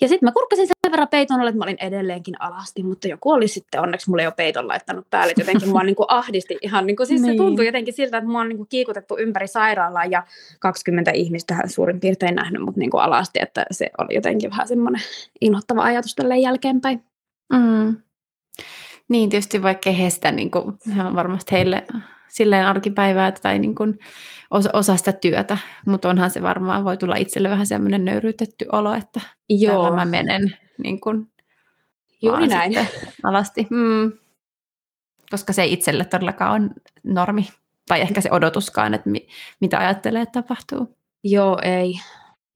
ja 0.00 0.08
sitten 0.08 0.26
mä 0.26 0.32
kurkkasin 0.32 0.66
sen 0.66 0.92
verran 0.92 1.08
peiton 1.08 1.48
että 1.48 1.58
mä 1.58 1.64
olin 1.64 1.76
edelleenkin 1.80 2.42
alasti, 2.42 2.82
mutta 2.82 3.08
joku 3.08 3.30
oli 3.30 3.48
sitten, 3.48 3.80
onneksi 3.80 4.10
mulle 4.10 4.22
jo 4.22 4.32
peiton 4.32 4.68
laittanut 4.68 5.06
päälle, 5.10 5.34
jotenkin 5.38 5.68
mua 5.68 5.82
niinku 5.82 6.04
ahdisti 6.08 6.58
ihan, 6.62 6.86
niinku, 6.86 7.06
siis 7.06 7.22
niin. 7.22 7.32
se 7.32 7.36
tuntui 7.36 7.66
jotenkin 7.66 7.94
siltä, 7.94 8.18
että 8.18 8.30
mua 8.30 8.40
on 8.40 8.48
niinku 8.48 8.64
kiikutettu 8.64 9.18
ympäri 9.18 9.48
sairaalaa 9.48 10.04
ja 10.04 10.22
20 10.60 11.10
ihmistä 11.10 11.54
hän 11.54 11.70
suurin 11.70 12.00
piirtein 12.00 12.34
nähnyt 12.34 12.62
mut 12.62 12.76
niinku 12.76 12.96
alasti, 12.96 13.38
että 13.42 13.66
se 13.70 13.90
oli 13.98 14.14
jotenkin 14.14 14.50
vähän 14.50 14.68
semmoinen 14.68 15.02
inhottava 15.40 15.82
ajatus 15.82 16.14
tälle 16.14 16.38
jälkeenpäin. 16.38 17.02
Mm. 17.52 17.96
Niin, 19.08 19.30
tietysti 19.30 19.62
vaikka 19.62 19.90
he 19.90 20.10
sitä, 20.10 20.32
niin 20.32 20.50
kuin, 20.50 20.78
varmasti 21.14 21.52
heille 21.52 21.86
silleen 22.30 22.66
arkipäivää 22.66 23.32
tai 23.32 23.58
niin 23.58 23.74
kuin 23.74 23.98
osa, 24.50 24.70
osa 24.72 24.96
sitä 24.96 25.12
työtä, 25.12 25.58
mutta 25.86 26.08
onhan 26.08 26.30
se 26.30 26.42
varmaan 26.42 26.84
voi 26.84 26.96
tulla 26.96 27.16
itselle 27.16 27.50
vähän 27.50 27.66
semmoinen 27.66 28.04
nöyryytetty 28.04 28.66
olo, 28.72 28.94
että 28.94 29.20
Joo. 29.48 29.82
täällä 29.82 29.96
mä 29.96 30.04
menen 30.04 30.56
niin 30.82 31.00
kuin 31.00 31.26
Juuri 32.22 32.46
näin. 32.46 32.72
alasti. 33.24 33.66
Mm. 33.70 34.12
Koska 35.30 35.52
se 35.52 35.62
ei 35.62 35.72
itselle 35.72 36.04
todellakaan 36.04 36.52
on 36.52 36.70
normi, 37.04 37.48
tai 37.88 38.00
ehkä 38.00 38.20
se 38.20 38.28
odotuskaan, 38.32 38.94
että 38.94 39.10
mi, 39.10 39.26
mitä 39.60 39.78
ajattelee, 39.78 40.22
että 40.22 40.42
tapahtuu. 40.42 40.96
Joo, 41.24 41.58
ei. 41.62 41.94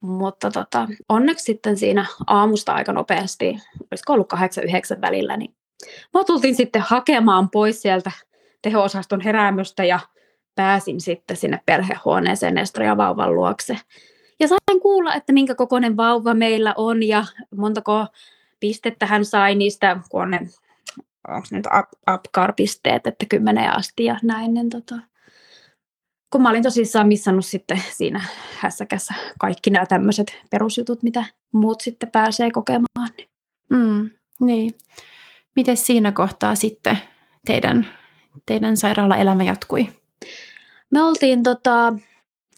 Mutta 0.00 0.50
tota, 0.50 0.88
onneksi 1.08 1.44
sitten 1.44 1.76
siinä 1.76 2.06
aamusta 2.26 2.72
aika 2.72 2.92
nopeasti, 2.92 3.58
olisiko 3.90 4.12
ollut 4.12 4.32
8-9 4.32 4.36
välillä, 5.00 5.36
niin 5.36 5.54
mä 6.14 6.24
tultiin 6.24 6.54
sitten 6.54 6.82
hakemaan 6.82 7.50
pois 7.50 7.82
sieltä 7.82 8.10
teho-osaston 8.64 9.20
heräämöstä 9.20 9.84
ja 9.84 10.00
pääsin 10.54 11.00
sitten 11.00 11.36
sinne 11.36 11.60
perhehuoneeseen 11.66 12.54
Nestor 12.54 12.82
ja 12.82 12.96
vauvan 12.96 13.34
luokse. 13.34 13.76
Ja 14.40 14.48
sain 14.48 14.80
kuulla, 14.82 15.14
että 15.14 15.32
minkä 15.32 15.54
kokoinen 15.54 15.96
vauva 15.96 16.34
meillä 16.34 16.74
on 16.76 17.02
ja 17.02 17.24
montako 17.56 18.06
pistettä 18.60 19.06
hän 19.06 19.24
sai 19.24 19.54
niistä, 19.54 19.96
kun 20.10 20.22
on 20.22 20.30
ne, 20.30 20.40
onko 21.28 21.46
ne 21.50 21.56
nyt 21.56 21.66
UPCAR-pisteet, 22.14 23.06
että 23.06 23.26
kymmeneen 23.28 23.76
asti 23.76 24.04
ja 24.04 24.16
näin. 24.22 24.54
Niin 24.54 24.70
tota, 24.70 24.94
kun 26.30 26.42
mä 26.42 26.50
olin 26.50 26.62
tosissaan 26.62 27.08
missannut 27.08 27.44
sitten 27.44 27.82
siinä 27.90 28.20
hässäkässä 28.58 29.14
kaikki 29.38 29.70
nämä 29.70 29.86
tämmöiset 29.86 30.36
perusjutut, 30.50 31.02
mitä 31.02 31.24
muut 31.52 31.80
sitten 31.80 32.10
pääsee 32.10 32.50
kokemaan. 32.50 33.10
Mm, 33.70 34.10
niin. 34.40 34.74
Miten 35.56 35.76
siinä 35.76 36.12
kohtaa 36.12 36.54
sitten 36.54 36.98
teidän 37.46 37.86
teidän 38.46 38.76
sairaala-elämä 38.76 39.44
jatkui? 39.44 39.88
Me 40.90 41.02
oltiin 41.02 41.42
tota, 41.42 41.94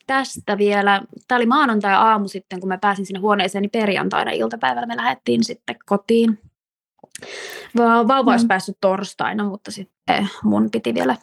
tästä 0.06 0.58
vielä, 0.58 1.02
tämä 1.28 1.36
oli 1.36 1.46
maanantai-aamu 1.46 2.28
sitten, 2.28 2.60
kun 2.60 2.68
mä 2.68 2.78
pääsin 2.78 3.06
sinne 3.06 3.20
huoneeseen, 3.20 3.62
niin 3.62 3.70
perjantaina 3.70 4.30
iltapäivällä 4.30 4.86
me 4.86 4.96
lähdettiin 4.96 5.44
sitten 5.44 5.76
kotiin. 5.86 6.38
Vauva 7.76 8.30
olisi 8.30 8.44
mm. 8.44 8.48
päässyt 8.48 8.76
torstaina, 8.80 9.44
mutta 9.44 9.70
sitten 9.70 10.28
mun 10.42 10.70
piti 10.70 10.94
vielä, 10.94 11.16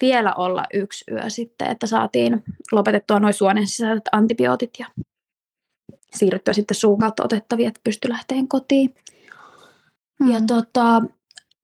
vielä 0.00 0.34
olla 0.34 0.64
yksi 0.74 1.04
yö 1.10 1.30
sitten, 1.30 1.70
että 1.70 1.86
saatiin 1.86 2.44
lopetettua 2.72 3.20
noin 3.20 3.34
suonen 3.34 3.66
sisäiset 3.66 4.08
antibiootit 4.12 4.70
ja 4.78 4.86
siirryttyä 6.14 6.54
sitten 6.54 6.74
suun 6.74 6.98
kautta 6.98 7.24
otettavia, 7.24 7.68
että 7.68 7.80
pystyi 7.84 8.10
lähteen 8.10 8.48
kotiin. 8.48 8.94
Mm. 10.20 10.30
Ja 10.30 10.40
tota, 10.46 11.02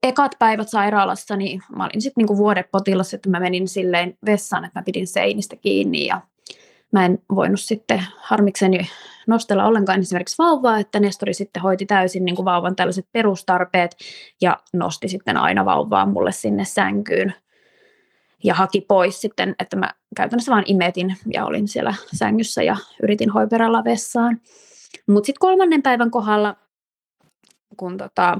ekat 0.03 0.37
päivät 0.39 0.69
sairaalassa, 0.69 1.37
niin 1.37 1.63
mä 1.77 1.85
olin 1.85 2.03
sitten 2.03 2.21
niinku 2.23 2.37
vuodepotilas, 2.37 3.15
että 3.15 3.31
mä 3.31 3.41
menin 3.41 3.69
silleen 3.69 4.19
vessaan, 4.27 4.65
että 4.65 4.81
mä 4.81 4.85
pidin 4.85 5.07
seinistä 5.07 5.57
kiinni 5.57 6.07
ja 6.07 6.21
mä 6.93 7.05
en 7.05 7.19
voinut 7.35 7.61
sitten 7.61 8.03
harmikseni 8.17 8.91
nostella 9.27 9.65
ollenkaan 9.65 10.01
esimerkiksi 10.01 10.39
vauvaa, 10.39 10.79
että 10.79 11.01
Nestori 11.01 11.35
sitten 11.35 11.63
hoiti 11.63 11.87
täysin 11.87 12.25
niin 12.25 12.37
kuin 12.37 12.45
vauvan 12.45 12.77
tällaiset 12.77 13.07
perustarpeet 13.13 13.97
ja 14.41 14.59
nosti 14.73 15.09
sitten 15.09 15.37
aina 15.37 15.65
vauvaa 15.65 16.07
mulle 16.07 16.33
sinne 16.33 16.65
sänkyyn 16.65 17.35
ja 18.45 18.55
haki 18.55 18.81
pois 18.81 19.21
sitten, 19.21 19.55
että 19.59 19.77
mä 19.77 19.95
käytännössä 20.17 20.53
vaan 20.53 20.65
imetin 20.67 21.17
ja 21.33 21.47
olin 21.47 21.69
siellä 21.69 21.95
sängyssä 22.17 22.63
ja 22.63 22.77
yritin 23.03 23.31
hoiperalla 23.31 23.85
vessaan. 23.85 24.41
Mutta 25.07 25.27
sitten 25.27 25.41
kolmannen 25.41 25.83
päivän 25.83 26.11
kohdalla, 26.11 26.57
kun 27.77 27.97
tota, 27.97 28.39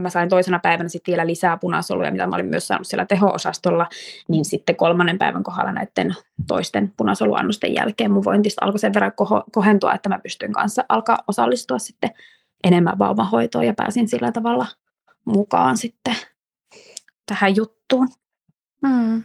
mä 0.00 0.10
sain 0.10 0.28
toisena 0.28 0.58
päivänä 0.58 0.88
sitten 0.88 1.12
vielä 1.12 1.26
lisää 1.26 1.56
punasoluja, 1.56 2.10
mitä 2.10 2.26
mä 2.26 2.36
olin 2.36 2.46
myös 2.46 2.68
saanut 2.68 2.86
siellä 2.86 3.06
teho-osastolla, 3.06 3.88
niin 4.28 4.44
sitten 4.44 4.76
kolmannen 4.76 5.18
päivän 5.18 5.42
kohdalla 5.42 5.72
näiden 5.72 6.16
toisten 6.46 6.92
punasoluannosten 6.96 7.74
jälkeen 7.74 8.10
mun 8.10 8.24
vointista 8.24 8.64
alkoi 8.64 8.78
sen 8.78 8.94
verran 8.94 9.12
koho- 9.12 9.44
kohentua, 9.52 9.94
että 9.94 10.08
mä 10.08 10.18
pystyn 10.18 10.52
kanssa 10.52 10.84
alkaa 10.88 11.18
osallistua 11.26 11.78
sitten 11.78 12.10
enemmän 12.64 12.98
vauvahoitoon 12.98 13.66
ja 13.66 13.74
pääsin 13.76 14.08
sillä 14.08 14.32
tavalla 14.32 14.66
mukaan 15.24 15.76
sitten 15.76 16.16
tähän 17.26 17.56
juttuun. 17.56 18.08
Mm. 18.82 19.24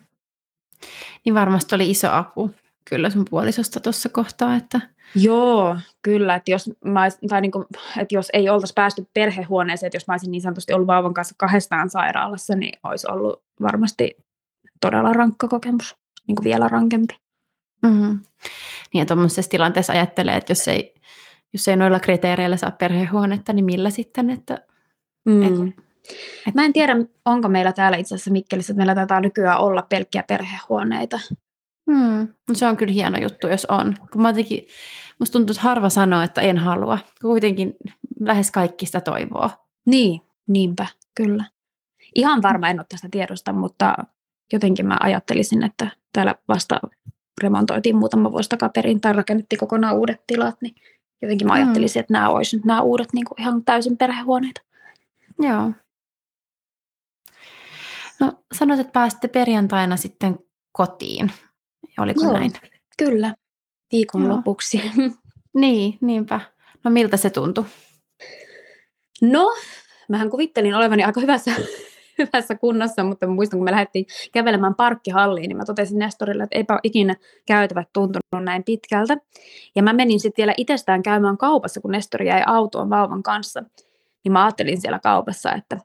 Niin 1.25 1.35
varmasti 1.35 1.75
oli 1.75 1.89
iso 1.89 2.11
apu 2.11 2.51
kyllä 2.89 3.09
sun 3.09 3.25
puolisosta 3.29 3.79
tuossa 3.79 4.09
kohtaa, 4.09 4.55
että 4.55 4.81
Joo, 5.15 5.77
kyllä. 6.01 6.35
Että 6.35 6.51
jos, 6.51 6.71
mä, 6.85 7.07
tai 7.29 7.41
niin 7.41 7.51
kuin, 7.51 7.65
että 7.97 8.15
jos 8.15 8.29
ei 8.33 8.49
oltaisi 8.49 8.73
päästy 8.73 9.07
perhehuoneeseen, 9.13 9.87
että 9.87 9.95
jos 9.95 10.07
mä 10.07 10.13
olisin 10.13 10.31
niin 10.31 10.41
sanotusti 10.41 10.73
ollut 10.73 10.87
vauvan 10.87 11.13
kanssa 11.13 11.35
kahdestaan 11.37 11.89
sairaalassa, 11.89 12.55
niin 12.55 12.79
olisi 12.83 13.07
ollut 13.11 13.43
varmasti 13.61 14.17
todella 14.81 15.13
rankka 15.13 15.47
kokemus, 15.47 15.95
niin 16.27 16.35
kuin 16.35 16.43
vielä 16.43 16.67
rankempi. 16.67 17.15
Mm-hmm. 17.83 18.19
Niin 18.93 18.99
ja 18.99 19.05
tuommoisessa 19.05 19.49
tilanteessa 19.49 19.93
ajattelee, 19.93 20.37
että 20.37 20.51
jos 20.51 20.67
ei, 20.67 20.93
jos 21.53 21.67
ei 21.67 21.75
noilla 21.75 21.99
kriteereillä 21.99 22.57
saa 22.57 22.71
perhehuonetta, 22.71 23.53
niin 23.53 23.65
millä 23.65 23.89
sitten, 23.89 24.29
että... 24.29 24.61
Mm. 25.25 25.43
Et, 25.43 25.77
et... 26.47 26.55
Mä 26.55 26.65
en 26.65 26.73
tiedä, 26.73 26.95
onko 27.25 27.49
meillä 27.49 27.73
täällä 27.73 27.97
itse 27.97 28.15
asiassa 28.15 28.31
Mikkelissä, 28.31 28.73
että 28.73 28.77
meillä 28.77 28.95
taitaa 28.95 29.19
nykyään 29.19 29.59
olla 29.59 29.81
pelkkiä 29.89 30.23
perhehuoneita. 30.23 31.19
Hmm. 31.91 32.27
No 32.49 32.55
se 32.55 32.67
on 32.67 32.77
kyllä 32.77 32.93
hieno 32.93 33.17
juttu, 33.17 33.47
jos 33.47 33.65
on. 33.65 33.95
Kun 34.11 34.21
mä 34.21 34.29
jotenkin, 34.29 34.67
musta 35.19 35.33
tuntuu, 35.33 35.51
että 35.51 35.63
harva 35.63 35.89
sanoo, 35.89 36.21
että 36.21 36.41
en 36.41 36.57
halua. 36.57 36.99
Kuitenkin 37.21 37.75
lähes 38.19 38.51
kaikki 38.51 38.85
sitä 38.85 39.01
toivoo. 39.01 39.49
Niin, 39.85 40.21
niinpä, 40.47 40.87
kyllä. 41.15 41.45
Ihan 42.15 42.41
varma 42.41 42.69
en 42.69 42.79
ole 42.79 42.85
tästä 42.89 43.07
tiedosta, 43.11 43.53
mutta 43.53 43.95
jotenkin 44.53 44.87
mä 44.87 44.97
ajattelisin, 44.99 45.63
että 45.63 45.87
täällä 46.13 46.35
vasta 46.47 46.79
remontoitiin 47.41 47.95
muutama 47.95 48.31
vuosi 48.31 48.49
takaperin 48.49 49.01
tai 49.01 49.13
rakennettiin 49.13 49.59
kokonaan 49.59 49.95
uudet 49.95 50.21
tilat, 50.27 50.55
niin 50.61 50.75
jotenkin 51.21 51.47
mä 51.47 51.53
ajattelisin, 51.53 51.99
että 51.99 52.13
nämä 52.13 52.29
olisi 52.29 52.55
nyt 52.55 52.65
nämä 52.65 52.81
uudet 52.81 53.13
niin 53.13 53.25
kuin 53.25 53.41
ihan 53.41 53.63
täysin 53.63 53.97
perhehuoneita. 53.97 54.61
Joo. 55.39 55.71
No 58.19 58.43
sanoit, 58.53 58.79
että 58.79 58.91
pääsitte 58.91 59.27
perjantaina 59.27 59.97
sitten 59.97 60.39
kotiin. 60.71 61.31
Oliko 61.97 62.23
Joo, 62.23 62.33
näin? 62.33 62.53
Kyllä, 62.97 63.35
viikonlopuksi. 63.93 64.91
niin, 65.53 65.97
niinpä. 66.01 66.39
No 66.83 66.91
miltä 66.91 67.17
se 67.17 67.29
tuntui? 67.29 67.65
No, 69.21 69.49
mähän 70.09 70.29
kuvittelin 70.29 70.75
olevani 70.75 71.03
aika 71.03 71.21
hyvässä, 71.21 71.51
hyvässä 72.19 72.55
kunnossa, 72.55 73.03
mutta 73.03 73.27
muistan, 73.27 73.57
kun 73.57 73.65
me 73.65 73.71
lähdettiin 73.71 74.05
kävelemään 74.31 74.75
parkkihalliin, 74.75 75.47
niin 75.47 75.57
mä 75.57 75.65
totesin 75.65 75.99
Nestorille, 75.99 76.43
että 76.43 76.57
eipä 76.57 76.79
ikinä 76.83 77.15
käytävät 77.45 77.89
tuntunut 77.93 78.43
näin 78.43 78.63
pitkältä. 78.63 79.17
Ja 79.75 79.83
mä 79.83 79.93
menin 79.93 80.19
sitten 80.19 80.43
vielä 80.43 80.53
itsestään 80.57 81.03
käymään 81.03 81.37
kaupassa, 81.37 81.81
kun 81.81 81.91
Nestori 81.91 82.27
jäi 82.27 82.43
autoon 82.45 82.89
vauvan 82.89 83.23
kanssa. 83.23 83.63
Niin 84.23 84.31
mä 84.31 84.43
ajattelin 84.45 84.81
siellä 84.81 84.99
kaupassa, 84.99 85.51
että 85.51 85.77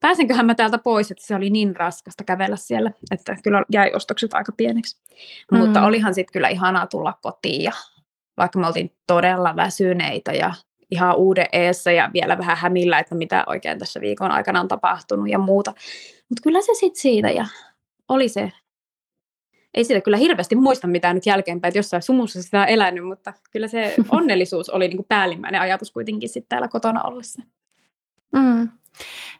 pääsenköhän 0.00 0.46
mä 0.46 0.54
täältä 0.54 0.78
pois, 0.78 1.10
että 1.10 1.26
se 1.26 1.34
oli 1.34 1.50
niin 1.50 1.76
raskasta 1.76 2.24
kävellä 2.24 2.56
siellä, 2.56 2.92
että 3.10 3.36
kyllä 3.44 3.64
jäi 3.72 3.92
ostokset 3.94 4.34
aika 4.34 4.52
pieneksi. 4.56 4.96
Mm. 5.52 5.58
Mutta 5.58 5.84
olihan 5.84 6.14
sitten 6.14 6.32
kyllä 6.32 6.48
ihanaa 6.48 6.86
tulla 6.86 7.18
kotiin 7.22 7.62
ja 7.62 7.72
vaikka 8.36 8.58
me 8.58 8.66
oltiin 8.66 8.96
todella 9.06 9.56
väsyneitä 9.56 10.32
ja 10.32 10.54
ihan 10.90 11.16
uuden 11.16 11.46
eessä 11.52 11.92
ja 11.92 12.10
vielä 12.12 12.38
vähän 12.38 12.56
hämillä, 12.56 12.98
että 12.98 13.14
mitä 13.14 13.44
oikein 13.46 13.78
tässä 13.78 14.00
viikon 14.00 14.30
aikana 14.30 14.60
on 14.60 14.68
tapahtunut 14.68 15.28
ja 15.28 15.38
muuta. 15.38 15.74
Mutta 16.28 16.42
kyllä 16.42 16.60
se 16.60 16.74
sitten 16.74 17.00
siitä 17.00 17.30
ja 17.30 17.46
oli 18.08 18.28
se, 18.28 18.52
ei 19.74 19.84
sitä 19.84 20.00
kyllä 20.00 20.16
hirveästi 20.16 20.56
muista 20.56 20.86
mitään 20.86 21.14
nyt 21.14 21.26
jälkeenpäin, 21.26 21.68
että 21.68 21.78
jossain 21.78 22.02
sumussa 22.02 22.42
sitä 22.42 22.60
on 22.60 22.68
elänyt, 22.68 23.06
mutta 23.06 23.32
kyllä 23.52 23.68
se 23.68 23.94
onnellisuus 24.08 24.70
oli 24.70 24.88
niin 24.88 24.96
kuin 24.96 25.08
päällimmäinen 25.08 25.60
ajatus 25.60 25.90
kuitenkin 25.90 26.28
sitten 26.28 26.48
täällä 26.48 26.68
kotona 26.68 27.02
ollessa. 27.02 27.42
Mm. 28.32 28.68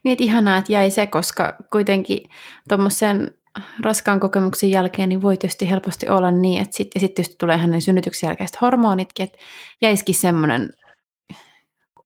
Niin, 0.02 0.12
että 0.12 0.24
ihanaa, 0.24 0.58
että 0.58 0.72
jäi 0.72 0.90
se, 0.90 1.06
koska 1.06 1.56
kuitenkin 1.72 2.30
tuommoisen 2.68 3.34
raskaan 3.80 4.20
kokemuksen 4.20 4.70
jälkeen 4.70 5.08
niin 5.08 5.22
voi 5.22 5.36
tietysti 5.36 5.70
helposti 5.70 6.08
olla 6.08 6.30
niin, 6.30 6.62
että 6.62 6.76
sitten 6.76 7.00
sit 7.00 7.14
tietysti 7.14 7.36
tulee 7.38 7.56
hänen 7.56 7.82
synnytyksen 7.82 8.28
jälkeiset 8.28 8.60
hormonitkin, 8.60 9.24
että 9.24 9.38
jäisikin 9.82 10.14
semmoinen 10.14 10.70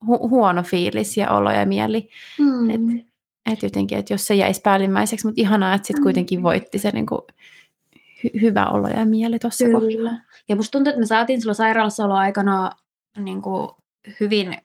hu- 0.06 0.28
huono 0.28 0.62
fiilis 0.62 1.16
ja 1.16 1.30
olo 1.30 1.50
ja 1.50 1.66
mieli. 1.66 2.08
Mm. 2.38 2.70
Että 2.70 3.12
et 3.52 3.62
jotenkin, 3.62 3.98
että 3.98 4.14
jos 4.14 4.26
se 4.26 4.34
jäisi 4.34 4.60
päällimmäiseksi, 4.60 5.26
mutta 5.26 5.40
ihanaa, 5.40 5.74
että 5.74 5.86
sitten 5.86 6.02
kuitenkin 6.02 6.38
mm. 6.38 6.42
voitti 6.42 6.78
se 6.78 6.90
niin 6.90 7.06
kuin, 7.06 7.20
hy- 7.96 8.40
hyvä 8.40 8.66
olo 8.66 8.88
ja 8.88 9.04
mieli 9.04 9.38
tuossa 9.38 9.64
kohdalla. 9.64 10.10
Ja 10.48 10.56
musta 10.56 10.70
tuntuu, 10.72 10.90
että 10.90 11.00
me 11.00 11.06
saatiin 11.06 11.40
silloin 11.40 11.56
sairaalassaolo 11.56 12.14
aikana 12.14 12.70
niin 13.16 13.42
kuin 13.42 13.68
hyvin 14.20 14.56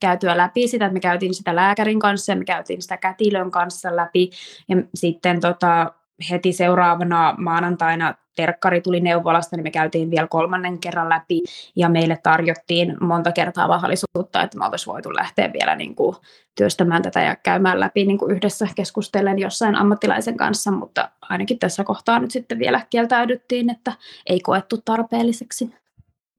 käytyä 0.00 0.36
läpi 0.36 0.68
sitä, 0.68 0.86
että 0.86 0.94
me 0.94 1.00
käytiin 1.00 1.34
sitä 1.34 1.56
lääkärin 1.56 1.98
kanssa 1.98 2.32
ja 2.32 2.36
me 2.36 2.44
käytiin 2.44 2.82
sitä 2.82 2.96
kätilön 2.96 3.50
kanssa 3.50 3.96
läpi 3.96 4.30
ja 4.68 4.76
sitten 4.94 5.40
tota, 5.40 5.92
heti 6.30 6.52
seuraavana 6.52 7.34
maanantaina 7.38 8.14
terkkari 8.36 8.80
tuli 8.80 9.00
neuvolasta, 9.00 9.56
niin 9.56 9.64
me 9.64 9.70
käytiin 9.70 10.10
vielä 10.10 10.26
kolmannen 10.26 10.78
kerran 10.78 11.08
läpi 11.08 11.42
ja 11.76 11.88
meille 11.88 12.18
tarjottiin 12.22 12.96
monta 13.00 13.32
kertaa 13.32 13.68
mahdollisuutta, 13.68 14.42
että 14.42 14.58
me 14.58 14.64
oltaisiin 14.64 14.92
voitu 14.92 15.14
lähteä 15.14 15.52
vielä 15.52 15.76
niin 15.76 15.94
kuin 15.94 16.16
työstämään 16.56 17.02
tätä 17.02 17.20
ja 17.20 17.36
käymään 17.36 17.80
läpi 17.80 18.04
niin 18.04 18.18
kuin 18.18 18.32
yhdessä 18.32 18.68
keskustellen 18.76 19.38
jossain 19.38 19.74
ammattilaisen 19.74 20.36
kanssa, 20.36 20.70
mutta 20.70 21.10
ainakin 21.20 21.58
tässä 21.58 21.84
kohtaa 21.84 22.18
nyt 22.18 22.30
sitten 22.30 22.58
vielä 22.58 22.86
kieltäydyttiin, 22.90 23.70
että 23.70 23.92
ei 24.26 24.40
koettu 24.40 24.78
tarpeelliseksi. 24.84 25.74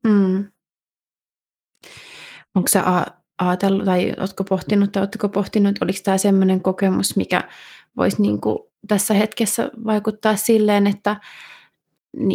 Mm. 0.04 0.46
Onko 2.56 2.68
se 2.68 2.80
ajatellut 3.48 3.86
tai 3.86 4.14
oletko 4.18 4.44
pohtinut 4.44 4.92
tai 4.92 5.02
oletko 5.02 5.30
pohtinut, 5.30 5.76
oliko 5.82 6.00
tämä 6.04 6.18
sellainen 6.18 6.62
kokemus, 6.62 7.16
mikä 7.16 7.44
voisi 7.98 8.22
niin 8.22 8.42
kuin 8.42 8.60
tässä 8.88 9.14
hetkessä 9.14 9.72
vaikuttaa 9.86 10.36
silleen, 10.36 10.88
että 10.88 11.16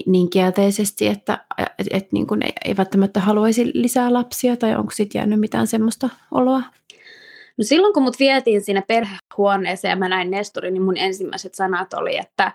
niin 0.06 0.30
kielteisesti, 0.30 1.06
että 1.06 1.44
et, 1.78 1.86
et 1.90 2.12
niin 2.12 2.26
kuin 2.26 2.42
ei, 2.42 2.52
ei 2.64 2.76
välttämättä 2.76 3.20
haluaisi 3.20 3.70
lisää 3.74 4.12
lapsia 4.12 4.56
tai 4.56 4.76
onko 4.76 4.90
sitten 4.90 5.18
jäänyt 5.18 5.40
mitään 5.40 5.66
semmoista 5.66 6.08
oloa? 6.30 6.62
No 7.58 7.64
silloin 7.64 7.94
kun 7.94 8.02
mut 8.02 8.18
vietiin 8.18 8.62
sinne 8.62 8.82
perhehuoneeseen 8.82 9.90
ja 9.90 9.96
mä 9.96 10.08
näin 10.08 10.30
Nestorin, 10.30 10.74
niin 10.74 10.82
mun 10.82 10.96
ensimmäiset 10.96 11.54
sanat 11.54 11.94
oli, 11.94 12.16
että 12.16 12.52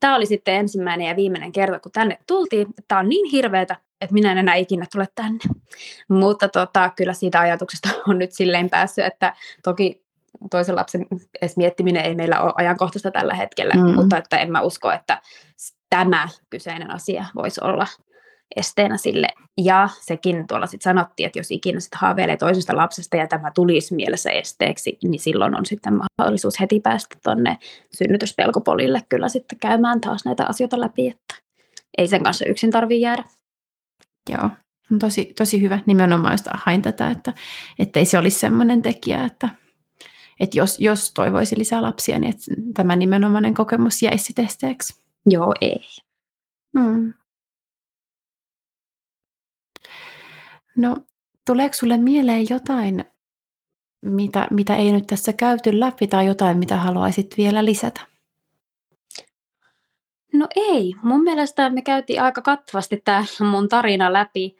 tämä 0.00 0.16
oli 0.16 0.26
sitten 0.26 0.54
ensimmäinen 0.54 1.06
ja 1.06 1.16
viimeinen 1.16 1.52
kerta, 1.52 1.80
kun 1.80 1.92
tänne 1.92 2.18
tultiin. 2.26 2.66
Tämä 2.88 2.98
on 2.98 3.08
niin 3.08 3.30
hirveätä, 3.30 3.76
että 4.04 4.14
minä 4.14 4.32
en 4.32 4.38
enää 4.38 4.54
ikinä 4.54 4.86
tule 4.92 5.08
tänne. 5.14 5.38
Mutta 6.08 6.48
tota, 6.48 6.90
kyllä 6.96 7.12
siitä 7.12 7.40
ajatuksesta 7.40 7.88
on 8.08 8.18
nyt 8.18 8.32
silleen 8.32 8.70
päässyt, 8.70 9.04
että 9.04 9.34
toki 9.62 10.04
toisen 10.50 10.76
lapsen 10.76 11.06
edes 11.42 11.56
miettiminen 11.56 12.04
ei 12.04 12.14
meillä 12.14 12.40
ole 12.40 12.52
ajankohtaista 12.56 13.10
tällä 13.10 13.34
hetkellä, 13.34 13.74
mm. 13.74 13.94
mutta 13.94 14.16
että 14.16 14.36
en 14.38 14.52
mä 14.52 14.60
usko, 14.60 14.92
että 14.92 15.22
tämä 15.90 16.28
kyseinen 16.50 16.90
asia 16.90 17.24
voisi 17.34 17.60
olla 17.64 17.86
esteenä 18.56 18.96
sille. 18.96 19.28
Ja 19.58 19.88
sekin 20.00 20.46
tuolla 20.46 20.66
sitten 20.66 20.90
sanottiin, 20.90 21.26
että 21.26 21.38
jos 21.38 21.50
ikinä 21.50 21.80
sit 21.80 21.94
haaveilee 21.94 22.36
toisesta 22.36 22.76
lapsesta 22.76 23.16
ja 23.16 23.26
tämä 23.26 23.50
tulisi 23.54 23.94
mielessä 23.94 24.30
esteeksi, 24.30 24.98
niin 25.02 25.20
silloin 25.20 25.56
on 25.56 25.66
sitten 25.66 25.98
mahdollisuus 26.18 26.60
heti 26.60 26.80
päästä 26.80 27.16
tuonne 27.24 27.58
synnytyspelkopolille 27.96 29.02
kyllä 29.08 29.28
sitten 29.28 29.58
käymään 29.58 30.00
taas 30.00 30.24
näitä 30.24 30.46
asioita 30.46 30.80
läpi, 30.80 31.08
että 31.08 31.34
ei 31.98 32.08
sen 32.08 32.22
kanssa 32.22 32.44
yksin 32.46 32.70
tarvitse 32.70 33.00
jäädä. 33.00 33.24
Joo, 34.30 34.50
on 34.92 34.98
tosi, 34.98 35.24
tosi 35.24 35.60
hyvä 35.60 35.78
nimenomaan, 35.86 36.32
jos 36.32 36.42
hain 36.54 36.82
tätä, 36.82 37.10
että, 37.10 37.32
että 37.78 38.00
ei 38.00 38.06
se 38.06 38.18
olisi 38.18 38.38
sellainen 38.38 38.82
tekijä, 38.82 39.24
että, 39.24 39.48
että 40.40 40.58
jos, 40.58 40.80
jos 40.80 41.12
toivoisi 41.12 41.58
lisää 41.58 41.82
lapsia, 41.82 42.18
niin 42.18 42.30
että 42.30 42.44
tämä 42.74 42.96
nimenomainen 42.96 43.54
kokemus 43.54 44.02
jäisi 44.02 44.32
testeeksi. 44.32 45.02
Joo, 45.26 45.54
ei. 45.60 45.80
Hmm. 46.78 47.12
No, 50.76 50.96
tuleeko 51.46 51.74
sulle 51.74 51.98
mieleen 51.98 52.46
jotain, 52.50 53.04
mitä, 54.04 54.46
mitä 54.50 54.76
ei 54.76 54.92
nyt 54.92 55.06
tässä 55.06 55.32
käyty 55.32 55.80
läpi, 55.80 56.06
tai 56.06 56.26
jotain, 56.26 56.58
mitä 56.58 56.76
haluaisit 56.76 57.34
vielä 57.36 57.64
lisätä? 57.64 58.13
No 60.34 60.48
ei. 60.56 60.94
Mun 61.02 61.22
mielestä 61.22 61.70
me 61.70 61.82
käytiin 61.82 62.22
aika 62.22 62.42
kattavasti 62.42 63.02
tämä 63.04 63.24
mun 63.50 63.68
tarina 63.68 64.12
läpi. 64.12 64.56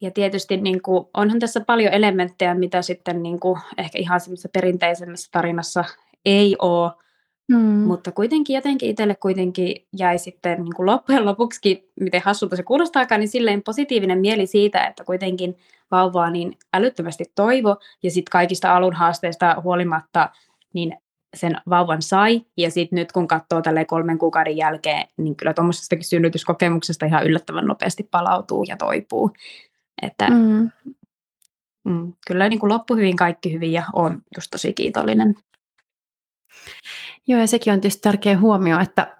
Ja 0.00 0.10
tietysti 0.10 0.56
niin 0.56 0.82
kuin, 0.82 1.04
onhan 1.14 1.38
tässä 1.38 1.60
paljon 1.60 1.92
elementtejä, 1.92 2.54
mitä 2.54 2.82
sitten 2.82 3.22
niin 3.22 3.40
kuin, 3.40 3.60
ehkä 3.78 3.98
ihan 3.98 4.20
semmoisessa 4.20 4.48
perinteisemmässä 4.52 5.28
tarinassa 5.32 5.84
ei 6.24 6.56
ole. 6.58 6.92
Mm. 7.48 7.58
Mutta 7.58 8.12
kuitenkin 8.12 8.54
jotenkin 8.54 8.90
itselle 8.90 9.14
kuitenkin 9.14 9.86
jäi 9.98 10.18
sitten 10.18 10.62
niin 10.64 10.74
kuin 10.74 10.86
loppujen 10.86 11.24
lopuksi, 11.24 11.92
miten 12.00 12.22
hassulta 12.24 12.56
se 12.56 12.62
kuulostaakaan, 12.62 13.20
niin 13.20 13.28
silleen 13.28 13.62
positiivinen 13.62 14.20
mieli 14.20 14.46
siitä, 14.46 14.86
että 14.86 15.04
kuitenkin 15.04 15.56
vauvaa 15.90 16.30
niin 16.30 16.58
älyttömästi 16.74 17.24
toivo, 17.34 17.76
ja 18.02 18.10
sitten 18.10 18.30
kaikista 18.30 18.76
alun 18.76 18.94
haasteista 18.94 19.56
huolimatta, 19.62 20.30
niin 20.72 20.96
sen 21.36 21.60
vauvan 21.68 22.02
sai, 22.02 22.42
ja 22.56 22.70
sitten 22.70 22.96
nyt 22.96 23.12
kun 23.12 23.28
katsoo 23.28 23.62
tälle 23.62 23.84
kolmen 23.84 24.18
kuukauden 24.18 24.56
jälkeen, 24.56 25.08
niin 25.16 25.36
kyllä 25.36 25.54
tuommoisestakin 25.54 26.04
synnytyskokemuksesta 26.04 27.06
ihan 27.06 27.26
yllättävän 27.26 27.66
nopeasti 27.66 28.08
palautuu 28.10 28.64
ja 28.68 28.76
toipuu. 28.76 29.30
Että 30.02 30.30
mm. 30.30 30.70
Mm, 31.84 32.12
kyllä 32.26 32.48
niin 32.48 32.60
kuin 32.60 32.72
loppu 32.72 32.94
hyvin, 32.94 33.16
kaikki 33.16 33.52
hyvin, 33.52 33.72
ja 33.72 33.82
on 33.92 34.22
just 34.36 34.50
tosi 34.50 34.72
kiitollinen. 34.72 35.34
Joo, 37.26 37.40
ja 37.40 37.46
sekin 37.46 37.72
on 37.72 37.80
tietysti 37.80 38.02
tärkeä 38.02 38.38
huomio, 38.38 38.80
että, 38.80 39.16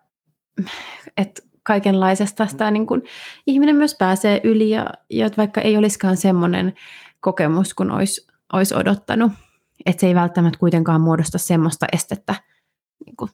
että 1.16 1.42
kaikenlaisesta 1.62 2.46
sitä 2.46 2.70
niin 2.70 2.86
kuin 2.86 3.02
ihminen 3.46 3.76
myös 3.76 3.94
pääsee 3.94 4.40
yli, 4.44 4.70
ja, 4.70 4.86
ja 5.10 5.30
vaikka 5.36 5.60
ei 5.60 5.76
olisikaan 5.76 6.16
semmoinen 6.16 6.74
kokemus, 7.20 7.74
kun 7.74 7.90
olisi, 7.90 8.26
olisi 8.52 8.74
odottanut, 8.74 9.32
että 9.86 10.00
se 10.00 10.06
ei 10.06 10.14
välttämättä 10.14 10.58
kuitenkaan 10.58 11.00
muodosta 11.00 11.38
semmoista 11.38 11.86
estettä 11.92 12.34
niin 13.06 13.16
kuin 13.16 13.30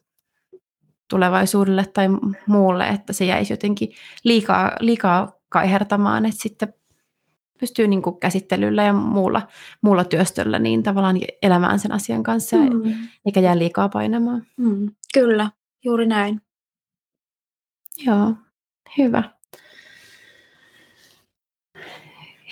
tulevaisuudelle 1.09 1.85
tai 1.93 2.07
muulle, 2.47 2.87
että 2.87 3.13
se 3.13 3.25
jäisi 3.25 3.53
jotenkin 3.53 3.89
liikaa, 4.23 4.71
liikaa 4.79 5.31
kaihertamaan, 5.49 6.25
että 6.25 6.41
sitten 6.41 6.73
pystyy 7.59 7.87
niin 7.87 8.01
kuin 8.01 8.19
käsittelyllä 8.19 8.83
ja 8.83 8.93
muulla, 8.93 9.41
muulla 9.81 10.03
työstöllä 10.03 10.59
niin 10.59 10.83
tavallaan 10.83 11.19
elämään 11.41 11.79
sen 11.79 11.91
asian 11.91 12.23
kanssa, 12.23 12.57
mm. 12.57 12.93
eikä 13.25 13.39
jää 13.39 13.57
liikaa 13.57 13.89
painamaan. 13.89 14.45
Mm. 14.57 14.91
Kyllä, 15.13 15.49
juuri 15.83 16.05
näin. 16.05 16.41
Joo, 18.05 18.33
hyvä. 18.97 19.23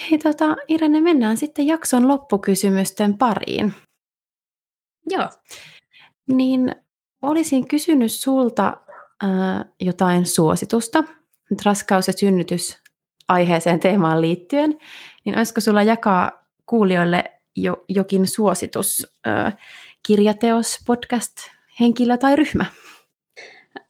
Hei 0.10 0.18
tota, 0.18 0.56
Irene, 0.68 1.02
mennään 1.02 1.38
sitten 1.38 1.68
jakson 1.68 2.08
loppukysymysten 2.08 3.18
pariin. 3.18 3.74
Joo. 5.10 5.30
Niin 6.28 6.76
olisin 7.22 7.68
kysynyt 7.68 8.12
sulta 8.12 8.78
äh, 9.24 9.30
jotain 9.82 10.26
suositusta. 10.26 11.04
Nyt 11.50 11.66
raskaus 11.66 12.08
ja 12.08 12.14
synnytys 12.14 12.78
aiheeseen 13.28 13.80
teemaan 13.80 14.22
liittyen, 14.22 14.78
niin 15.26 15.38
olisiko 15.38 15.62
sulla 15.62 15.84
jakaa 15.84 16.32
kuulijoille 16.66 17.24
jo, 17.56 17.86
jokin 17.90 18.28
suositus, 18.28 19.08
äh, 19.28 19.58
kirjateos, 20.08 20.80
podcast, 20.86 21.38
henkilö 21.80 22.18
tai 22.18 22.36
ryhmä? 22.36 22.66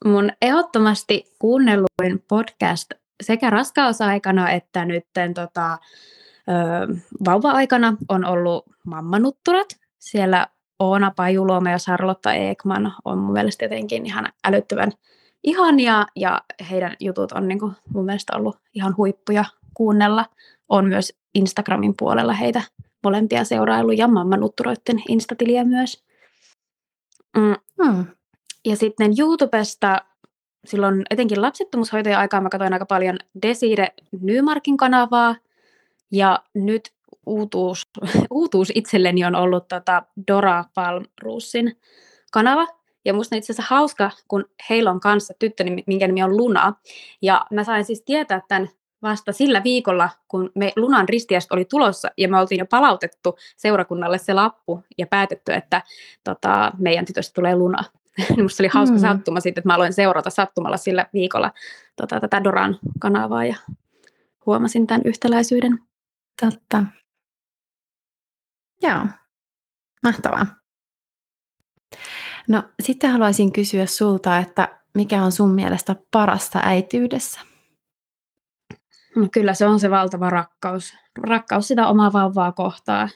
Mun 0.04 0.30
ehdottomasti 0.42 1.34
kuunnelluin 1.38 2.24
podcast 2.28 2.92
sekä 3.22 3.50
raskausaikana 3.50 4.50
että 4.50 4.84
nyt 4.84 5.06
tota, 5.34 5.78
vauva-aikana 7.24 7.96
on 8.08 8.24
ollut 8.24 8.64
Mammanutturat. 8.86 9.68
Siellä 9.98 10.46
Oona 10.78 11.12
Pajuluoma 11.16 11.70
ja 11.70 11.78
Sarlotta 11.78 12.32
Ekman 12.32 12.94
on 13.04 13.18
mun 13.18 13.32
mielestä 13.32 13.64
jotenkin 13.64 14.06
ihan 14.06 14.28
älyttömän 14.44 14.92
ihania 15.44 16.06
ja 16.16 16.42
heidän 16.70 16.96
jutut 17.00 17.32
on 17.32 17.48
niin 17.48 17.58
kuin 17.58 17.72
mun 17.94 18.04
mielestä 18.04 18.36
ollut 18.36 18.56
ihan 18.74 18.96
huippuja 18.96 19.44
kuunnella. 19.74 20.26
On 20.68 20.88
myös 20.88 21.12
Instagramin 21.34 21.94
puolella 21.98 22.32
heitä 22.32 22.62
molempia 23.04 23.44
seurailu 23.44 23.90
ja 23.90 24.08
Mammanutturoiden 24.08 25.02
instatiliä 25.08 25.64
myös. 25.64 26.04
Mm. 27.36 27.56
Hmm. 27.84 28.06
Ja 28.64 28.76
sitten 28.76 29.14
YouTubesta 29.18 30.04
silloin 30.64 31.02
etenkin 31.10 31.42
lapsettomuushoitojen 31.42 32.18
aikaa 32.18 32.40
mä 32.40 32.48
katsoin 32.48 32.72
aika 32.72 32.86
paljon 32.86 33.18
Desire 33.42 33.88
Nymarkin 34.20 34.76
kanavaa. 34.76 35.36
Ja 36.10 36.42
nyt 36.54 36.92
uutuus, 37.26 37.90
uutuus 38.30 38.72
itselleni 38.74 39.24
on 39.24 39.34
ollut 39.34 39.68
tota 39.68 40.02
Dora 40.28 40.64
Palmruusin 40.74 41.78
kanava. 42.32 42.66
Ja 43.04 43.14
musta 43.14 43.36
on 43.36 43.38
itse 43.38 43.52
asiassa 43.52 43.74
hauska, 43.74 44.10
kun 44.28 44.44
heillä 44.70 44.90
on 44.90 45.00
kanssa 45.00 45.34
tyttö, 45.38 45.64
minkä 45.86 46.06
nimi 46.06 46.22
on 46.22 46.36
Luna. 46.36 46.74
Ja 47.22 47.46
mä 47.50 47.64
sain 47.64 47.84
siis 47.84 48.02
tietää 48.02 48.42
tämän 48.48 48.68
vasta 49.02 49.32
sillä 49.32 49.64
viikolla, 49.64 50.10
kun 50.28 50.50
me 50.54 50.72
Lunan 50.76 51.08
ristiästä 51.08 51.54
oli 51.54 51.64
tulossa 51.64 52.10
ja 52.16 52.28
me 52.28 52.38
oltiin 52.38 52.58
jo 52.58 52.66
palautettu 52.66 53.38
seurakunnalle 53.56 54.18
se 54.18 54.34
lappu 54.34 54.82
ja 54.98 55.06
päätetty, 55.06 55.52
että 55.52 55.82
tota, 56.24 56.72
meidän 56.78 57.04
tytöstä 57.04 57.34
tulee 57.34 57.56
Luna. 57.56 57.84
Minusta 58.36 58.62
oli 58.62 58.68
hauska 58.72 58.96
mm. 58.96 59.00
sattuma 59.00 59.40
sitten, 59.40 59.60
että 59.60 59.68
mä 59.68 59.74
aloin 59.74 59.92
seurata 59.92 60.30
sattumalla 60.30 60.76
sillä 60.76 61.06
viikolla 61.12 61.52
tota, 61.96 62.20
tätä 62.20 62.44
Doran 62.44 62.78
kanavaa 62.98 63.44
ja 63.44 63.56
huomasin 64.46 64.86
tämän 64.86 65.02
yhtäläisyyden. 65.04 65.78
Totta. 66.40 66.84
Joo, 68.82 69.06
mahtavaa. 70.02 70.46
No 72.48 72.62
sitten 72.82 73.10
haluaisin 73.10 73.52
kysyä 73.52 73.86
sulta, 73.86 74.38
että 74.38 74.78
mikä 74.94 75.22
on 75.22 75.32
sun 75.32 75.50
mielestä 75.50 75.96
parasta 76.10 76.60
äityydessä? 76.62 77.40
No 79.16 79.28
kyllä 79.32 79.54
se 79.54 79.66
on 79.66 79.80
se 79.80 79.90
valtava 79.90 80.30
rakkaus. 80.30 80.94
Rakkaus 81.22 81.68
sitä 81.68 81.86
omaa 81.86 82.12
vauvaa 82.12 82.52
kohtaa. 82.52 83.08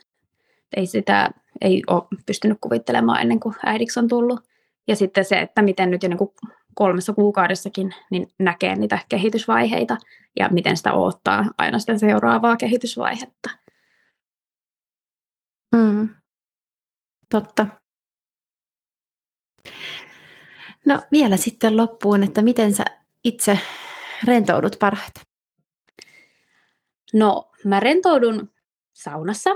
Ei 0.77 0.87
sitä 0.87 1.31
ei 1.61 1.83
ole 1.87 2.03
pystynyt 2.27 2.59
kuvittelemaan 2.61 3.21
ennen 3.21 3.41
kuin 3.41 3.55
äidiksi 3.67 4.01
on 4.01 4.09
tullut. 4.09 4.41
Ja 4.89 4.97
sitten 4.97 5.25
se, 5.25 5.41
että 5.41 5.63
miten 5.63 5.91
nyt 5.91 6.03
jo 6.03 6.09
niin 6.09 6.19
kuin 6.19 6.31
kolmessa 6.75 7.13
kuukaudessakin 7.13 7.95
niin 8.11 8.29
näkee 8.39 8.77
niitä 8.77 8.99
kehitysvaiheita 9.09 9.97
ja 10.39 10.49
miten 10.49 10.77
sitä 10.77 10.93
odottaa 10.93 11.45
aina 11.59 11.79
sitä 11.79 11.99
seuraavaa 11.99 12.57
kehitysvaihetta. 12.57 13.51
Mm. 15.77 16.09
Totta. 17.31 17.67
No 20.87 21.03
vielä 21.13 21.37
sitten 21.37 21.77
loppuun, 21.77 22.23
että 22.23 22.43
miten 22.43 22.75
sä 22.75 22.85
itse 23.25 23.59
rentoudut 24.25 24.77
parhaiten? 24.81 25.23
No 27.13 27.51
mä 27.65 27.81
rentoudun 27.81 28.51
saunassa, 28.93 29.51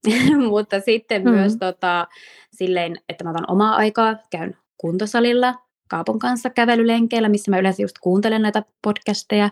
mutta 0.50 0.80
sitten 0.80 1.24
mm. 1.24 1.30
myös 1.30 1.56
tota, 1.56 2.06
silleen, 2.52 2.96
että 3.08 3.24
mä 3.24 3.30
otan 3.30 3.50
omaa 3.50 3.76
aikaa, 3.76 4.16
käyn 4.30 4.56
kuntosalilla 4.78 5.54
Kaapon 5.88 6.18
kanssa 6.18 6.50
kävelylenkeillä, 6.50 7.28
missä 7.28 7.50
mä 7.50 7.58
yleensä 7.58 7.82
just 7.82 7.96
kuuntelen 8.00 8.42
näitä 8.42 8.62
podcasteja. 8.82 9.50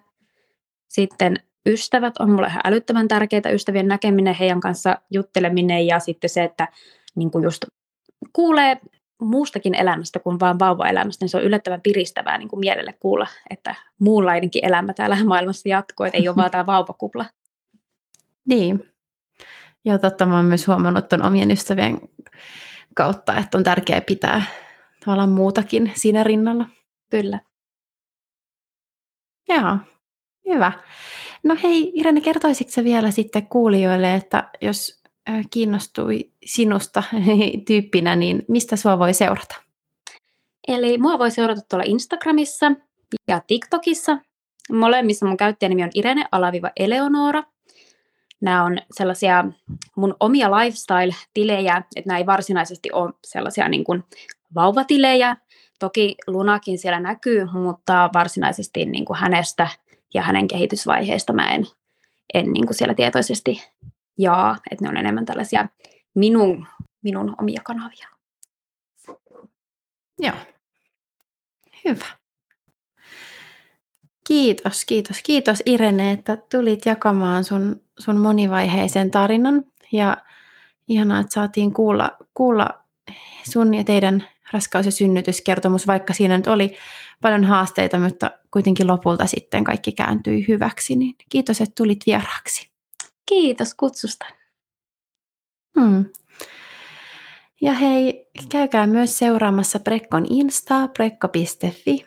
Sitten 0.89 1.37
ystävät 1.66 2.14
on 2.18 2.31
mulle 2.31 2.47
ihan 2.47 2.61
älyttömän 2.64 3.09
tärkeitä, 3.09 3.51
ystävien 3.51 3.89
näkeminen, 3.89 4.35
heidän 4.35 4.61
kanssa 4.61 4.99
jutteleminen 5.11 5.87
ja 5.87 5.99
sitten 5.99 6.31
se, 6.31 6.45
että 6.45 6.68
niin 7.16 7.31
kuin 7.31 7.45
just 7.45 7.64
kuulee 8.33 8.81
muustakin 9.22 9.75
elämästä 9.75 10.18
kuin 10.18 10.41
vain 10.41 10.59
vauva-elämästä, 10.59 11.25
niin 11.25 11.31
se 11.31 11.37
on 11.37 11.43
yllättävän 11.43 11.81
piristävää 11.81 12.39
niin 12.39 12.49
kuin 12.49 12.61
mielelle 12.61 12.95
kuulla, 13.01 13.27
että 13.51 13.75
muunlainenkin 13.99 14.64
elämä 14.64 14.93
täällä 14.93 15.25
maailmassa 15.25 15.68
jatkuu, 15.68 16.07
että 16.07 16.18
ei 16.18 16.29
ole 16.29 16.37
vaan 16.37 16.51
tämä 16.51 16.66
vauvakupla. 16.66 17.25
Niin. 18.49 18.91
Ja 19.85 19.99
totta, 19.99 20.27
mä 20.27 20.37
oon 20.37 20.45
myös 20.45 20.66
huomannut 20.66 21.09
tuon 21.09 21.22
omien 21.22 21.51
ystävien 21.51 22.01
kautta, 22.95 23.37
että 23.37 23.59
on 23.59 23.64
tärkeää 23.64 24.01
pitää 24.01 24.43
tavallaan 25.05 25.30
muutakin 25.30 25.92
siinä 25.94 26.24
rinnalla. 26.24 26.66
Kyllä. 27.11 27.40
Joo, 29.48 29.78
hyvä. 30.48 30.72
No 31.42 31.57
hei 31.62 31.92
Irene, 31.94 32.20
kertoisitko 32.20 32.84
vielä 32.84 33.11
sitten 33.11 33.46
kuulijoille, 33.46 34.14
että 34.14 34.50
jos 34.61 35.02
kiinnostui 35.50 36.30
sinusta 36.44 37.02
tyyppinä, 37.66 38.16
niin 38.16 38.44
mistä 38.48 38.76
sua 38.76 38.98
voi 38.98 39.14
seurata? 39.14 39.55
Eli 40.68 40.98
mua 40.98 41.18
voi 41.18 41.30
seurata 41.30 41.61
tuolla 41.68 41.84
Instagramissa 41.86 42.72
ja 43.28 43.40
TikTokissa. 43.46 44.18
Molemmissa 44.72 45.26
mun 45.26 45.36
käyttäjänimi 45.36 45.82
on 45.82 45.90
Irene 45.94 46.24
Alaviva 46.32 46.70
Eleonora. 46.76 47.42
Nämä 48.40 48.64
on 48.64 48.78
sellaisia 48.92 49.44
mun 49.96 50.16
omia 50.20 50.50
lifestyle-tilejä, 50.50 51.76
että 51.76 52.09
nämä 52.09 52.18
ei 52.18 52.26
varsinaisesti 52.26 52.92
ole 52.92 53.12
sellaisia 53.24 53.68
niin 53.68 53.84
kuin 53.84 54.05
vauvatilejä. 54.55 55.36
Toki 55.78 56.14
Lunakin 56.26 56.78
siellä 56.78 57.00
näkyy, 57.00 57.44
mutta 57.52 58.11
varsinaisesti 58.14 58.84
niin 58.84 59.05
kuin 59.05 59.18
hänestä 59.18 59.68
ja 60.14 60.22
hänen 60.22 60.48
kehitysvaiheesta 60.48 61.32
mä 61.32 61.55
en, 61.55 61.66
en 62.34 62.52
niin 62.52 62.66
kuin 62.66 62.76
siellä 62.76 62.94
tietoisesti 62.94 63.62
jaa, 64.18 64.57
että 64.70 64.84
ne 64.84 64.88
on 64.88 64.96
enemmän 64.96 65.24
tällaisia 65.24 65.68
minun, 66.14 66.66
minun 67.02 67.34
omia 67.40 67.61
kanavia. 67.64 68.09
Joo. 70.18 70.36
Hyvä. 71.84 72.07
Kiitos, 74.26 74.84
kiitos, 74.84 75.22
kiitos 75.22 75.62
Irene, 75.66 76.11
että 76.11 76.36
tulit 76.36 76.86
jakamaan 76.86 77.44
sun, 77.44 77.80
sun 77.98 78.16
monivaiheisen 78.16 79.11
tarinan 79.11 79.64
ja 79.92 80.16
ihanaa, 80.88 81.20
että 81.20 81.34
saatiin 81.34 81.72
kuulla, 81.72 82.11
kuulla 82.34 82.70
sun 83.50 83.74
ja 83.74 83.84
teidän 83.84 84.28
raskaus- 84.53 84.86
ja 84.86 84.92
synnytyskertomus, 84.92 85.86
vaikka 85.86 86.12
siinä 86.12 86.36
nyt 86.36 86.47
oli 86.47 86.76
paljon 87.20 87.45
haasteita, 87.45 87.99
mutta 87.99 88.30
kuitenkin 88.51 88.86
lopulta 88.86 89.26
sitten 89.26 89.64
kaikki 89.64 89.92
kääntyi 89.92 90.49
hyväksi. 90.49 90.97
Niin 90.97 91.14
kiitos, 91.28 91.61
että 91.61 91.74
tulit 91.76 92.07
vieraaksi. 92.07 92.70
Kiitos 93.26 93.74
kutsusta. 93.74 94.26
Hmm. 95.80 96.05
Ja 97.61 97.72
hei, 97.72 98.30
käykää 98.49 98.86
myös 98.86 99.18
seuraamassa 99.18 99.80
Prekkon 99.80 100.26
Instaa, 100.30 100.88
prekko.fi. 100.88 102.07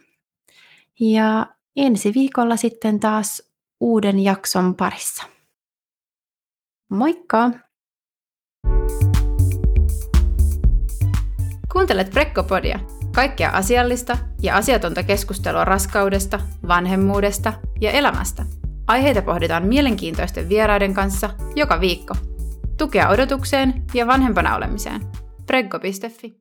Ja 0.99 1.45
ensi 1.75 2.13
viikolla 2.13 2.55
sitten 2.55 2.99
taas 2.99 3.43
uuden 3.79 4.19
jakson 4.19 4.75
parissa. 4.75 5.23
Moikka! 6.89 7.51
Kuuntelet 11.77 12.09
Prekkopodia, 12.09 12.79
kaikkea 13.15 13.49
asiallista 13.49 14.17
ja 14.41 14.55
asiatonta 14.55 15.03
keskustelua 15.03 15.65
raskaudesta, 15.65 16.39
vanhemmuudesta 16.67 17.53
ja 17.81 17.91
elämästä. 17.91 18.45
Aiheita 18.87 19.21
pohditaan 19.21 19.65
mielenkiintoisten 19.67 20.49
vieraiden 20.49 20.93
kanssa 20.93 21.29
joka 21.55 21.79
viikko. 21.79 22.15
Tukea 22.77 23.09
odotukseen 23.09 23.83
ja 23.93 24.07
vanhempana 24.07 24.55
olemiseen. 24.55 25.01
Preggo.fi 25.47 26.37